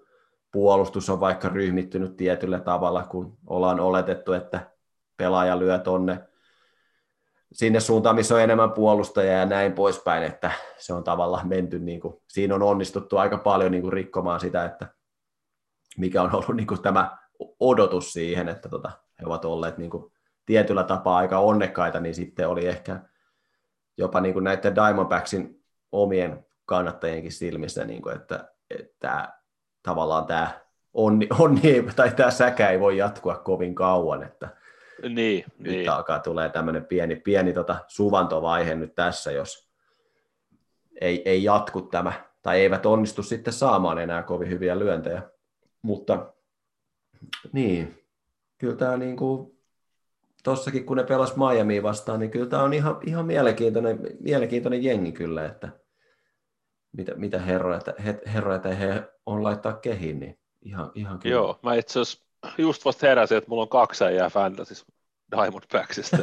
puolustus 0.53 1.11
on 1.11 1.21
vaikka 1.21 1.49
ryhmittynyt 1.49 2.17
tietyllä 2.17 2.61
tavalla, 2.61 3.05
kun 3.05 3.39
ollaan 3.47 3.81
oletettu, 3.81 4.33
että 4.33 4.71
pelaaja 5.17 5.59
lyö 5.59 5.79
tonne 5.79 6.29
sinne 7.53 7.81
suuntaan, 7.81 8.17
missä 8.17 8.35
on 8.35 8.41
enemmän 8.41 8.73
puolustajia 8.73 9.33
ja 9.33 9.47
näin 9.47 9.73
poispäin, 9.73 10.23
että 10.23 10.51
se 10.79 10.95
on 10.95 11.05
tavallaan 11.05 11.49
menty, 11.49 11.79
niin 11.79 12.01
kuin, 12.01 12.15
siinä 12.29 12.55
on 12.55 12.63
onnistuttu 12.63 13.17
aika 13.17 13.39
paljon 13.39 13.73
niin 13.73 13.83
kuin 13.83 13.93
rikkomaan 13.93 14.41
sitä, 14.41 14.65
että 14.65 14.98
mikä 15.99 16.23
on 16.23 16.35
ollut 16.35 16.57
niin 16.57 16.67
kuin 16.67 16.83
tämä 16.83 17.19
odotus 17.61 18.13
siihen, 18.13 18.49
että 18.49 18.69
tota, 18.69 18.91
he 19.21 19.27
ovat 19.27 19.45
olleet 19.45 19.79
niin 19.79 19.91
kuin 19.91 20.13
tietyllä 20.47 20.85
tapaa 20.85 21.17
aika 21.17 21.39
onnekkaita, 21.39 22.01
niin 22.01 22.15
sitten 22.15 22.49
oli 22.49 22.67
ehkä 22.67 23.01
jopa 23.97 24.21
niin 24.21 24.33
kuin 24.33 24.45
näiden 24.45 24.75
Diamondbacksin 24.75 25.65
omien 25.93 26.47
kannattajienkin 26.67 27.33
silmissä, 27.33 27.85
niin 27.85 28.03
kuin, 28.03 28.17
että, 28.17 28.49
että 28.71 29.29
tavallaan 29.83 30.27
tämä 30.27 30.51
onni, 30.95 31.29
onni 31.39 31.87
tai 31.97 32.11
tämä 32.11 32.31
säkä 32.31 32.71
ei 32.71 32.81
voi 32.81 32.97
jatkua 32.97 33.37
kovin 33.37 33.75
kauan, 33.75 34.23
että 34.23 34.49
niin, 35.03 35.45
nyt 35.59 35.73
niin. 35.73 35.91
alkaa 35.91 36.19
tulee 36.19 36.49
tämmöinen 36.49 36.85
pieni, 36.85 37.17
pieni 37.17 37.53
tota 37.53 37.77
suvantovaihe 37.87 38.75
nyt 38.75 38.95
tässä, 38.95 39.33
jos 39.33 39.69
ei, 41.01 41.23
ei 41.25 41.45
jatku 41.45 41.83
tämä, 41.83 42.13
tai 42.43 42.61
eivät 42.61 42.87
onnistu 42.87 43.23
sitten 43.23 43.53
saamaan 43.53 43.99
enää 43.99 44.23
kovin 44.23 44.51
hyviä 44.51 44.79
lyöntejä. 44.79 45.23
Mutta 45.83 46.33
niin, 47.53 48.05
kyllä 48.59 48.77
tämä 48.77 48.97
niin 48.97 49.17
kuin, 49.17 49.59
tossakin 50.45 50.87
kun 50.87 50.97
ne 50.97 51.05
pelas 51.05 51.35
Miami 51.37 51.83
vastaan, 51.83 52.21
niin 52.21 52.31
kyllä 52.31 52.47
tämä 52.47 52.63
on 52.63 52.75
ihan, 52.75 53.01
ihan 53.07 53.27
mielenkiintoinen, 53.27 54.01
mielenkiintoinen 54.21 54.85
jengi 54.85 55.13
kyllä, 55.13 55.47
että 55.47 55.69
mitä, 56.93 57.15
mitä 57.15 57.39
herroja, 57.39 57.81
he, 58.05 58.21
herroja 58.35 58.75
he 58.75 59.03
on 59.27 59.43
laittaa 59.43 59.73
kehiin, 59.73 60.21
niin 60.21 60.39
ihan, 60.63 60.93
ihan 60.95 61.19
kyllä. 61.19 61.35
Joo, 61.35 61.59
mä 61.63 61.75
itse 61.75 62.01
asiassa 62.01 62.25
just 62.59 62.85
vasta 62.85 63.07
heräsin, 63.07 63.39
että 63.39 63.51
mulla 63.51 63.63
on 63.63 63.69
kaksi 63.69 64.05
äijää 64.05 64.31
Fantasys 64.31 64.87
Diamondbacksista. 65.37 66.17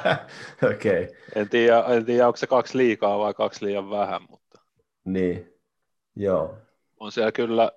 Okei. 0.70 1.04
Okay. 1.04 1.16
En, 1.34 1.48
tiedä, 1.48 1.84
en 1.88 2.04
tiedä, 2.04 2.26
onko 2.26 2.36
se 2.36 2.46
kaksi 2.46 2.78
liikaa 2.78 3.18
vai 3.18 3.34
kaksi 3.34 3.64
liian 3.64 3.90
vähän, 3.90 4.22
mutta... 4.30 4.60
Niin, 5.04 5.54
joo. 6.16 6.58
On 7.00 7.12
siellä 7.12 7.32
kyllä, 7.32 7.72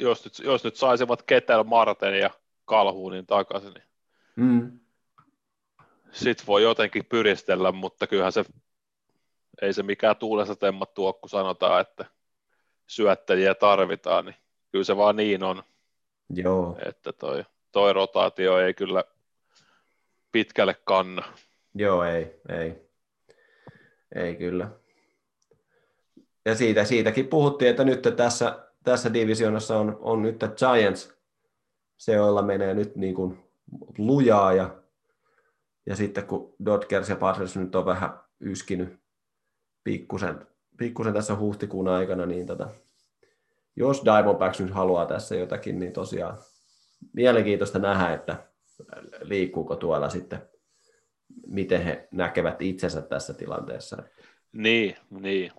jos 0.00 0.24
nyt, 0.24 0.38
jos 0.38 0.64
nyt 0.64 0.76
saisivat 0.76 1.22
Ketel, 1.22 1.64
Marten 1.64 2.18
ja 2.18 2.30
Kalhuunin 2.64 3.26
takaisin, 3.26 3.72
niin 3.74 3.84
mm. 4.36 4.80
sit 6.12 6.46
voi 6.46 6.62
jotenkin 6.62 7.04
pyristellä, 7.04 7.72
mutta 7.72 8.06
kyllähän 8.06 8.32
se, 8.32 8.44
ei 9.62 9.72
se 9.72 9.82
mikään 9.82 10.16
tuulessa 10.16 10.56
temmat 10.56 10.94
tuo, 10.94 11.12
kun 11.12 11.30
sanotaan, 11.30 11.80
että 11.80 12.04
syöttäjiä 12.86 13.54
tarvitaan, 13.54 14.24
niin 14.24 14.36
kyllä 14.72 14.84
se 14.84 14.96
vaan 14.96 15.16
niin 15.16 15.42
on. 15.42 15.62
Joo. 16.34 16.78
Että 16.86 17.12
toi, 17.12 17.44
toi 17.72 17.92
rotaatio 17.92 18.58
ei 18.58 18.74
kyllä 18.74 19.04
pitkälle 20.32 20.76
kanna. 20.84 21.22
Joo, 21.74 22.04
ei, 22.04 22.40
ei. 22.48 22.90
Ei 24.14 24.36
kyllä. 24.36 24.70
Ja 26.44 26.54
siitä, 26.54 26.84
siitäkin 26.84 27.28
puhuttiin, 27.28 27.70
että 27.70 27.84
nyt 27.84 28.02
tässä, 28.16 28.69
tässä 28.84 29.14
divisionassa 29.14 29.78
on, 29.78 29.98
on 30.00 30.22
nyt 30.22 30.40
Giants, 30.56 31.14
se 31.96 32.12
joilla 32.12 32.42
menee 32.42 32.74
nyt 32.74 32.96
niin 32.96 33.14
kuin 33.14 33.38
lujaa 33.98 34.52
ja, 34.52 34.82
ja 35.86 35.96
sitten 35.96 36.26
kun 36.26 36.54
Dodgers 36.64 37.08
ja 37.08 37.16
Padres 37.16 37.56
nyt 37.56 37.74
on 37.74 37.86
vähän 37.86 38.20
yskinyt 38.40 39.00
pikkusen, 39.84 40.46
pikkusen 40.76 41.12
tässä 41.12 41.36
huhtikuun 41.36 41.88
aikana, 41.88 42.26
niin 42.26 42.46
tota, 42.46 42.68
jos 43.76 44.02
Diamondbacks 44.04 44.60
nyt 44.60 44.70
haluaa 44.70 45.06
tässä 45.06 45.34
jotakin, 45.34 45.78
niin 45.78 45.92
tosiaan 45.92 46.38
mielenkiintoista 47.12 47.78
nähdä, 47.78 48.14
että 48.14 48.46
liikkuuko 49.22 49.76
tuolla 49.76 50.08
sitten, 50.08 50.42
miten 51.46 51.82
he 51.82 52.08
näkevät 52.10 52.62
itsensä 52.62 53.02
tässä 53.02 53.34
tilanteessa. 53.34 54.02
Niin, 54.52 54.96
niin. 55.10 55.52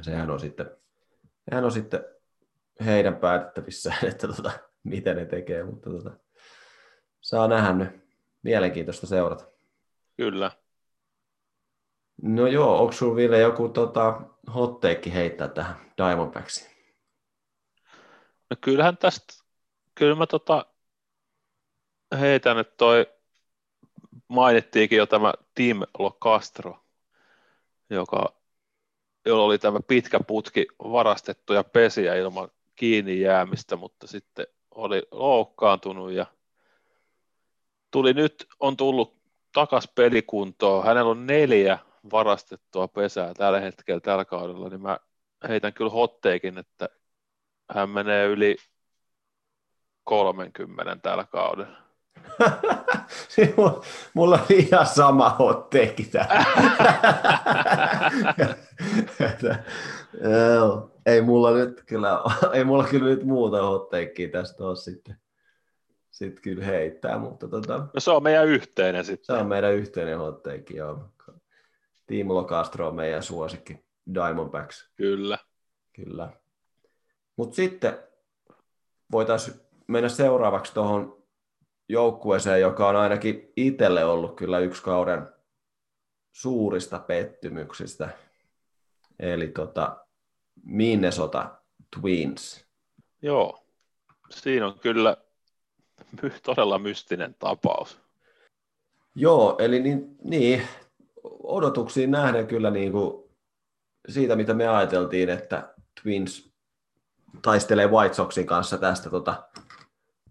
Sehän 0.00 0.30
on 0.30 0.40
sitten, 0.40 0.70
sehän 1.50 1.64
on 1.64 1.72
sitten 1.72 2.04
heidän 2.84 3.16
päätettävissään, 3.16 3.98
että 4.08 4.28
tota, 4.28 4.50
miten 4.84 5.16
ne 5.16 5.26
tekee, 5.26 5.64
mutta 5.64 5.90
tota, 5.90 6.10
saa 7.20 7.48
nähdä 7.48 7.72
nyt. 7.72 8.08
Mielenkiintoista 8.42 9.06
seurata. 9.06 9.44
Kyllä. 10.16 10.50
No 12.22 12.46
joo, 12.46 12.80
onko 12.80 12.92
sinulla 12.92 13.16
Ville 13.16 13.40
joku 13.40 13.68
tota, 13.68 14.20
hotteekki 14.54 15.14
heittää 15.14 15.48
tähän 15.48 15.92
Diamondbacksiin? 15.96 16.70
No 18.50 18.56
kyllähän 18.60 18.96
tästä, 18.96 19.34
kyllä 19.94 20.14
mä 20.14 20.26
tota, 20.26 20.66
heitän, 22.20 22.58
että 22.58 22.74
toi 22.76 23.06
mainittiinkin 24.28 24.98
jo 24.98 25.06
tämä 25.06 25.34
Tim 25.54 25.80
Locastro, 25.98 26.84
joka, 27.90 28.34
jolla 29.26 29.44
oli 29.44 29.58
tämä 29.58 29.80
pitkä 29.88 30.20
putki 30.26 30.66
varastettuja 30.78 31.64
pesiä 31.64 32.14
ilman 32.14 32.48
kiinni 32.78 33.20
jäämistä, 33.20 33.76
mutta 33.76 34.06
sitten 34.06 34.46
oli 34.70 35.02
loukkaantunut 35.10 36.12
ja 36.12 36.26
tuli 37.90 38.12
nyt, 38.12 38.46
on 38.60 38.76
tullut 38.76 39.18
takas 39.52 39.88
pelikuntoon. 39.94 40.84
Hänellä 40.84 41.10
on 41.10 41.26
neljä 41.26 41.78
varastettua 42.12 42.88
pesää 42.88 43.34
tällä 43.34 43.60
hetkellä 43.60 44.00
tällä 44.00 44.24
kaudella, 44.24 44.68
niin 44.68 44.82
mä 44.82 44.98
heitän 45.48 45.72
kyllä 45.72 45.90
hotteikin, 45.90 46.58
että 46.58 46.88
hän 47.70 47.90
menee 47.90 48.26
yli 48.26 48.56
30 50.04 50.96
tällä 50.96 51.24
kaudella. 51.24 51.87
Mulla 54.14 54.34
on 54.34 54.56
ihan 54.56 54.86
sama 54.86 55.30
hotteekki 55.30 56.04
täällä. 56.04 56.44
ei 61.06 61.22
mulla 61.22 61.52
nyt 61.52 61.82
kyllä, 61.86 62.20
ei 62.52 62.64
mulla 62.64 62.84
kyllä 62.84 63.08
nyt 63.08 63.24
muuta 63.24 63.62
hotteekkiä 63.62 64.28
tästä 64.28 64.64
ole 64.64 64.76
sitten, 64.76 65.16
sitten 66.10 66.42
kyllä 66.42 66.64
heittää, 66.64 67.18
mutta 67.18 67.48
tota, 67.48 67.78
no 67.78 68.00
se 68.00 68.10
on 68.10 68.22
meidän 68.22 68.46
yhteinen 68.46 69.04
sitten. 69.04 69.36
Se 69.36 69.42
on 69.42 69.48
meidän 69.48 69.74
yhteinen 69.74 70.18
hotteekki, 70.18 70.76
joo. 70.76 71.04
Team 72.06 72.28
Locastro 72.28 72.88
on 72.88 72.94
meidän 72.94 73.22
suosikki, 73.22 73.84
Diamondbacks. 74.14 74.90
Kyllä. 74.96 75.38
Kyllä. 75.92 76.32
Mutta 77.36 77.56
sitten 77.56 77.98
voitaisiin 79.12 79.60
mennä 79.86 80.08
seuraavaksi 80.08 80.74
tuohon 80.74 81.17
joukkueeseen, 81.88 82.60
joka 82.60 82.88
on 82.88 82.96
ainakin 82.96 83.52
itselle 83.56 84.04
ollut 84.04 84.36
kyllä 84.36 84.58
yksi 84.58 84.82
kauden 84.82 85.28
suurista 86.32 86.98
pettymyksistä. 86.98 88.08
Eli 89.18 89.48
tota, 89.48 89.96
Minnesota 90.64 91.50
Twins. 92.00 92.64
Joo, 93.22 93.64
siinä 94.30 94.66
on 94.66 94.78
kyllä 94.78 95.16
todella 96.42 96.78
mystinen 96.78 97.34
tapaus. 97.38 98.00
Joo, 99.14 99.56
eli 99.58 99.80
niin, 99.80 100.16
niin 100.24 100.62
odotuksiin 101.42 102.10
nähden 102.10 102.46
kyllä 102.46 102.70
niin 102.70 102.92
kuin 102.92 103.30
siitä, 104.08 104.36
mitä 104.36 104.54
me 104.54 104.68
ajateltiin, 104.68 105.28
että 105.28 105.74
Twins 106.02 106.52
taistelee 107.42 107.86
White 107.86 108.14
Soxin 108.14 108.46
kanssa 108.46 108.78
tästä 108.78 109.10
tota, 109.10 109.48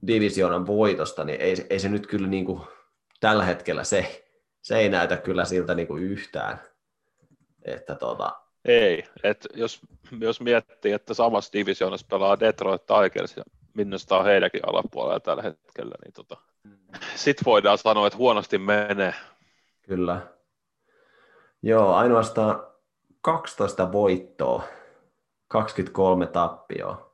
divisionan 0.08 0.68
voitosta, 0.68 1.24
niin 1.24 1.42
ei, 1.42 1.68
ei 1.70 1.80
se 1.80 1.90
nyt 1.90 2.08
kyllä 2.08 2.28
niin 2.28 2.46
kuin, 2.46 2.62
tällä 3.20 3.46
hetkellä 3.46 3.84
se, 3.84 4.26
se 4.62 4.78
ei 4.78 4.90
näytä 4.90 5.18
kyllä 5.18 5.46
siltä 5.46 5.76
niin 5.76 5.88
kuin 5.88 6.04
yhtään. 6.04 6.62
Että 7.66 7.96
tota... 7.96 8.42
Ei, 8.66 9.04
että 9.24 9.50
jos, 9.54 9.80
jos 10.20 10.42
miettii, 10.42 10.92
että 10.92 11.14
samassa 11.14 11.54
divisioonassa 11.54 12.08
pelaa 12.10 12.40
Detroit 12.40 12.82
Tigers 12.86 13.38
ja 13.38 13.44
Minnesota 13.74 14.18
on 14.18 14.26
heidänkin 14.26 14.70
alapuolella 14.70 15.20
tällä 15.20 15.42
hetkellä, 15.42 15.96
niin 16.06 16.14
tota, 16.14 16.38
sitten 17.16 17.46
voidaan 17.46 17.78
sanoa, 17.78 18.08
että 18.08 18.18
huonosti 18.18 18.58
menee. 18.58 19.14
Kyllä. 19.82 20.22
Joo, 21.62 21.94
ainoastaan 21.94 22.68
12 23.22 23.92
voittoa, 23.92 24.64
23 25.48 26.28
tappioa 26.28 27.08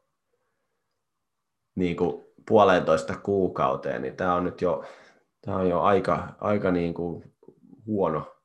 niin 1.76 1.96
kuin 1.96 2.23
puolentoista 2.48 3.18
kuukauteen, 3.24 4.02
niin 4.02 4.16
tämä 4.16 4.36
on 4.36 4.44
nyt 4.44 4.62
jo, 4.62 4.84
tämä 5.42 5.58
on 5.58 5.70
jo 5.70 5.82
aika, 5.82 6.28
aika 6.42 6.72
niin 6.72 6.94
kuin 6.94 7.34
huono, 7.86 8.36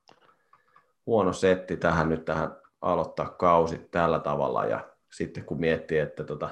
huono 1.07 1.32
setti 1.32 1.76
tähän 1.76 2.09
nyt 2.09 2.24
tähän 2.24 2.57
aloittaa 2.80 3.28
kausi 3.28 3.88
tällä 3.90 4.18
tavalla 4.18 4.64
ja 4.64 4.88
sitten 5.12 5.44
kun 5.44 5.61
miettii, 5.61 5.99
että 5.99 6.24
tota, 6.24 6.51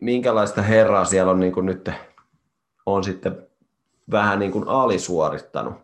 minkälaista 0.00 0.62
herraa 0.62 1.04
siellä 1.04 1.32
on 1.32 1.40
niin 1.40 1.52
kuin 1.52 1.66
nyt 1.66 1.90
on 2.86 3.04
sitten 3.04 3.48
vähän 4.10 4.38
niin 4.38 4.52
kuin 4.52 4.68
alisuorittanut, 4.68 5.74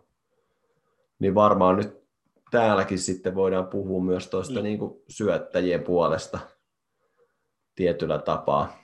niin 1.19 1.35
varmaan 1.35 1.77
nyt 1.77 2.05
täälläkin 2.51 2.99
sitten 2.99 3.35
voidaan 3.35 3.67
puhua 3.67 4.05
myös 4.05 4.27
tuosta 4.27 4.61
mm. 4.61 4.63
niin 4.63 4.79
kuin 4.79 5.03
syöttäjien 5.09 5.83
puolesta 5.83 6.39
tietyllä 7.75 8.19
tapaa. 8.19 8.84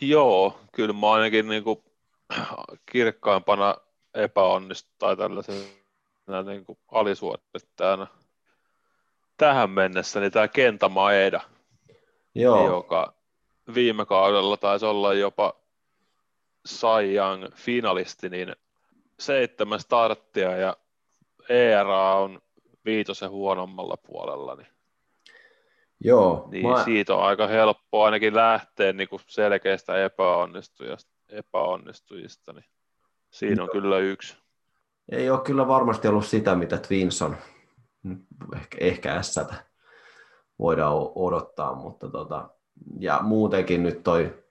Joo, 0.00 0.58
kyllä 0.72 0.92
mä 0.92 1.12
ainakin 1.12 1.48
niin 1.48 1.64
kuin 1.64 1.84
kirkkaimpana 2.92 3.74
epäonnistu 4.14 4.90
tai 4.98 5.16
tällaisen 5.16 5.62
niin 6.46 6.64
kuin 6.64 6.78
alisuorittajana 6.92 8.06
tähän 9.36 9.70
mennessä, 9.70 10.20
niin 10.20 10.32
tämä 10.32 10.48
Kenta 10.48 10.88
Maeda, 10.88 11.40
Joo. 12.34 12.66
joka 12.66 13.14
viime 13.74 14.06
kaudella 14.06 14.56
taisi 14.56 14.86
olla 14.86 15.14
jopa 15.14 15.54
Cy 16.68 17.14
Young 17.14 17.46
finalisti, 17.54 18.28
niin 18.28 18.56
seitsemän 19.20 19.80
starttia 19.80 20.56
ja 20.56 20.76
ERA 21.48 22.14
on 22.14 22.42
viitosen 22.84 23.30
huonommalla 23.30 23.96
puolella, 23.96 24.54
niin, 24.54 24.73
Joo, 26.04 26.48
niin 26.50 26.68
mä... 26.68 26.84
siitä 26.84 27.14
on 27.14 27.22
aika 27.22 27.46
helppo 27.46 28.04
ainakin 28.04 28.34
lähteä 28.34 28.92
niin 28.92 29.08
kuin 29.08 29.20
selkeästä 29.26 30.04
epäonnistujista, 30.04 31.12
epäonnistujista, 31.28 32.52
niin 32.52 32.64
siinä 33.30 33.62
on 33.62 33.68
Joo. 33.68 33.82
kyllä 33.82 33.98
yksi. 33.98 34.36
Ei 35.12 35.30
ole 35.30 35.40
kyllä 35.40 35.68
varmasti 35.68 36.08
ollut 36.08 36.26
sitä, 36.26 36.54
mitä 36.54 36.76
Twins 36.78 37.22
on 37.22 37.36
ehkä, 38.56 38.78
ehkä 38.80 39.22
S 39.22 39.40
voidaan 40.58 40.94
odottaa, 41.14 41.74
mutta 41.74 42.08
tota, 42.08 42.48
ja 42.98 43.18
muutenkin 43.22 43.82
nyt 43.82 44.02
toi, 44.02 44.44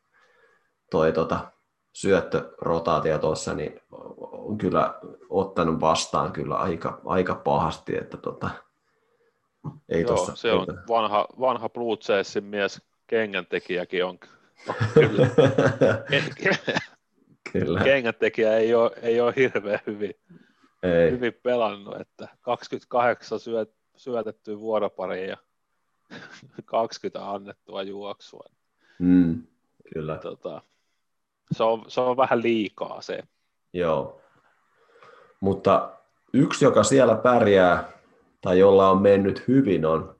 toi 0.92 1.12
tota, 1.12 1.52
syöttörotaatio 1.94 3.20
tuossa, 3.20 3.54
niin 3.54 3.82
on 4.22 4.58
kyllä 4.58 5.00
ottanut 5.30 5.82
vastaan 5.82 6.32
kyllä 6.32 6.56
aika, 6.56 7.02
aika 7.06 7.36
pahasti, 7.36 7.98
että 7.98 8.18
tota, 8.18 8.50
ei 9.90 10.02
Joo, 10.02 10.16
tossa, 10.16 10.36
se 10.36 10.52
on 10.52 10.68
vanha, 10.88 11.28
vanha 11.40 11.70
Blue 11.70 11.98
Jaysin 12.10 12.44
mies, 12.44 12.82
kengäntekijäkin 13.08 14.06
on, 14.06 14.20
kyllä. 14.94 15.28
kyllä. 17.54 17.84
Kengäntekijä 17.84 18.58
ei 18.58 18.76
ole, 18.76 18.92
ei 19.02 19.22
ole 19.22 19.34
hirveän 19.36 19.80
hyvin, 19.88 20.14
ei. 20.84 21.12
hyvin 21.12 21.34
pelannut, 21.44 22.02
että 22.02 22.28
28 22.42 23.40
syöt, 23.40 23.72
syötettyä 23.96 24.60
vuoropariin 24.60 25.30
ja 25.30 25.38
20 26.66 27.32
annettua 27.32 27.84
juoksua. 27.84 28.46
Mm, 29.00 29.44
kyllä. 29.94 30.18
Tota, 30.18 30.62
se, 31.52 31.64
on, 31.64 31.86
se 31.88 32.02
on 32.02 32.18
vähän 32.18 32.42
liikaa 32.42 33.02
se. 33.02 33.24
Joo. 33.74 34.22
Mutta 35.40 35.92
yksi, 36.34 36.66
joka 36.66 36.84
siellä 36.84 37.16
pärjää 37.16 37.92
tai 38.44 38.60
jolla 38.60 38.90
on 38.90 39.02
mennyt 39.02 39.48
hyvin, 39.48 39.86
on, 39.86 40.16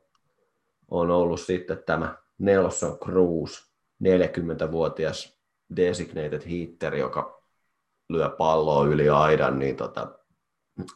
on 0.92 1.12
ollut 1.12 1.40
sitten 1.40 1.84
tämä 1.86 2.16
Nelson 2.38 3.00
Cruz, 3.00 3.62
40-vuotias 4.04 5.38
designated 5.76 6.42
hitter, 6.48 6.96
joka 6.96 7.44
lyö 8.10 8.30
palloa 8.30 8.86
yli 8.86 9.10
aidan, 9.10 9.60
niin 9.60 9.76
tota, 9.76 10.20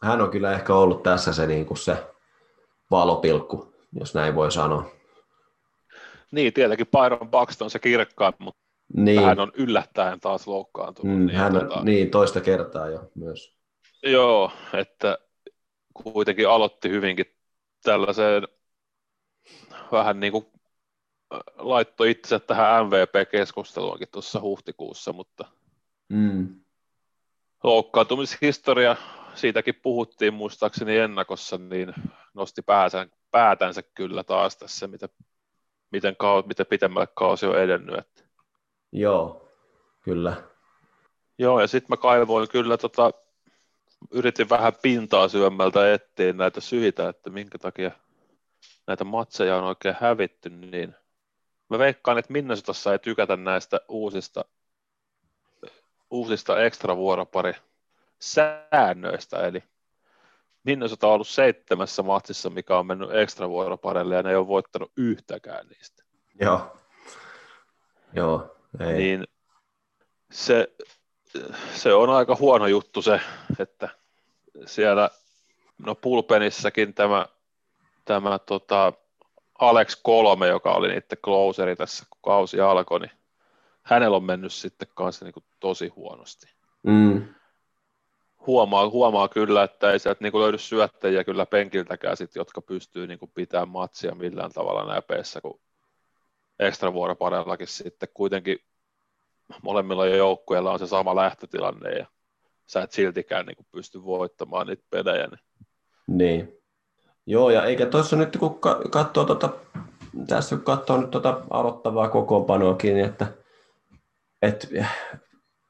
hän 0.04 0.22
on 0.22 0.30
kyllä 0.30 0.54
ehkä 0.54 0.76
ollut 0.76 1.04
tässä 1.04 1.34
se, 1.34 1.48
niin 1.48 1.66
kuin 1.66 1.78
se 1.78 1.98
valopilkku, 2.92 3.74
jos 4.00 4.14
näin 4.14 4.36
voi 4.36 4.52
sanoa. 4.52 4.92
Niin, 6.32 6.54
tietenkin 6.54 6.88
Byron 6.88 7.32
Buxton 7.32 7.70
se 7.70 7.80
kirkkaan, 7.80 8.34
mutta 8.40 8.62
niin. 8.94 9.24
hän 9.24 9.40
on 9.40 9.52
yllättäen 9.56 10.20
taas 10.20 10.48
loukkaantunut. 10.48 11.18
Mm, 11.18 11.26
niin, 11.26 11.38
hän, 11.38 11.54
tota... 11.54 11.84
niin, 11.84 12.12
toista 12.12 12.42
kertaa 12.42 12.90
jo 12.90 13.12
myös. 13.16 13.58
Joo, 14.04 14.52
että 14.74 15.18
kuitenkin 16.04 16.50
aloitti 16.50 16.89
hyvinkin 16.89 17.26
tällaiseen 17.84 18.48
vähän 19.91 20.20
niin 20.20 20.32
kuin 20.32 20.45
äh, 21.34 21.39
laittoi 21.58 22.12
itse 22.12 22.39
tähän 22.39 22.86
MVP-keskusteluakin 22.86 24.08
tuossa 24.12 24.41
huhtikuussa, 24.41 25.14
mutta 25.14 25.45
mm. 26.10 26.60
loukkaantumishistoria, 27.64 28.95
siitäkin 29.36 29.76
puhuttiin 29.76 30.34
muistaakseni 30.34 30.98
ennakossa, 30.98 31.58
niin 31.58 31.93
nosti 32.34 32.62
pääsän, 32.62 33.12
päätänsä 33.32 33.82
kyllä 33.82 34.24
taas 34.24 34.58
tässä, 34.58 34.88
mitä, 34.88 35.10
miten, 35.91 36.16
miten 36.48 36.66
pitemmälle 36.66 37.08
kausi 37.16 37.45
on 37.45 37.62
edennyt. 37.62 38.00
Että. 38.00 38.24
Joo, 38.91 39.52
kyllä. 40.02 40.43
Joo, 41.38 41.62
ja 41.62 41.68
sitten 41.68 41.88
mä 41.89 41.98
kaivoin 41.98 42.50
kyllä 42.50 42.78
tota, 42.78 43.12
yritin 44.12 44.49
vähän 44.49 44.74
pintaa 44.82 45.28
syömmältä 45.28 45.93
etsiä 45.93 46.34
näitä 46.34 46.62
syitä, 46.62 47.10
että 47.10 47.30
minkä 47.30 47.58
takia 47.58 47.91
näitä 48.88 49.03
matseja 49.03 49.58
on 49.58 49.64
oikein 49.64 49.95
hävitty, 49.99 50.49
niin 50.49 50.95
mä 51.70 51.80
veikkaan, 51.80 52.18
että 52.18 52.34
Minnesotassa 52.34 52.91
ei 52.91 52.99
tykätä 52.99 53.36
näistä 53.36 53.82
uusista, 53.88 54.45
uusista 56.10 56.64
ekstra 56.64 56.97
vuoropari 56.97 57.53
säännöistä, 58.20 59.47
eli 59.47 59.64
Minnesota 60.64 61.08
on 61.08 61.14
ollut 61.14 61.28
seitsemässä 61.28 62.03
matsissa, 62.03 62.49
mikä 62.49 62.78
on 62.78 62.88
mennyt 62.88 63.16
ekstra 63.16 63.49
vuoroparille, 63.49 64.16
ja 64.16 64.24
ne 64.24 64.30
ei 64.30 64.36
ole 64.36 64.47
voittanut 64.47 64.91
yhtäkään 64.97 65.68
niistä. 65.68 66.03
Joo. 66.39 66.78
Joo, 68.14 68.55
ei. 68.80 68.93
Niin 68.93 69.28
se, 70.32 70.68
se 71.74 71.94
on 71.94 72.10
aika 72.10 72.36
huono 72.40 72.68
juttu 72.68 73.02
se, 73.02 73.22
että 73.60 73.90
siellä 74.66 75.10
no 75.78 75.96
pulpenissakin 75.96 76.94
tämä, 76.94 77.26
tämä 78.06 78.40
tota 78.40 78.94
Alex 79.60 80.00
Kolme, 80.04 80.48
joka 80.48 80.72
oli 80.72 80.88
niiden 80.88 81.18
closeri 81.24 81.76
tässä, 81.76 82.06
kun 82.10 82.20
kausi 82.22 82.62
alkoi, 82.62 83.00
niin 83.00 83.12
hänellä 83.84 84.18
on 84.18 84.24
mennyt 84.24 84.54
sitten 84.54 84.88
kanssa 84.94 85.26
niin 85.26 85.34
kuin 85.34 85.46
tosi 85.60 85.88
huonosti. 85.88 86.48
Mm. 86.84 87.26
Huomaa, 88.48 88.90
huomaa 88.90 89.28
kyllä, 89.28 89.64
että 89.64 89.92
ei 89.92 90.00
sieltä 90.00 90.24
niin 90.24 90.32
kuin 90.32 90.42
löydy 90.42 90.58
syöttäjiä 90.58 91.24
kyllä 91.24 91.46
penkiltäkään, 91.46 92.18
sit, 92.18 92.36
jotka 92.36 92.62
pystyy 92.62 93.08
niin 93.08 93.20
kuin 93.20 93.32
pitämään 93.36 93.70
matsia 93.70 94.16
millään 94.16 94.52
tavalla 94.52 94.94
näpeessä, 94.94 95.42
kun 95.42 95.60
ekstra 96.60 96.94
vuoroparellakin 96.94 97.68
sitten 97.68 98.10
kuitenkin 98.14 98.60
molemmilla 99.64 100.06
joukkueilla 100.06 100.72
on 100.72 100.80
se 100.80 100.88
sama 100.88 101.16
lähtötilanne 101.16 101.91
ja 101.91 102.06
sä 102.66 102.82
et 102.82 102.91
siltikään 102.91 103.45
niin 103.45 103.56
kuin 103.56 103.68
pysty 103.72 104.04
voittamaan 104.04 104.68
niitä 104.68 104.84
pelejä. 104.89 105.28
Niin. 105.28 105.39
niin. 106.08 106.58
Joo, 107.26 107.50
ja 107.50 107.64
eikä 107.64 107.86
tuossa 107.86 108.16
nyt 108.16 108.38
kun 108.38 108.60
katsoo 108.89 109.26
tota, 109.26 109.50
tässä 110.28 110.56
kun 110.56 110.66
katsoo 110.66 110.98
nyt 110.98 111.12
tota 111.12 111.41
aloittavaa 111.50 112.10
kokoonpanoakin, 112.10 113.00
että 113.00 113.28
et, 114.41 114.70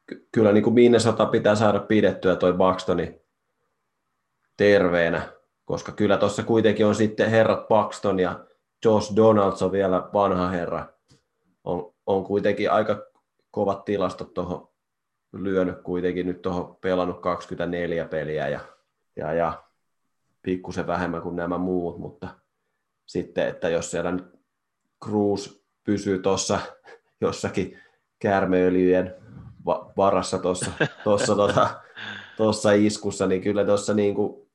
ky- 0.06 0.28
kyllä 0.32 0.52
niin 0.52 0.64
kuin 0.64 0.74
Minnesota 0.74 1.26
pitää 1.26 1.56
saada 1.56 1.80
pidettyä 1.80 2.36
toi 2.36 2.54
Buxtoni 2.54 3.22
terveenä, 4.58 5.22
koska 5.66 5.92
kyllä 5.92 6.18
tuossa 6.18 6.44
kuitenkin 6.44 6.86
on 6.86 6.96
sitten 6.96 7.30
herrat 7.30 7.68
Paxton 7.68 8.20
ja 8.20 8.40
Josh 8.86 9.16
Donaldson 9.16 9.72
vielä 9.72 10.10
vanha 10.14 10.50
herra. 10.50 10.86
On, 11.64 11.94
on 12.06 12.24
kuitenkin 12.24 12.72
aika 12.72 13.07
kovat 13.58 13.86
tilastot 13.86 14.34
tuohon 14.34 14.70
lyönyt 15.34 15.82
kuitenkin 15.82 16.28
nyt 16.28 16.42
tuohon 16.42 16.76
pelannut 16.82 17.22
24 17.22 18.06
peliä 18.06 18.48
ja, 18.48 18.60
ja, 19.16 19.34
ja 19.34 19.64
pikkusen 20.42 20.88
vähemmän 20.88 21.22
kuin 21.22 21.36
nämä 21.36 21.58
muut, 21.58 21.98
mutta 22.00 22.28
sitten, 23.06 23.48
että 23.48 23.70
jos 23.70 23.92
siellä 23.92 24.12
nyt 24.12 24.26
Cruz 25.06 25.60
pysyy 25.84 26.20
tuossa 26.20 26.60
jossakin 27.22 27.80
käärmeöljyjen 28.20 29.16
varassa 29.98 30.40
tuossa 30.40 30.72
tossa, 31.04 31.36
tota, 31.36 31.82
tossa 32.38 32.72
iskussa, 32.72 33.28
niin 33.28 33.42
kyllä 33.42 33.66
tuossa 33.66 33.94
niin 33.94 34.16
kuin, 34.16 34.50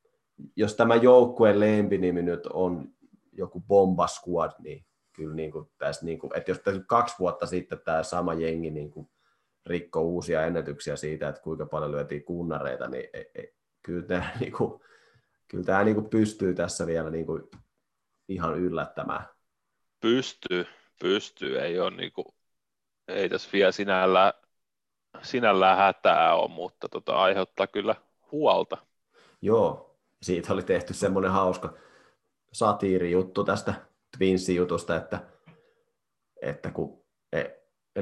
jos 0.56 0.74
tämä 0.74 0.94
joukkueen 0.94 1.60
lempinimi 1.60 2.22
nyt 2.22 2.46
on 2.46 2.88
joku 3.32 3.60
Bomba 3.68 4.06
Squad, 4.06 4.52
niin 4.58 4.84
kyllä 5.12 5.34
niin 5.34 5.52
kuin 5.52 5.70
tässä, 5.78 6.06
niin 6.06 6.18
kuin, 6.18 6.36
että 6.36 6.50
jos 6.50 6.58
tässä 6.58 6.82
kaksi 6.86 7.16
vuotta 7.18 7.46
sitten 7.46 7.80
tämä 7.84 8.02
sama 8.02 8.34
jengi 8.34 8.70
niin 8.70 8.90
kuin 8.90 9.08
rikko 9.66 10.00
uusia 10.00 10.46
ennätyksiä 10.46 10.96
siitä, 10.96 11.28
että 11.28 11.42
kuinka 11.42 11.66
paljon 11.66 11.92
lyötiin 11.92 12.24
kunnareita, 12.24 12.88
niin 12.88 13.08
ei, 13.12 13.30
ei, 13.34 13.54
kyllä 13.82 14.06
tämä, 14.06 14.30
niin 14.40 14.52
kuin, 14.52 14.80
kyllä 15.48 15.64
tämä 15.64 15.84
niin 15.84 15.94
kuin 15.94 16.10
pystyy 16.10 16.54
tässä 16.54 16.86
vielä 16.86 17.10
niin 17.10 17.26
kuin 17.26 17.42
ihan 18.28 18.58
yllättämään. 18.58 19.24
Pystyy, 20.00 20.66
pystyy, 21.00 21.60
ei 21.60 21.80
ole 21.80 21.90
niin 21.90 22.12
kuin, 22.12 22.26
ei 23.08 23.28
tässä 23.28 23.50
vielä 23.52 23.72
sinällään, 23.72 24.32
sinällään 25.22 25.78
hätää 25.78 26.34
ole, 26.34 26.50
mutta 26.50 26.88
tota, 26.88 27.14
aiheuttaa 27.14 27.66
kyllä 27.66 27.94
huolta. 28.32 28.78
Joo, 29.42 29.96
siitä 30.22 30.52
oli 30.52 30.62
tehty 30.62 30.94
semmoinen 30.94 31.30
hauska 31.30 31.74
satiirijuttu 32.52 33.44
tästä 33.44 33.74
Twinsin 34.18 34.56
jutusta, 34.56 34.96
että, 34.96 35.18
että 36.42 36.70
kun 36.70 37.04
e, 37.32 37.44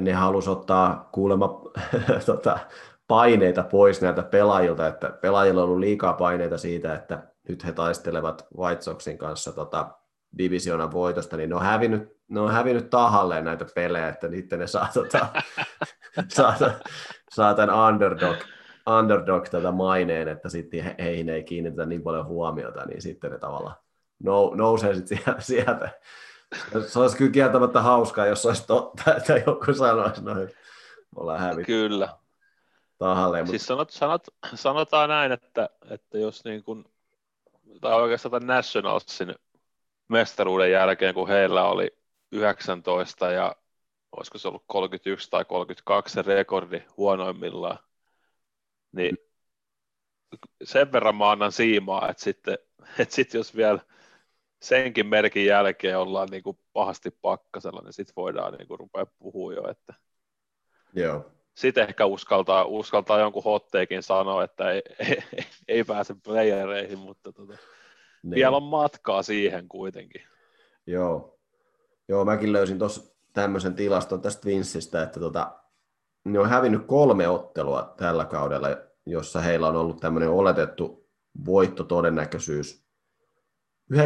ne 0.01 0.13
halusi 0.13 0.49
ottaa 0.49 1.09
kuulemma 1.13 1.61
tota, 2.25 2.59
paineita 3.07 3.63
pois 3.63 4.01
näiltä 4.01 4.23
pelaajilta, 4.23 4.87
että 4.87 5.09
pelaajilla 5.21 5.61
on 5.61 5.67
ollut 5.67 5.79
liikaa 5.79 6.13
paineita 6.13 6.57
siitä, 6.57 6.95
että 6.95 7.27
nyt 7.49 7.65
he 7.65 7.71
taistelevat 7.71 8.47
White 8.57 8.81
Soxin 8.81 9.17
kanssa 9.17 9.51
tota, 9.51 9.91
divisionan 10.37 10.91
voitosta, 10.91 11.37
niin 11.37 11.49
ne 11.49 11.55
on 11.55 11.61
hävinnyt, 11.61 12.17
ne 12.27 12.39
on 12.39 12.51
hävinnyt 12.51 12.89
tahalleen 12.89 13.45
näitä 13.45 13.65
pelejä, 13.75 14.09
että 14.09 14.27
niiden 14.27 14.59
ne 14.59 14.67
saa, 14.67 14.87
tota, 14.93 15.27
saa, 16.35 16.55
saa 17.31 17.53
tämän 17.53 17.93
underdog, 17.93 18.37
underdog 18.99 19.47
tätä 19.47 19.71
maineen, 19.71 20.27
että 20.27 20.49
sitten 20.49 20.95
heihin 20.99 21.29
ei 21.29 21.43
kiinnitetä 21.43 21.85
niin 21.85 22.03
paljon 22.03 22.25
huomiota, 22.25 22.85
niin 22.85 23.01
sitten 23.01 23.31
ne 23.31 23.37
tavallaan 23.37 23.75
nousee 24.55 24.95
sitten 24.95 25.19
sieltä. 25.39 25.89
Se 26.87 26.99
olisi 26.99 27.17
kyllä 27.17 27.31
kieltämättä 27.31 27.81
hauskaa, 27.81 28.25
jos 28.25 28.45
olisi 28.45 28.67
totta, 28.67 29.15
että 29.17 29.33
joku 29.45 29.73
sanoisi 29.73 30.23
noin. 30.23 30.49
Ollaan 31.15 31.39
hävitty. 31.39 31.63
Kyllä. 31.63 32.17
Tahalleen, 32.97 33.43
mutta... 33.43 33.51
Siis 33.51 33.65
sanot, 33.65 33.89
sanot, 33.89 34.27
sanotaan 34.53 35.09
näin, 35.09 35.31
että, 35.31 35.69
että 35.89 36.17
jos 36.17 36.43
niin 36.43 36.63
kuin, 36.63 36.85
tai 37.81 38.01
oikeastaan 38.01 38.31
tämän 38.31 38.55
Nationalsin 38.55 39.35
mestaruuden 40.07 40.71
jälkeen, 40.71 41.13
kun 41.13 41.27
heillä 41.27 41.63
oli 41.63 41.97
19 42.31 43.31
ja 43.31 43.55
olisiko 44.17 44.37
se 44.37 44.47
ollut 44.47 44.63
31 44.67 45.29
tai 45.29 45.45
32 45.45 46.13
se 46.13 46.21
rekordi 46.21 46.83
huonoimmillaan, 46.97 47.79
niin 48.91 49.17
sen 50.63 50.91
verran 50.91 51.15
mä 51.15 51.31
annan 51.31 51.51
siimaa, 51.51 52.09
että 52.09 52.23
sitten, 52.23 52.57
että 52.99 53.15
sitten 53.15 53.39
jos 53.39 53.55
vielä 53.55 53.79
senkin 54.61 55.07
merkin 55.07 55.45
jälkeen 55.45 55.97
ollaan 55.97 56.27
niin 56.31 56.43
kuin 56.43 56.57
pahasti 56.73 57.11
pakkasella, 57.21 57.81
niin 57.81 57.93
sitten 57.93 58.13
voidaan 58.15 58.53
niin 58.53 58.67
kuin 58.67 58.79
rupea 58.79 59.05
puhua 59.19 59.53
jo, 59.53 59.69
että 59.69 59.93
Joo. 60.93 61.31
sitten 61.55 61.87
ehkä 61.89 62.05
uskaltaa, 62.05 62.65
uskaltaa 62.65 63.19
jonkun 63.19 63.43
hotteekin 63.43 64.03
sanoa, 64.03 64.43
että 64.43 64.71
ei, 64.71 64.81
ei, 64.99 65.17
ei 65.67 65.83
pääse 65.83 66.15
playereihin, 66.23 66.99
mutta 66.99 67.33
tota, 67.33 67.53
niin. 68.23 68.35
vielä 68.35 68.57
on 68.57 68.63
matkaa 68.63 69.23
siihen 69.23 69.67
kuitenkin. 69.67 70.21
Joo, 70.87 71.39
Joo 72.07 72.25
mäkin 72.25 72.53
löysin 72.53 72.79
tuossa 72.79 73.15
tämmöisen 73.33 73.75
tilaston 73.75 74.21
tästä 74.21 74.45
Vinsistä, 74.45 75.03
että 75.03 75.19
tota, 75.19 75.59
ne 76.23 76.39
on 76.39 76.49
hävinnyt 76.49 76.85
kolme 76.85 77.27
ottelua 77.27 77.93
tällä 77.97 78.25
kaudella, 78.25 78.67
jossa 79.05 79.41
heillä 79.41 79.67
on 79.67 79.75
ollut 79.75 79.99
tämmöinen 79.99 80.29
oletettu 80.29 81.09
voittotodennäköisyys 81.45 82.90
98,3, 83.91 83.97
98,1 83.97 84.03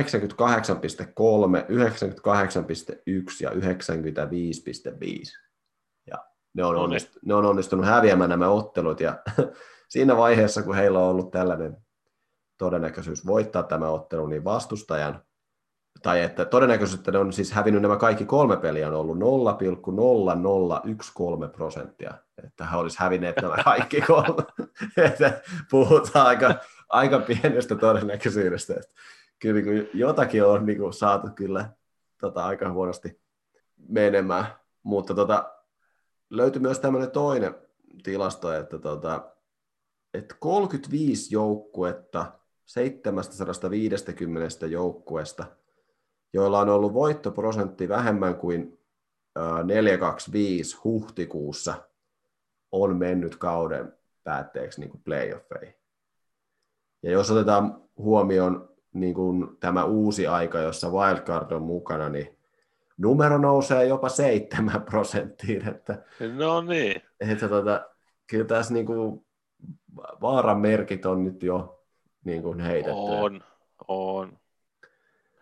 ja 3.41 3.49
95,5. 3.49 3.55
Ja 6.07 6.25
ne 6.53 6.65
on, 6.65 6.75
onnistunut, 6.75 7.25
ne 7.25 7.33
on 7.33 7.45
onnistunut 7.45 7.85
häviämään 7.85 8.29
nämä 8.29 8.49
ottelut 8.49 8.99
ja 8.99 9.19
siinä 9.89 10.17
vaiheessa, 10.17 10.63
kun 10.63 10.75
heillä 10.75 10.99
on 10.99 11.05
ollut 11.05 11.31
tällainen 11.31 11.77
todennäköisyys 12.57 13.25
voittaa 13.25 13.63
tämä 13.63 13.89
ottelu, 13.89 14.27
niin 14.27 14.43
vastustajan, 14.43 15.23
tai 16.03 16.21
että 16.21 16.45
todennäköisesti 16.45 16.99
että 16.99 17.11
ne 17.11 17.17
on 17.17 17.33
siis 17.33 17.51
hävinnyt 17.51 17.81
nämä 17.81 17.97
kaikki 17.97 18.25
kolme 18.25 18.57
peliä 18.57 18.87
on 18.87 18.93
ollut 18.93 19.17
0,0013 19.17 19.23
prosenttia, 21.55 22.13
että 22.43 22.65
he 22.65 22.77
olisi 22.77 22.99
hävinneet 22.99 23.35
nämä 23.41 23.63
kaikki 23.63 24.01
kolme. 24.01 24.43
että 25.09 25.41
puhutaan 25.71 26.27
aika, 26.27 26.55
aika 26.89 27.19
pienestä 27.19 27.75
todennäköisyydestä. 27.75 28.73
Kyllä 29.39 29.61
niin 29.61 29.89
jotakin 29.93 30.45
on 30.45 30.65
niin 30.65 30.77
kuin, 30.77 30.93
saatu 30.93 31.27
kyllä 31.35 31.69
tota, 32.21 32.45
aika 32.45 32.71
huonosti 32.71 33.21
menemään. 33.87 34.45
Mutta 34.83 35.13
tota, 35.13 35.53
löytyi 36.29 36.61
myös 36.61 36.79
tämmöinen 36.79 37.11
toinen 37.11 37.55
tilasto, 38.03 38.53
että, 38.53 38.79
tota, 38.79 39.31
että 40.13 40.35
35 40.39 41.35
joukkuetta 41.35 42.31
750 42.65 44.65
joukkueesta, 44.65 45.45
joilla 46.33 46.59
on 46.59 46.69
ollut 46.69 46.93
voittoprosentti 46.93 47.89
vähemmän 47.89 48.35
kuin 48.35 48.79
425 49.63 50.77
huhtikuussa, 50.83 51.75
on 52.71 52.97
mennyt 52.97 53.35
kauden 53.35 53.93
päätteeksi 54.23 54.81
niin 54.81 55.01
playoffeihin. 55.03 55.75
Ja 57.03 57.11
jos 57.11 57.31
otetaan 57.31 57.81
huomioon 57.97 58.74
niin 58.95 59.13
kuin 59.13 59.57
tämä 59.59 59.83
uusi 59.83 60.27
aika, 60.27 60.59
jossa 60.59 60.89
wildcard 60.89 61.51
on 61.51 61.61
mukana, 61.61 62.09
niin 62.09 62.37
numero 62.97 63.37
nousee 63.37 63.85
jopa 63.85 64.09
7 64.09 64.81
prosenttiin. 64.81 65.67
Että, 65.67 66.03
no 66.37 66.61
niin. 66.61 67.01
Että 67.19 67.47
tota, 67.47 67.89
kyllä 68.27 68.45
tässä 68.45 68.73
niin 68.73 68.85
kuin 68.85 69.25
vaaran 70.21 70.59
merkit 70.59 71.05
on 71.05 71.23
nyt 71.23 71.43
jo 71.43 71.85
niin 72.23 72.41
kuin 72.43 72.59
heitetty. 72.59 72.99
On, 72.99 73.43
on. 73.87 74.37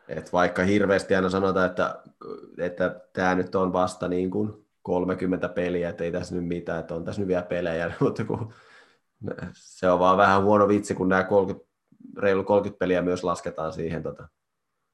Et 0.07 0.33
vaikka 0.33 0.63
hirveästi 0.63 1.15
aina 1.15 1.29
sanotaan, 1.29 1.65
että, 1.65 2.03
että 2.57 3.01
tämä 3.13 3.35
nyt 3.35 3.55
on 3.55 3.73
vasta 3.73 4.07
niin 4.07 4.31
kuin 4.31 4.65
30 4.81 5.49
peliä, 5.49 5.89
että 5.89 6.03
ei 6.03 6.11
tässä 6.11 6.35
nyt 6.35 6.47
mitään, 6.47 6.79
että 6.79 6.95
on 6.95 7.05
tässä 7.05 7.21
nyt 7.21 7.27
vielä 7.27 7.41
pelejä, 7.41 7.93
mutta 7.99 8.25
kun 8.25 8.53
se 9.53 9.91
on 9.91 9.99
vaan 9.99 10.17
vähän 10.17 10.43
huono 10.43 10.67
vitsi, 10.67 10.95
kun 10.95 11.09
nämä 11.09 11.23
30 11.23 11.72
reilu 12.17 12.43
30 12.43 12.79
peliä 12.79 13.01
myös 13.01 13.23
lasketaan 13.23 13.73
siihen, 13.73 14.03
tota, 14.03 14.27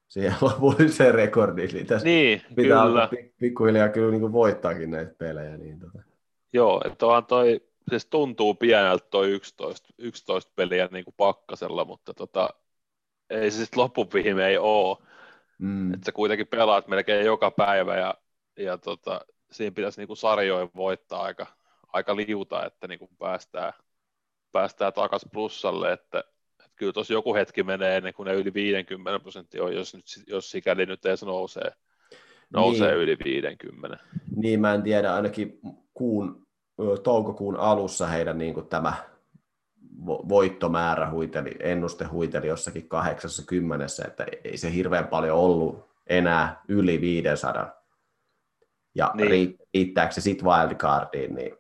siihen 0.08 0.36
lopulliseen 0.42 1.16
rekordiin. 1.16 1.70
Niin 1.74 1.86
tässä 1.86 2.06
niin, 2.08 2.42
pitää 2.56 2.86
kyllä. 2.86 3.10
pikkuhiljaa 3.40 3.90
kyllä 3.90 4.12
niin 4.12 4.22
kuin 4.22 4.34
voittaakin 4.34 4.92
näitä 4.92 5.14
pelejä. 5.18 5.58
Niin 5.58 5.80
tota. 5.80 6.00
Joo, 6.54 6.82
että 6.86 7.06
onhan 7.06 7.26
toi, 7.26 7.62
siis 7.90 8.06
tuntuu 8.06 8.54
pieneltä 8.54 9.08
toi 9.10 9.32
11, 9.32 9.90
11 9.98 10.52
peliä 10.56 10.90
niin 10.92 11.06
kuin 11.06 11.16
pakkasella, 11.18 11.86
mutta 11.86 12.14
tota, 12.14 12.50
ei 13.30 13.52
se 13.52 13.66
sitten 13.66 14.40
ei 14.40 14.58
ole. 14.58 14.98
Mm. 15.60 15.94
Että 15.94 16.06
sä 16.06 16.12
kuitenkin 16.12 16.48
pelaat 16.48 16.88
melkein 16.88 17.26
joka 17.26 17.52
päivä 17.52 17.98
ja, 17.98 18.14
ja 18.58 18.78
tota, 18.78 19.22
siinä 19.52 19.72
pitäisi 19.76 20.02
niin 20.02 20.08
kuin 20.08 20.18
sarjoja 20.18 20.70
voittaa 20.76 21.22
aika, 21.22 21.48
aika 21.94 22.16
liuta, 22.16 22.66
että 22.66 22.88
niin 22.88 23.00
kuin 23.00 23.12
päästään, 23.20 23.74
päästään 24.52 24.94
takaisin 24.94 25.30
plussalle, 25.34 25.94
että 25.94 26.24
kyllä 26.80 26.94
tuossa 26.94 27.14
joku 27.14 27.36
hetki 27.36 27.64
menee 27.64 27.98
ennen 27.98 28.14
kuin 28.14 28.26
ne 28.26 28.34
yli 28.34 28.54
50 28.54 29.20
prosenttia 29.20 29.64
on, 29.64 29.76
jos, 29.76 29.96
nyt, 29.96 30.06
jos 30.28 30.52
sikäli 30.52 30.86
nyt 30.86 31.06
edes 31.06 31.24
nousee, 31.24 31.72
nousee 32.50 32.92
niin. 32.92 33.02
yli 33.02 33.18
50. 33.26 33.98
Niin, 34.36 34.62
mä 34.62 34.74
en 34.74 34.84
tiedä, 34.84 35.14
ainakin 35.14 35.60
kuun, 35.94 36.48
toukokuun 37.04 37.56
alussa 37.56 38.08
heidän 38.08 38.38
niin 38.38 38.54
kuin 38.54 38.68
tämä 38.68 38.94
voittomäärä 40.06 41.12
huiteli, 41.12 41.52
ennuste 41.60 42.06
huiteli 42.06 42.48
jossakin 42.48 42.88
80, 42.88 43.86
että 44.08 44.26
ei 44.44 44.58
se 44.58 44.74
hirveän 44.74 45.08
paljon 45.08 45.38
ollut 45.38 45.90
enää 46.08 46.62
yli 46.68 47.02
500. 47.02 47.72
Ja 48.96 49.12
niin. 49.14 49.58
riittääkö 49.74 50.14
se 50.14 50.22
sitten 50.22 50.46
wildcardiin, 50.46 51.36
niin 51.36 51.56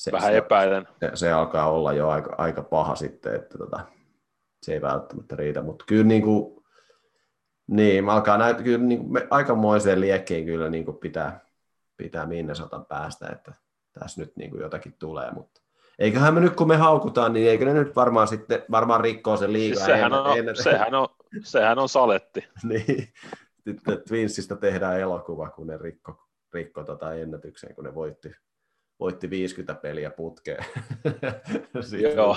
se, 0.00 0.12
vähän 0.12 0.32
se, 0.32 0.36
epäilen. 0.36 0.88
Se, 1.00 1.10
se, 1.14 1.32
alkaa 1.32 1.70
olla 1.70 1.92
jo 1.92 2.08
aika, 2.08 2.34
aika 2.38 2.62
paha 2.62 2.94
sitten, 2.94 3.34
että 3.34 3.58
tota, 3.58 3.80
se 4.62 4.72
ei 4.72 4.80
välttämättä 4.80 5.36
riitä, 5.36 5.62
mutta 5.62 5.84
kyllä 5.88 6.04
niin 6.04 6.22
kuin, 6.22 6.64
niin, 7.66 8.08
alkaa 8.08 8.38
näyttää 8.38 8.64
kyllä 8.64 8.78
niin 8.78 9.00
kuin, 9.00 9.12
me, 9.12 9.26
aikamoiseen 9.30 10.00
liekkiin 10.00 10.44
kyllä 10.44 10.70
niin 10.70 10.84
kuin 10.84 10.96
pitää, 10.96 11.40
pitää 11.96 12.26
Minnesotan 12.26 12.86
päästä, 12.86 13.28
että 13.32 13.54
tässä 13.92 14.20
nyt 14.20 14.36
niin 14.36 14.50
kuin 14.50 14.62
jotakin 14.62 14.94
tulee, 14.98 15.30
mutta 15.30 15.60
eiköhän 15.98 16.34
me 16.34 16.40
nyt 16.40 16.56
kun 16.56 16.68
me 16.68 16.76
haukutaan, 16.76 17.32
niin 17.32 17.50
eikö 17.50 17.64
ne 17.64 17.72
nyt 17.72 17.96
varmaan 17.96 18.28
sitten 18.28 18.62
varmaan 18.70 19.00
rikkoo 19.00 19.36
sen 19.36 19.52
liikaa. 19.52 19.84
Siis 19.84 19.86
sehän, 19.86 20.12
on, 20.12 20.38
ennen, 20.38 20.56
sehän, 20.62 20.94
on, 20.94 21.08
sehän 21.42 21.78
on 21.78 21.88
saletti. 21.88 22.48
niin, 22.62 23.08
sitten 23.64 24.02
Twinsistä 24.08 24.56
tehdään 24.56 25.00
elokuva, 25.00 25.50
kun 25.50 25.66
ne 25.66 25.78
rikko, 25.78 26.28
rikko 26.54 26.84
tota 26.84 27.14
ennätykseen, 27.14 27.74
kun 27.74 27.84
ne 27.84 27.94
voitti, 27.94 28.32
voitti 29.00 29.30
50 29.30 29.74
peliä 29.74 30.10
putkeen. 30.10 30.64
sitten, 31.80 32.16
Joo. 32.16 32.36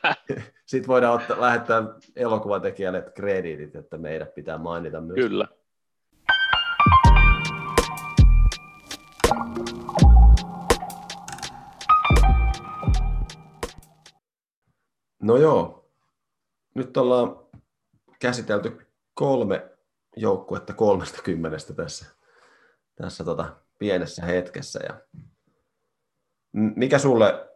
sitten 0.66 0.88
voidaan 0.88 1.14
ottaa, 1.14 1.40
lähettää 1.40 1.82
elokuvatekijälle 2.16 3.12
krediitit, 3.14 3.76
että 3.76 3.98
meidät 3.98 4.34
pitää 4.34 4.58
mainita 4.58 5.00
myös. 5.00 5.14
Kyllä. 5.14 5.48
No 15.22 15.36
joo, 15.36 15.88
nyt 16.74 16.96
ollaan 16.96 17.36
käsitelty 18.18 18.86
kolme 19.14 19.70
joukkuetta 20.16 20.72
kolmesta 20.72 21.22
kymmenestä 21.22 21.74
tässä, 21.74 22.06
tässä 22.94 23.24
tota 23.24 23.56
pienessä 23.78 24.26
hetkessä. 24.26 24.80
Ja 24.82 25.00
mikä 26.56 26.98
sulle, 26.98 27.48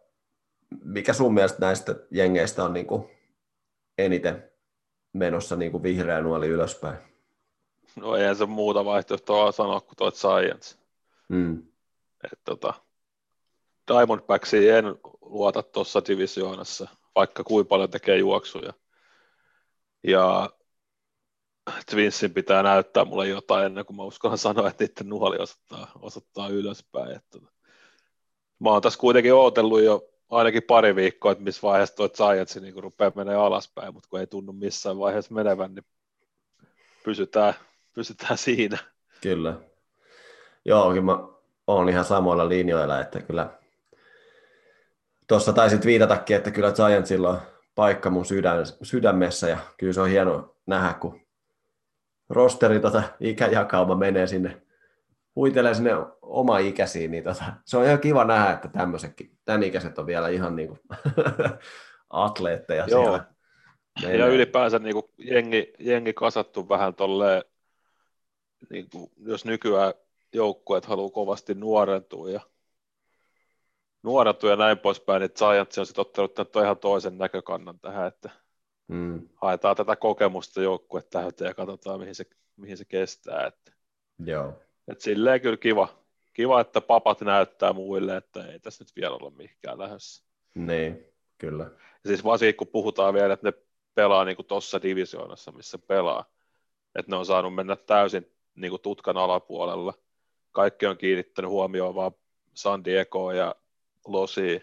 mikä 0.83 1.13
sun 1.13 1.33
mielestä 1.33 1.57
näistä 1.59 1.95
jengeistä 2.11 2.63
on 2.63 2.73
niin 2.73 2.87
kuin 2.87 3.09
eniten 3.97 4.51
menossa 5.13 5.55
niin 5.55 5.71
kuin 5.71 5.83
vihreä 5.83 6.21
nuoli 6.21 6.47
ylöspäin? 6.47 6.97
No 7.95 8.15
eihän 8.15 8.35
se 8.35 8.45
muuta 8.45 8.85
vaihtoehtoa 8.85 9.51
sanoa 9.51 9.81
kuin 9.81 9.95
tuo 9.97 10.11
Science. 10.11 10.77
Mm. 11.29 11.63
Et 12.23 12.39
tota, 12.43 12.73
Diamondbacksiin 13.87 14.73
en 14.73 14.85
luota 15.21 15.63
tuossa 15.63 16.01
divisioonassa– 16.07 16.87
vaikka 17.15 17.43
kuinka 17.43 17.69
paljon 17.69 17.89
tekee 17.89 18.17
juoksuja. 18.17 18.73
Ja 20.03 20.49
Twinsin 21.89 22.33
pitää 22.33 22.63
näyttää 22.63 23.05
mulle 23.05 23.27
jotain 23.27 23.65
ennen 23.65 23.85
kuin 23.85 23.97
mä 23.97 24.03
uskallan 24.03 24.37
sanoa, 24.37 24.67
että 24.67 24.83
niiden 24.83 25.09
nuoli 25.09 25.37
osoittaa, 25.37 25.91
osoittaa 25.99 26.49
ylöspäin. 26.49 27.11
Että 27.15 27.39
mä 28.61 28.69
oon 28.69 28.81
tässä 28.81 28.99
kuitenkin 28.99 29.33
ootellut 29.33 29.81
jo 29.81 30.09
ainakin 30.29 30.63
pari 30.63 30.95
viikkoa, 30.95 31.31
että 31.31 31.43
missä 31.43 31.61
vaiheessa 31.61 31.95
tuo 31.95 32.09
Giants 32.09 32.55
niin 32.55 32.83
rupeaa 32.83 33.11
menee 33.15 33.35
alaspäin, 33.35 33.93
mutta 33.93 34.09
kun 34.09 34.19
ei 34.19 34.27
tunnu 34.27 34.53
missään 34.53 34.99
vaiheessa 34.99 35.33
menevän, 35.33 35.75
niin 35.75 35.85
pysytään, 37.03 37.53
pysytään 37.93 38.37
siinä. 38.37 38.77
Kyllä. 39.21 39.53
Joo, 40.65 40.89
kyllä 40.89 41.01
mä 41.01 41.19
oon 41.67 41.89
ihan 41.89 42.05
samoilla 42.05 42.49
linjoilla, 42.49 43.01
että 43.01 43.21
kyllä 43.21 43.49
tuossa 45.27 45.53
taisit 45.53 45.85
viitatakin, 45.85 46.35
että 46.35 46.51
kyllä 46.51 46.71
Giantsilla 46.71 47.29
on 47.29 47.41
paikka 47.75 48.09
mun 48.09 48.25
sydän, 48.25 48.65
sydämessä 48.83 49.49
ja 49.49 49.57
kyllä 49.77 49.93
se 49.93 50.01
on 50.01 50.09
hieno 50.09 50.55
nähdä, 50.65 50.93
kun 50.93 51.21
rosteri 52.29 52.79
tota, 52.79 53.03
ikäjakauma 53.19 53.95
menee 53.95 54.27
sinne, 54.27 54.61
huitelee 55.35 55.73
sinne 55.73 55.91
oma 56.21 56.57
ikäisiin, 56.57 57.11
niin 57.11 57.23
tota, 57.23 57.43
se 57.65 57.77
on 57.77 57.85
ihan 57.85 57.99
kiva 57.99 58.23
nähdä, 58.23 58.51
että 58.51 58.67
tämmöisetkin, 58.67 59.37
tämän 59.45 59.63
ikäiset 59.63 59.97
on 59.97 60.05
vielä 60.05 60.29
ihan 60.29 60.55
niin 60.55 60.67
kuin 60.67 60.79
atleetteja 62.09 62.85
Joo. 62.87 63.03
siellä. 63.03 63.25
Meillä. 64.01 64.25
Ja 64.25 64.31
ylipäänsä 64.31 64.79
niin 64.79 64.93
kuin 64.93 65.05
jengi, 65.17 65.73
jengi 65.79 66.13
kasattu 66.13 66.69
vähän 66.69 66.95
tolleen, 66.95 67.43
niin 68.69 68.89
kuin, 68.91 69.11
jos 69.17 69.45
nykyään 69.45 69.93
joukkueet 70.33 70.85
haluaa 70.85 71.09
kovasti 71.09 71.53
nuorentua 71.53 72.29
ja 72.29 72.41
nuorettu 74.03 74.47
ja 74.47 74.55
näin 74.55 74.79
poispäin, 74.79 75.19
niin 75.19 75.31
Giants 75.37 75.77
on 75.77 75.85
sitten 75.85 76.01
ottanut 76.01 76.51
tämän 76.51 76.65
ihan 76.65 76.77
toisen 76.77 77.17
näkökannan 77.17 77.79
tähän, 77.79 78.07
että 78.07 78.29
mm. 78.87 79.29
haetaan 79.35 79.75
tätä 79.75 79.95
kokemusta 79.95 80.61
joukkue 80.61 81.01
tähän 81.01 81.31
ja 81.39 81.53
katsotaan, 81.53 81.99
mihin 81.99 82.15
se, 82.15 82.25
mihin 82.55 82.77
se 82.77 82.85
kestää. 82.85 83.47
Että, 83.47 83.71
Joo. 84.25 84.61
Et 84.87 85.01
silleen 85.01 85.41
kyllä 85.41 85.57
kiva, 85.57 85.87
kiva, 86.33 86.61
että 86.61 86.81
papat 86.81 87.21
näyttää 87.21 87.73
muille, 87.73 88.17
että 88.17 88.45
ei 88.45 88.59
tässä 88.59 88.83
nyt 88.83 88.95
vielä 88.95 89.15
olla 89.15 89.29
mihinkään 89.29 89.79
lähdössä. 89.79 90.23
Niin, 90.55 91.05
kyllä. 91.37 91.63
Ja 92.03 92.07
siis 92.07 92.23
varsinkin 92.23 92.55
kun 92.55 92.67
puhutaan 92.67 93.13
vielä, 93.13 93.33
että 93.33 93.47
ne 93.47 93.53
pelaa 93.95 94.25
niin 94.25 94.45
tuossa 94.47 94.81
divisioonassa, 94.81 95.51
missä 95.51 95.77
pelaa, 95.77 96.25
että 96.95 97.11
ne 97.11 97.17
on 97.17 97.25
saanut 97.25 97.55
mennä 97.55 97.75
täysin 97.75 98.31
niin 98.55 98.69
kuin 98.69 98.81
tutkan 98.81 99.17
alapuolella. 99.17 99.93
Kaikki 100.51 100.85
on 100.85 100.97
kiinnittänyt 100.97 101.51
huomioon 101.51 101.95
vaan 101.95 102.11
San 102.53 102.85
Diego 102.85 103.31
ja 103.31 103.55
losi. 104.07 104.61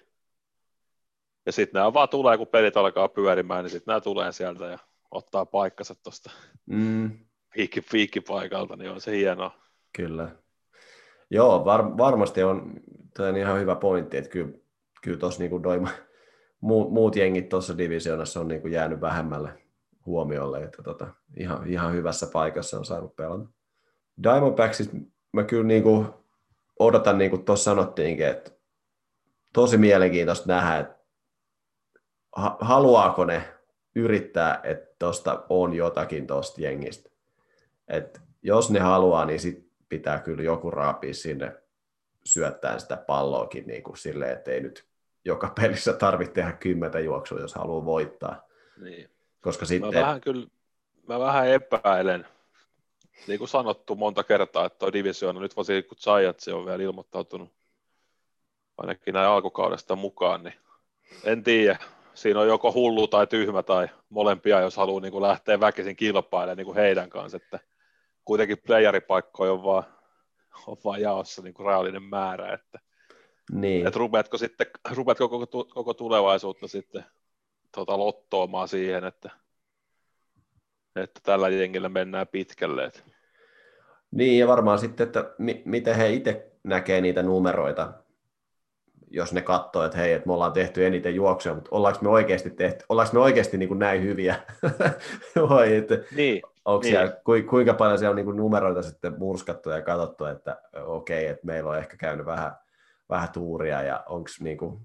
Ja 1.47 1.53
sitten 1.53 1.79
nämä 1.79 1.93
vaan 1.93 2.09
tulee, 2.09 2.39
kun 2.39 2.47
pelit 2.47 2.77
alkaa 2.77 3.09
pyörimään, 3.09 3.65
niin 3.65 3.71
sitten 3.71 3.93
nämä 3.93 4.01
tulee 4.01 4.33
sieltä 4.33 4.65
ja 4.65 4.79
ottaa 5.11 5.47
paikkansa 5.47 5.95
tuosta 5.95 6.31
mm. 6.67 7.19
piikkipaikalta, 7.91 8.77
niin 8.77 8.91
on 8.91 9.01
se 9.01 9.17
hienoa. 9.17 9.68
Kyllä. 9.97 10.37
Joo, 11.31 11.65
var, 11.65 11.99
varmasti 11.99 12.43
on, 12.43 12.73
on 13.19 13.37
ihan 13.37 13.61
hyvä 13.61 13.77
pointti, 13.77 14.17
että 14.17 14.31
kyllä, 14.31 14.53
kyllä 15.03 15.19
tuossa 15.19 15.43
niin 15.43 15.53
muut, 16.61 16.93
muut 16.93 17.17
jengit 17.17 17.49
tuossa 17.49 17.79
divisioonassa 17.79 18.41
on 18.41 18.49
niin 18.49 18.61
kuin 18.61 18.73
jäänyt 18.73 19.01
vähemmälle 19.01 19.51
huomiolle, 20.07 20.63
että 20.63 20.83
tota, 20.83 21.07
ihan, 21.37 21.67
ihan 21.67 21.93
hyvässä 21.93 22.27
paikassa 22.33 22.79
on 22.79 22.85
saanut 22.85 23.17
pelata. 23.17 23.49
Diamondbacksista 24.23 24.97
mä 25.33 25.45
kyllä 25.45 25.65
niin 25.65 25.83
kuin 25.83 26.07
odotan, 26.79 27.19
niin 27.19 27.31
kuin 27.31 27.45
tuossa 27.45 27.65
sanottiinkin, 27.65 28.27
että 28.27 28.51
tosi 29.53 29.77
mielenkiintoista 29.77 30.49
nähdä, 30.49 30.79
että 30.79 30.99
haluaako 32.61 33.25
ne 33.25 33.43
yrittää, 33.95 34.61
että 34.65 34.95
tuosta 34.99 35.45
on 35.49 35.75
jotakin 35.75 36.27
tuosta 36.27 36.61
jengistä. 36.61 37.11
Et 37.89 38.21
jos 38.43 38.71
ne 38.71 38.81
haluaa, 38.81 39.25
niin 39.25 39.41
sit 39.41 39.68
pitää 39.89 40.19
kyllä 40.19 40.43
joku 40.43 40.71
raapia 40.71 41.15
sinne 41.15 41.57
syöttää 42.25 42.79
sitä 42.79 42.97
palloakin 42.97 43.67
niin 43.67 43.83
kuin 43.83 43.97
silleen, 43.97 44.33
että 44.33 44.51
ei 44.51 44.61
nyt 44.61 44.89
joka 45.25 45.53
pelissä 45.61 45.93
tarvitse 45.93 46.33
tehdä 46.33 46.53
kymmentä 46.53 47.01
juoksua, 47.01 47.41
jos 47.41 47.55
haluaa 47.55 47.85
voittaa. 47.85 48.43
Niin. 48.81 49.11
Koska 49.41 49.67
sitten... 49.67 49.95
Mä 49.95 50.01
vähän, 50.01 50.21
kyllä, 50.21 50.47
mä 51.09 51.19
vähän 51.19 51.49
epäilen, 51.49 52.27
niin 53.27 53.39
kuin 53.39 53.49
sanottu 53.49 53.95
monta 53.95 54.25
kertaa, 54.25 54.67
että 54.67 54.79
tuo 54.79 54.93
divisioona, 54.93 55.41
nyt 55.41 55.57
varsinkin 55.57 55.89
kun 55.89 55.99
Giants 56.05 56.49
on 56.49 56.67
vielä 56.67 56.83
ilmoittautunut 56.83 57.53
ainakin 58.79 59.15
näin 59.15 59.29
alkukaudesta 59.29 59.97
mukaan, 59.97 60.45
niin 60.45 60.55
en 61.25 61.43
tiedä. 61.43 61.79
Siinä 62.15 62.41
on 62.41 62.49
joko 62.49 62.73
hullu 62.73 63.07
tai 63.07 63.27
tyhmä 63.27 63.63
tai 63.63 63.89
molempia, 64.09 64.61
jos 64.61 64.77
haluaa 64.77 65.01
niin 65.01 65.13
kuin 65.13 65.23
lähteä 65.23 65.61
väkisin 65.61 65.97
kilpailemaan 65.97 66.57
niin 66.57 66.65
kuin 66.65 66.77
heidän 66.77 67.11
kanssa, 67.11 67.37
että 67.37 67.61
kuitenkin 68.29 68.59
playeripaikkoja 68.67 69.53
on 69.53 69.63
vaan, 69.63 69.85
on 70.67 70.77
vaan 70.85 71.01
jaossa 71.01 71.43
niin 71.43 71.55
kuin 71.55 71.67
reaalinen 71.67 72.03
määrä, 72.03 72.55
että, 72.55 72.79
niin. 73.53 73.87
että 73.87 73.99
rupeatko, 73.99 74.39
sitten, 74.39 74.67
rupeatko 74.91 75.29
koko, 75.29 75.65
koko 75.65 75.95
tulevaisuutta 75.95 76.69
sitten 76.69 77.05
tota, 77.75 77.99
lottoamaan 77.99 78.69
siihen, 78.69 79.05
että, 79.05 79.31
että 80.97 81.21
tällä 81.23 81.49
jengillä 81.49 81.89
mennään 81.89 82.29
pitkälle. 82.29 82.85
Että. 82.85 83.01
Niin, 84.11 84.39
ja 84.39 84.47
varmaan 84.47 84.79
sitten, 84.79 85.07
että 85.07 85.35
mi- 85.39 85.63
miten 85.65 85.97
he 85.97 86.11
itse 86.11 86.53
näkee 86.65 87.01
niitä 87.01 87.23
numeroita, 87.23 87.93
jos 89.11 89.33
ne 89.33 89.43
katsoo, 89.43 89.85
että 89.85 89.99
hei, 89.99 90.13
että 90.13 90.27
me 90.27 90.33
ollaan 90.33 90.53
tehty 90.53 90.87
eniten 90.87 91.15
juoksuja, 91.15 91.55
mutta 91.55 91.69
ollaanko 91.73 92.01
me 92.03 92.09
oikeasti, 92.09 92.51
tehty, 92.51 92.85
ollaanko 92.89 93.15
me 93.15 93.21
oikeasti 93.21 93.59
niin 93.59 93.69
kuin 93.69 93.79
näin 93.79 94.03
hyviä? 94.03 94.37
Vai 95.51 95.77
että 95.77 95.99
niin, 96.17 96.43
onko 96.65 96.83
niin. 96.83 96.93
Siellä, 96.93 97.45
kuinka 97.51 97.75
paljon 97.75 97.99
siellä 97.99 98.11
on 98.11 98.27
niin 98.27 98.37
numeroita 98.37 98.83
sitten 98.83 99.19
murskattu 99.19 99.71
ja 99.71 99.83
katsottu, 99.83 100.25
että 100.25 100.63
okei, 100.87 101.25
okay, 101.25 101.33
että 101.33 101.47
meillä 101.47 101.71
on 101.71 101.79
ehkä 101.79 101.97
käynyt 101.97 102.27
vähän, 102.27 102.53
vähän 103.09 103.29
tuuria 103.29 103.83
ja 103.83 104.05
onko 104.09 104.31
niin 104.41 104.59
kuin, 104.59 104.81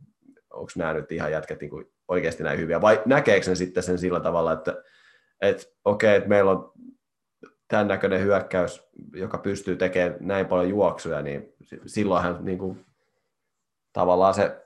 nämä 0.75 0.93
nyt 0.93 1.11
ihan 1.11 1.31
jätkät 1.31 1.61
niin 1.61 1.69
kuin 1.69 1.85
oikeasti 2.07 2.43
näin 2.43 2.59
hyviä, 2.59 2.81
vai 2.81 3.01
näkeekö 3.05 3.49
ne 3.49 3.55
sitten 3.55 3.83
sen 3.83 3.97
sillä 3.97 4.19
tavalla, 4.19 4.51
että, 4.51 4.83
että 5.41 5.63
okei, 5.85 6.07
okay, 6.09 6.17
että 6.17 6.29
meillä 6.29 6.51
on 6.51 6.71
tämän 7.67 7.87
näköinen 7.87 8.21
hyökkäys, 8.21 8.89
joka 9.13 9.37
pystyy 9.37 9.75
tekemään 9.75 10.17
näin 10.19 10.45
paljon 10.45 10.69
juoksuja, 10.69 11.21
niin 11.21 11.53
silloinhan 11.85 12.45
niin 12.45 12.57
kuin 12.57 12.85
tavallaan 13.93 14.33
se 14.33 14.63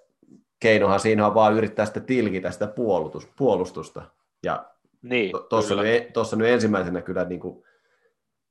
keinohan 0.59 0.99
siinä 0.99 1.27
on 1.27 1.33
vaan 1.33 1.53
yrittää 1.53 1.85
sitä 1.85 1.99
tilkitä 1.99 2.51
sitä 2.51 2.67
puolustus, 2.67 3.27
puolustusta. 3.37 4.01
Ja 4.43 4.65
niin, 5.09 5.31
tuossa 5.49 5.75
nyt, 5.75 6.37
nyt 6.37 6.47
ensimmäisenä 6.47 7.01
kyllä 7.01 7.25
niin 7.25 7.39
kuin, 7.39 7.63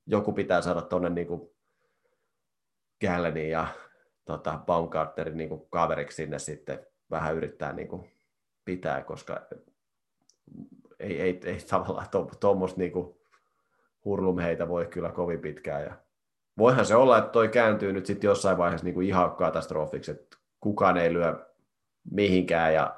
joku 0.07 0.33
pitää 0.33 0.63
saada 0.63 0.83
tuonne 0.83 1.11
niin 1.11 1.29
Galleniin 3.01 3.51
ja 3.51 3.67
tota, 4.25 4.61
Baumgartnerin 4.67 5.37
niin 5.37 5.49
kuin 5.49 5.67
kaveriksi 5.71 6.17
sinne 6.17 6.39
sitten 6.39 6.87
vähän 7.11 7.37
yrittää 7.37 7.73
niin 7.73 7.89
kuin 7.89 8.11
pitää, 8.65 9.03
koska 9.03 9.41
ei, 10.99 11.21
ei, 11.21 11.41
ei 11.45 11.59
tavallaan 11.71 12.07
tuommoista 12.41 12.81
niin 12.81 12.93
hurlumheitä 14.05 14.69
voi 14.69 14.87
kyllä 14.87 15.13
kovin 15.13 15.41
pitkään. 15.41 15.83
Ja 15.83 15.97
voihan 16.59 16.87
se 16.87 16.97
olla, 16.97 17.19
että 17.19 17.31
toi 17.31 17.49
kääntyy 17.49 17.93
nyt 17.93 18.07
sitten 18.07 18.29
jossain 18.29 18.59
vaiheessa 18.59 18.85
niin 18.85 18.95
kuin 18.95 19.07
ihan 19.07 19.37
katastrofiksi, 19.37 20.11
että 20.11 20.37
kukaan 20.61 20.97
ei 20.97 21.13
lyö 21.13 21.47
mihinkään 22.11 22.75
ja 22.75 22.97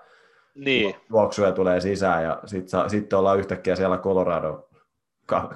niin. 0.65 0.95
juoksuja 1.11 1.53
tulee 1.53 1.81
sisään 1.81 2.25
ja 2.25 2.43
sitten 2.47 2.91
sit 2.91 3.13
ollaan 3.13 3.39
yhtäkkiä 3.39 3.77
siellä 3.77 3.99
Colorado 3.99 4.69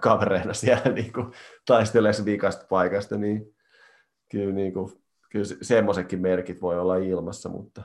kavereina 0.01 0.55
siellä 0.55 0.93
niin 0.95 1.13
kuin 1.13 1.33
taistelee 1.67 2.13
vikasta 2.25 2.67
paikasta, 2.69 3.17
niin 3.17 3.55
kyllä, 4.31 4.55
niin 4.55 4.73
kuin, 4.73 4.93
kyllä 5.31 5.47
semmoisetkin 5.63 6.21
merkit 6.21 6.63
voi 6.63 6.79
olla 6.79 6.97
ilmassa, 6.97 7.49
mutta... 7.49 7.83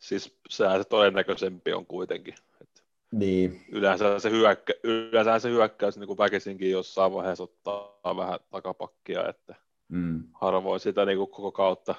Siis 0.00 0.38
sehän 0.48 0.82
se 0.82 0.88
todennäköisempi 0.88 1.72
on 1.72 1.86
kuitenkin. 1.86 2.34
Että 2.60 2.82
niin. 3.12 3.64
Yleensä 3.72 4.18
se, 4.18 4.30
hyökkä, 4.30 4.74
yleensä 4.82 5.38
se 5.38 5.50
hyökkäys 5.50 5.98
niin 5.98 6.06
kuin 6.06 6.18
väkisinkin 6.18 6.70
jossain 6.70 7.12
vaiheessa 7.12 7.44
ottaa 7.44 8.16
vähän 8.16 8.40
takapakkia, 8.50 9.28
että 9.28 9.54
mm. 9.88 10.22
harvoin 10.32 10.80
sitä 10.80 11.04
niin 11.04 11.18
kuin 11.18 11.30
koko 11.30 11.52
kautta 11.52 11.94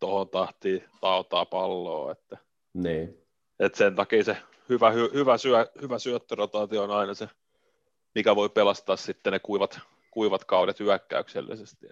tuohon 0.00 0.28
tahtiin 0.28 0.84
tautaa 1.00 1.46
palloa. 1.46 2.12
Että, 2.12 2.38
niin. 2.74 3.21
Että 3.62 3.78
sen 3.78 3.94
takia 3.94 4.24
se 4.24 4.36
hyvä, 4.68 4.90
hy, 4.90 5.10
hyvä, 5.14 5.38
syö, 5.38 5.66
hyvä 5.82 5.98
syöttörotaatio 5.98 6.82
on 6.82 6.90
aina 6.90 7.14
se, 7.14 7.28
mikä 8.14 8.36
voi 8.36 8.48
pelastaa 8.48 8.96
sitten 8.96 9.32
ne 9.32 9.38
kuivat, 9.38 9.80
kuivat 10.10 10.44
kaudet 10.44 10.80
hyökkäyksellisesti. 10.80 11.86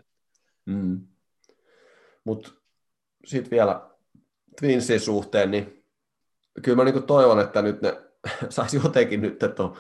Mm. 0.67 1.07
Mutta 2.25 2.51
sitten 3.25 3.51
vielä 3.51 3.81
Twinsin 4.61 5.01
suhteen, 5.01 5.51
niin 5.51 5.85
kyllä 6.63 6.77
mä 6.77 6.85
niinku 6.85 7.01
toivon, 7.01 7.41
että 7.41 7.63
nyt 7.63 7.83
ne 7.83 7.97
saisi 8.49 8.81
jotenkin 8.85 9.23
nyt 9.23 9.39
tuon 9.57 9.77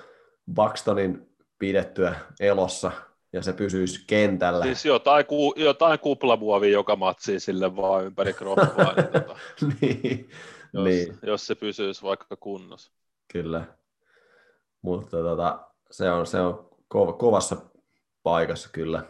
Buxtonin 0.54 1.28
pidettyä 1.58 2.14
elossa 2.40 2.92
ja 3.32 3.42
se 3.42 3.52
pysyisi 3.52 4.04
kentällä. 4.06 4.64
Siis 4.64 4.84
jotain, 4.84 5.26
ku, 5.26 5.54
jotain 5.56 5.98
kuplamuovia 5.98 6.72
joka 6.72 6.96
matsiin 6.96 7.40
sille 7.40 7.76
vaan 7.76 8.04
ympäri 8.04 8.32
kroppaa. 8.32 8.94
niin, 8.94 9.08
tota, 9.12 9.36
niin, 9.80 10.30
jos, 10.72 10.84
niin. 10.84 11.18
jos, 11.22 11.46
se 11.46 11.54
pysyisi 11.54 12.02
vaikka 12.02 12.36
kunnossa. 12.36 12.92
Kyllä. 13.32 13.64
Mutta 14.82 15.16
tota, 15.16 15.70
se 15.90 16.10
on, 16.10 16.26
se 16.26 16.40
on 16.40 16.70
ko- 16.94 17.12
kovassa 17.12 17.56
paikassa 18.22 18.68
kyllä, 18.72 19.02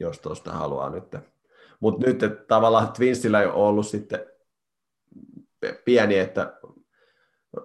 jos 0.00 0.18
tuosta 0.18 0.52
haluaa 0.52 0.90
nyt. 0.90 1.04
Mutta 1.80 2.06
nyt 2.06 2.22
että 2.22 2.44
tavallaan 2.44 2.92
Twinsillä 2.92 3.40
ei 3.40 3.46
ole 3.46 3.54
ollut 3.54 3.86
sitten 3.86 4.26
pieni, 5.84 6.18
että 6.18 6.58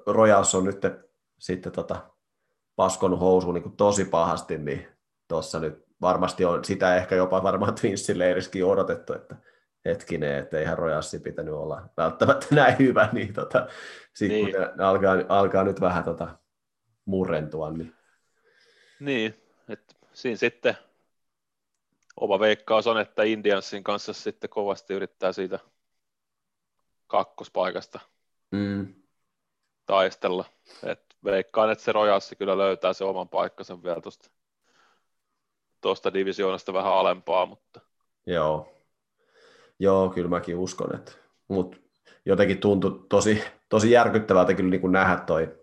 Rojas 0.06 0.56
on 0.56 0.64
nyt 0.64 0.82
sitten 1.40 1.72
tota, 1.72 2.10
paskonut 2.76 3.20
housuun 3.20 3.54
niin 3.54 3.78
tosi 3.78 4.06
pahasti, 4.06 4.58
niin 4.58 4.88
tuossa 5.28 5.60
nyt 5.60 5.88
varmasti 6.02 6.46
on 6.46 6.66
sitä 6.66 6.96
ehkä 6.96 7.16
jopa 7.16 7.44
varmaan 7.44 7.76
Twinsin 7.76 8.20
leiriskin 8.20 8.66
odotettu, 8.66 9.14
että 9.14 9.36
hetkinen, 9.88 10.36
että 10.36 10.60
eihän 10.60 10.78
Rojassi 10.78 11.20
pitänyt 11.20 11.54
olla 11.54 11.90
välttämättä 11.98 12.48
näin 12.56 12.80
hyvä, 12.80 13.10
niin 13.12 13.34
tota, 13.34 13.68
sitten 14.14 14.44
niin. 14.44 14.56
kun 14.56 14.86
alkaa, 14.86 15.16
alkaa, 15.30 15.64
nyt 15.64 15.82
vähän 15.82 16.04
tota, 16.04 16.38
murrentua. 17.06 17.72
Niin, 17.72 17.94
niin 19.00 19.34
että 19.70 19.96
siinä 20.14 20.38
sitten 20.38 20.78
oma 22.20 22.40
veikkaus 22.40 22.88
on, 22.88 23.00
että 23.00 23.24
Indiansin 23.24 23.84
kanssa 23.84 24.14
sitten 24.14 24.50
kovasti 24.50 24.94
yrittää 24.94 25.32
siitä 25.32 25.60
kakkospaikasta 27.08 28.00
mm. 28.52 28.94
taistella. 29.86 30.46
Et 30.84 31.16
veikkaan, 31.24 31.72
että 31.72 31.84
se 31.84 31.92
Rojassi 31.92 32.36
kyllä 32.36 32.58
löytää 32.58 32.94
se 32.94 33.04
oman 33.04 33.30
paikkansa 33.30 33.84
vielä 33.84 34.02
tuosta 34.02 34.30
tuosta 35.82 36.14
divisioonasta 36.14 36.74
vähän 36.74 36.94
alempaa, 36.94 37.46
mutta... 37.46 37.82
Joo, 38.26 38.77
Joo 39.80 40.10
kyllä 40.10 40.30
mäkin 40.30 40.58
uskon, 40.58 40.96
että... 40.96 41.12
Mutta 41.48 41.78
jotenkin 42.26 42.58
tuntui 42.58 43.06
tosi, 43.10 43.44
tosi 43.70 43.92
järkyttävältä 43.92 44.54
kyllä 44.54 44.70
niin 44.70 44.82
kuin 44.82 44.92
nähdä 44.92 45.18
toi, 45.18 45.56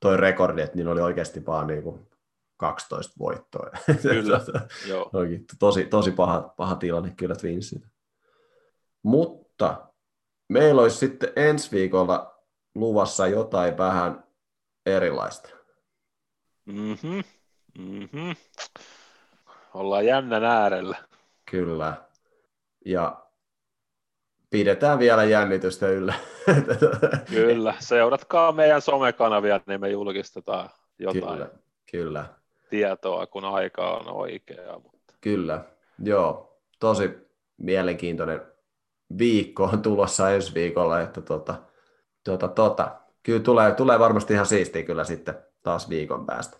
toi 0.00 0.16
rekordi, 0.16 0.62
että 0.62 0.76
niin 0.76 0.88
oli 0.88 1.00
oikeasti 1.00 1.46
vaan 1.46 1.66
niin 1.66 1.82
kuin 1.82 2.08
12 2.56 3.14
voittoa. 3.18 3.70
Kyllä, 4.02 4.40
joo. 4.88 5.10
Tosi, 5.58 5.84
tosi 5.84 6.10
paha, 6.10 6.54
paha 6.56 6.74
tilanne 6.76 7.12
kyllä 7.16 7.34
Twinsin. 7.34 7.82
Mutta 9.02 9.86
meillä 10.48 10.82
olisi 10.82 10.96
sitten 10.96 11.32
ensi 11.36 11.70
viikolla 11.70 12.42
luvassa 12.74 13.26
jotain 13.26 13.78
vähän 13.78 14.24
erilaista. 14.86 15.48
Mhm, 16.66 17.20
mhm 17.78 18.30
ollaan 19.74 20.06
jännän 20.06 20.44
äärellä. 20.44 20.96
Kyllä. 21.50 21.94
Ja 22.86 23.21
pidetään 24.52 24.98
vielä 24.98 25.24
jännitystä 25.24 25.88
yllä. 25.88 26.14
Kyllä, 27.34 27.74
seuratkaa 27.78 28.52
meidän 28.52 28.82
somekanavia, 28.82 29.60
niin 29.66 29.80
me 29.80 29.90
julkistetaan 29.90 30.70
jotain 30.98 31.32
kyllä, 31.32 31.48
kyllä. 31.90 32.24
tietoa, 32.70 33.26
kun 33.26 33.44
aika 33.44 33.90
on 33.90 34.08
oikea. 34.08 34.78
Mutta... 34.78 35.14
Kyllä, 35.20 35.64
joo. 36.04 36.58
Tosi 36.80 37.10
mielenkiintoinen 37.56 38.40
viikko 39.18 39.64
on 39.64 39.82
tulossa 39.82 40.30
ensi 40.30 40.54
viikolla, 40.54 41.00
että 41.00 41.20
tota, 41.20 41.54
tota, 42.24 42.48
tota. 42.48 42.96
kyllä 43.22 43.40
tulee, 43.40 43.72
tulee 43.72 43.98
varmasti 43.98 44.34
ihan 44.34 44.46
siistiä 44.46 44.82
kyllä 44.82 45.04
sitten 45.04 45.34
taas 45.62 45.88
viikon 45.88 46.26
päästä. 46.26 46.56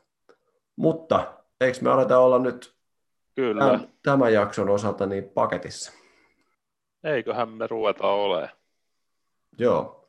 Mutta 0.77 1.33
eikö 1.61 1.79
me 1.81 1.91
aleta 1.91 2.19
olla 2.19 2.39
nyt 2.39 2.75
Kyllä. 3.35 3.65
Tämän, 3.65 3.89
tämän 4.03 4.33
jakson 4.33 4.69
osalta 4.69 5.07
niin 5.07 5.25
paketissa. 5.25 6.02
Eiköhän 7.05 7.49
me 7.49 7.67
ruveta 7.67 8.07
ole. 8.07 8.51
Joo. 9.59 10.09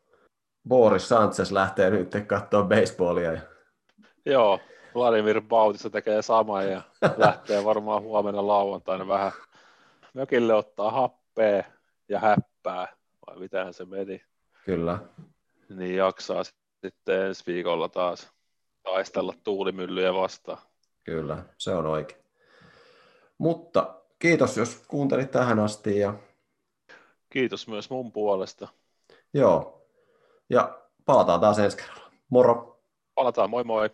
Boris 0.67 1.09
Sanchez 1.09 1.51
lähtee 1.51 1.89
nyt 1.89 2.11
katsoa 2.27 2.63
baseballia. 2.63 3.41
Joo, 4.25 4.59
Vladimir 4.95 5.41
Bautista 5.41 5.89
tekee 5.89 6.21
samaa 6.21 6.63
ja 6.63 6.81
lähtee 7.17 7.65
varmaan 7.65 8.01
huomenna 8.01 8.47
lauantaina 8.47 9.07
vähän 9.07 9.31
mökille 10.13 10.53
ottaa 10.53 10.91
happea 10.91 11.63
ja 12.09 12.19
häppää, 12.19 12.87
vai 13.27 13.39
mitähän 13.39 13.73
se 13.73 13.85
meni. 13.85 14.23
Kyllä. 14.65 14.99
Niin 15.69 15.95
jaksaa 15.95 16.43
sitten 16.43 17.21
ensi 17.21 17.43
viikolla 17.47 17.89
taas 17.89 18.33
taistella 18.83 19.33
tuulimyllyjä 19.43 20.13
vastaan. 20.13 20.57
Kyllä, 21.03 21.43
se 21.57 21.71
on 21.71 21.85
oikein. 21.85 22.21
Mutta 23.37 23.95
kiitos, 24.19 24.57
jos 24.57 24.83
kuuntelit 24.87 25.31
tähän 25.31 25.59
asti. 25.59 25.99
Ja... 25.99 26.13
Kiitos 27.33 27.67
myös 27.67 27.89
mun 27.89 28.11
puolesta. 28.11 28.67
Joo. 29.33 29.87
Ja 30.49 30.81
palataan 31.05 31.39
taas 31.39 31.59
ensi 31.59 31.77
kerralla. 31.77 32.11
Moro. 32.29 32.79
Palataan, 33.15 33.49
moi 33.49 33.63
moi. 33.63 33.89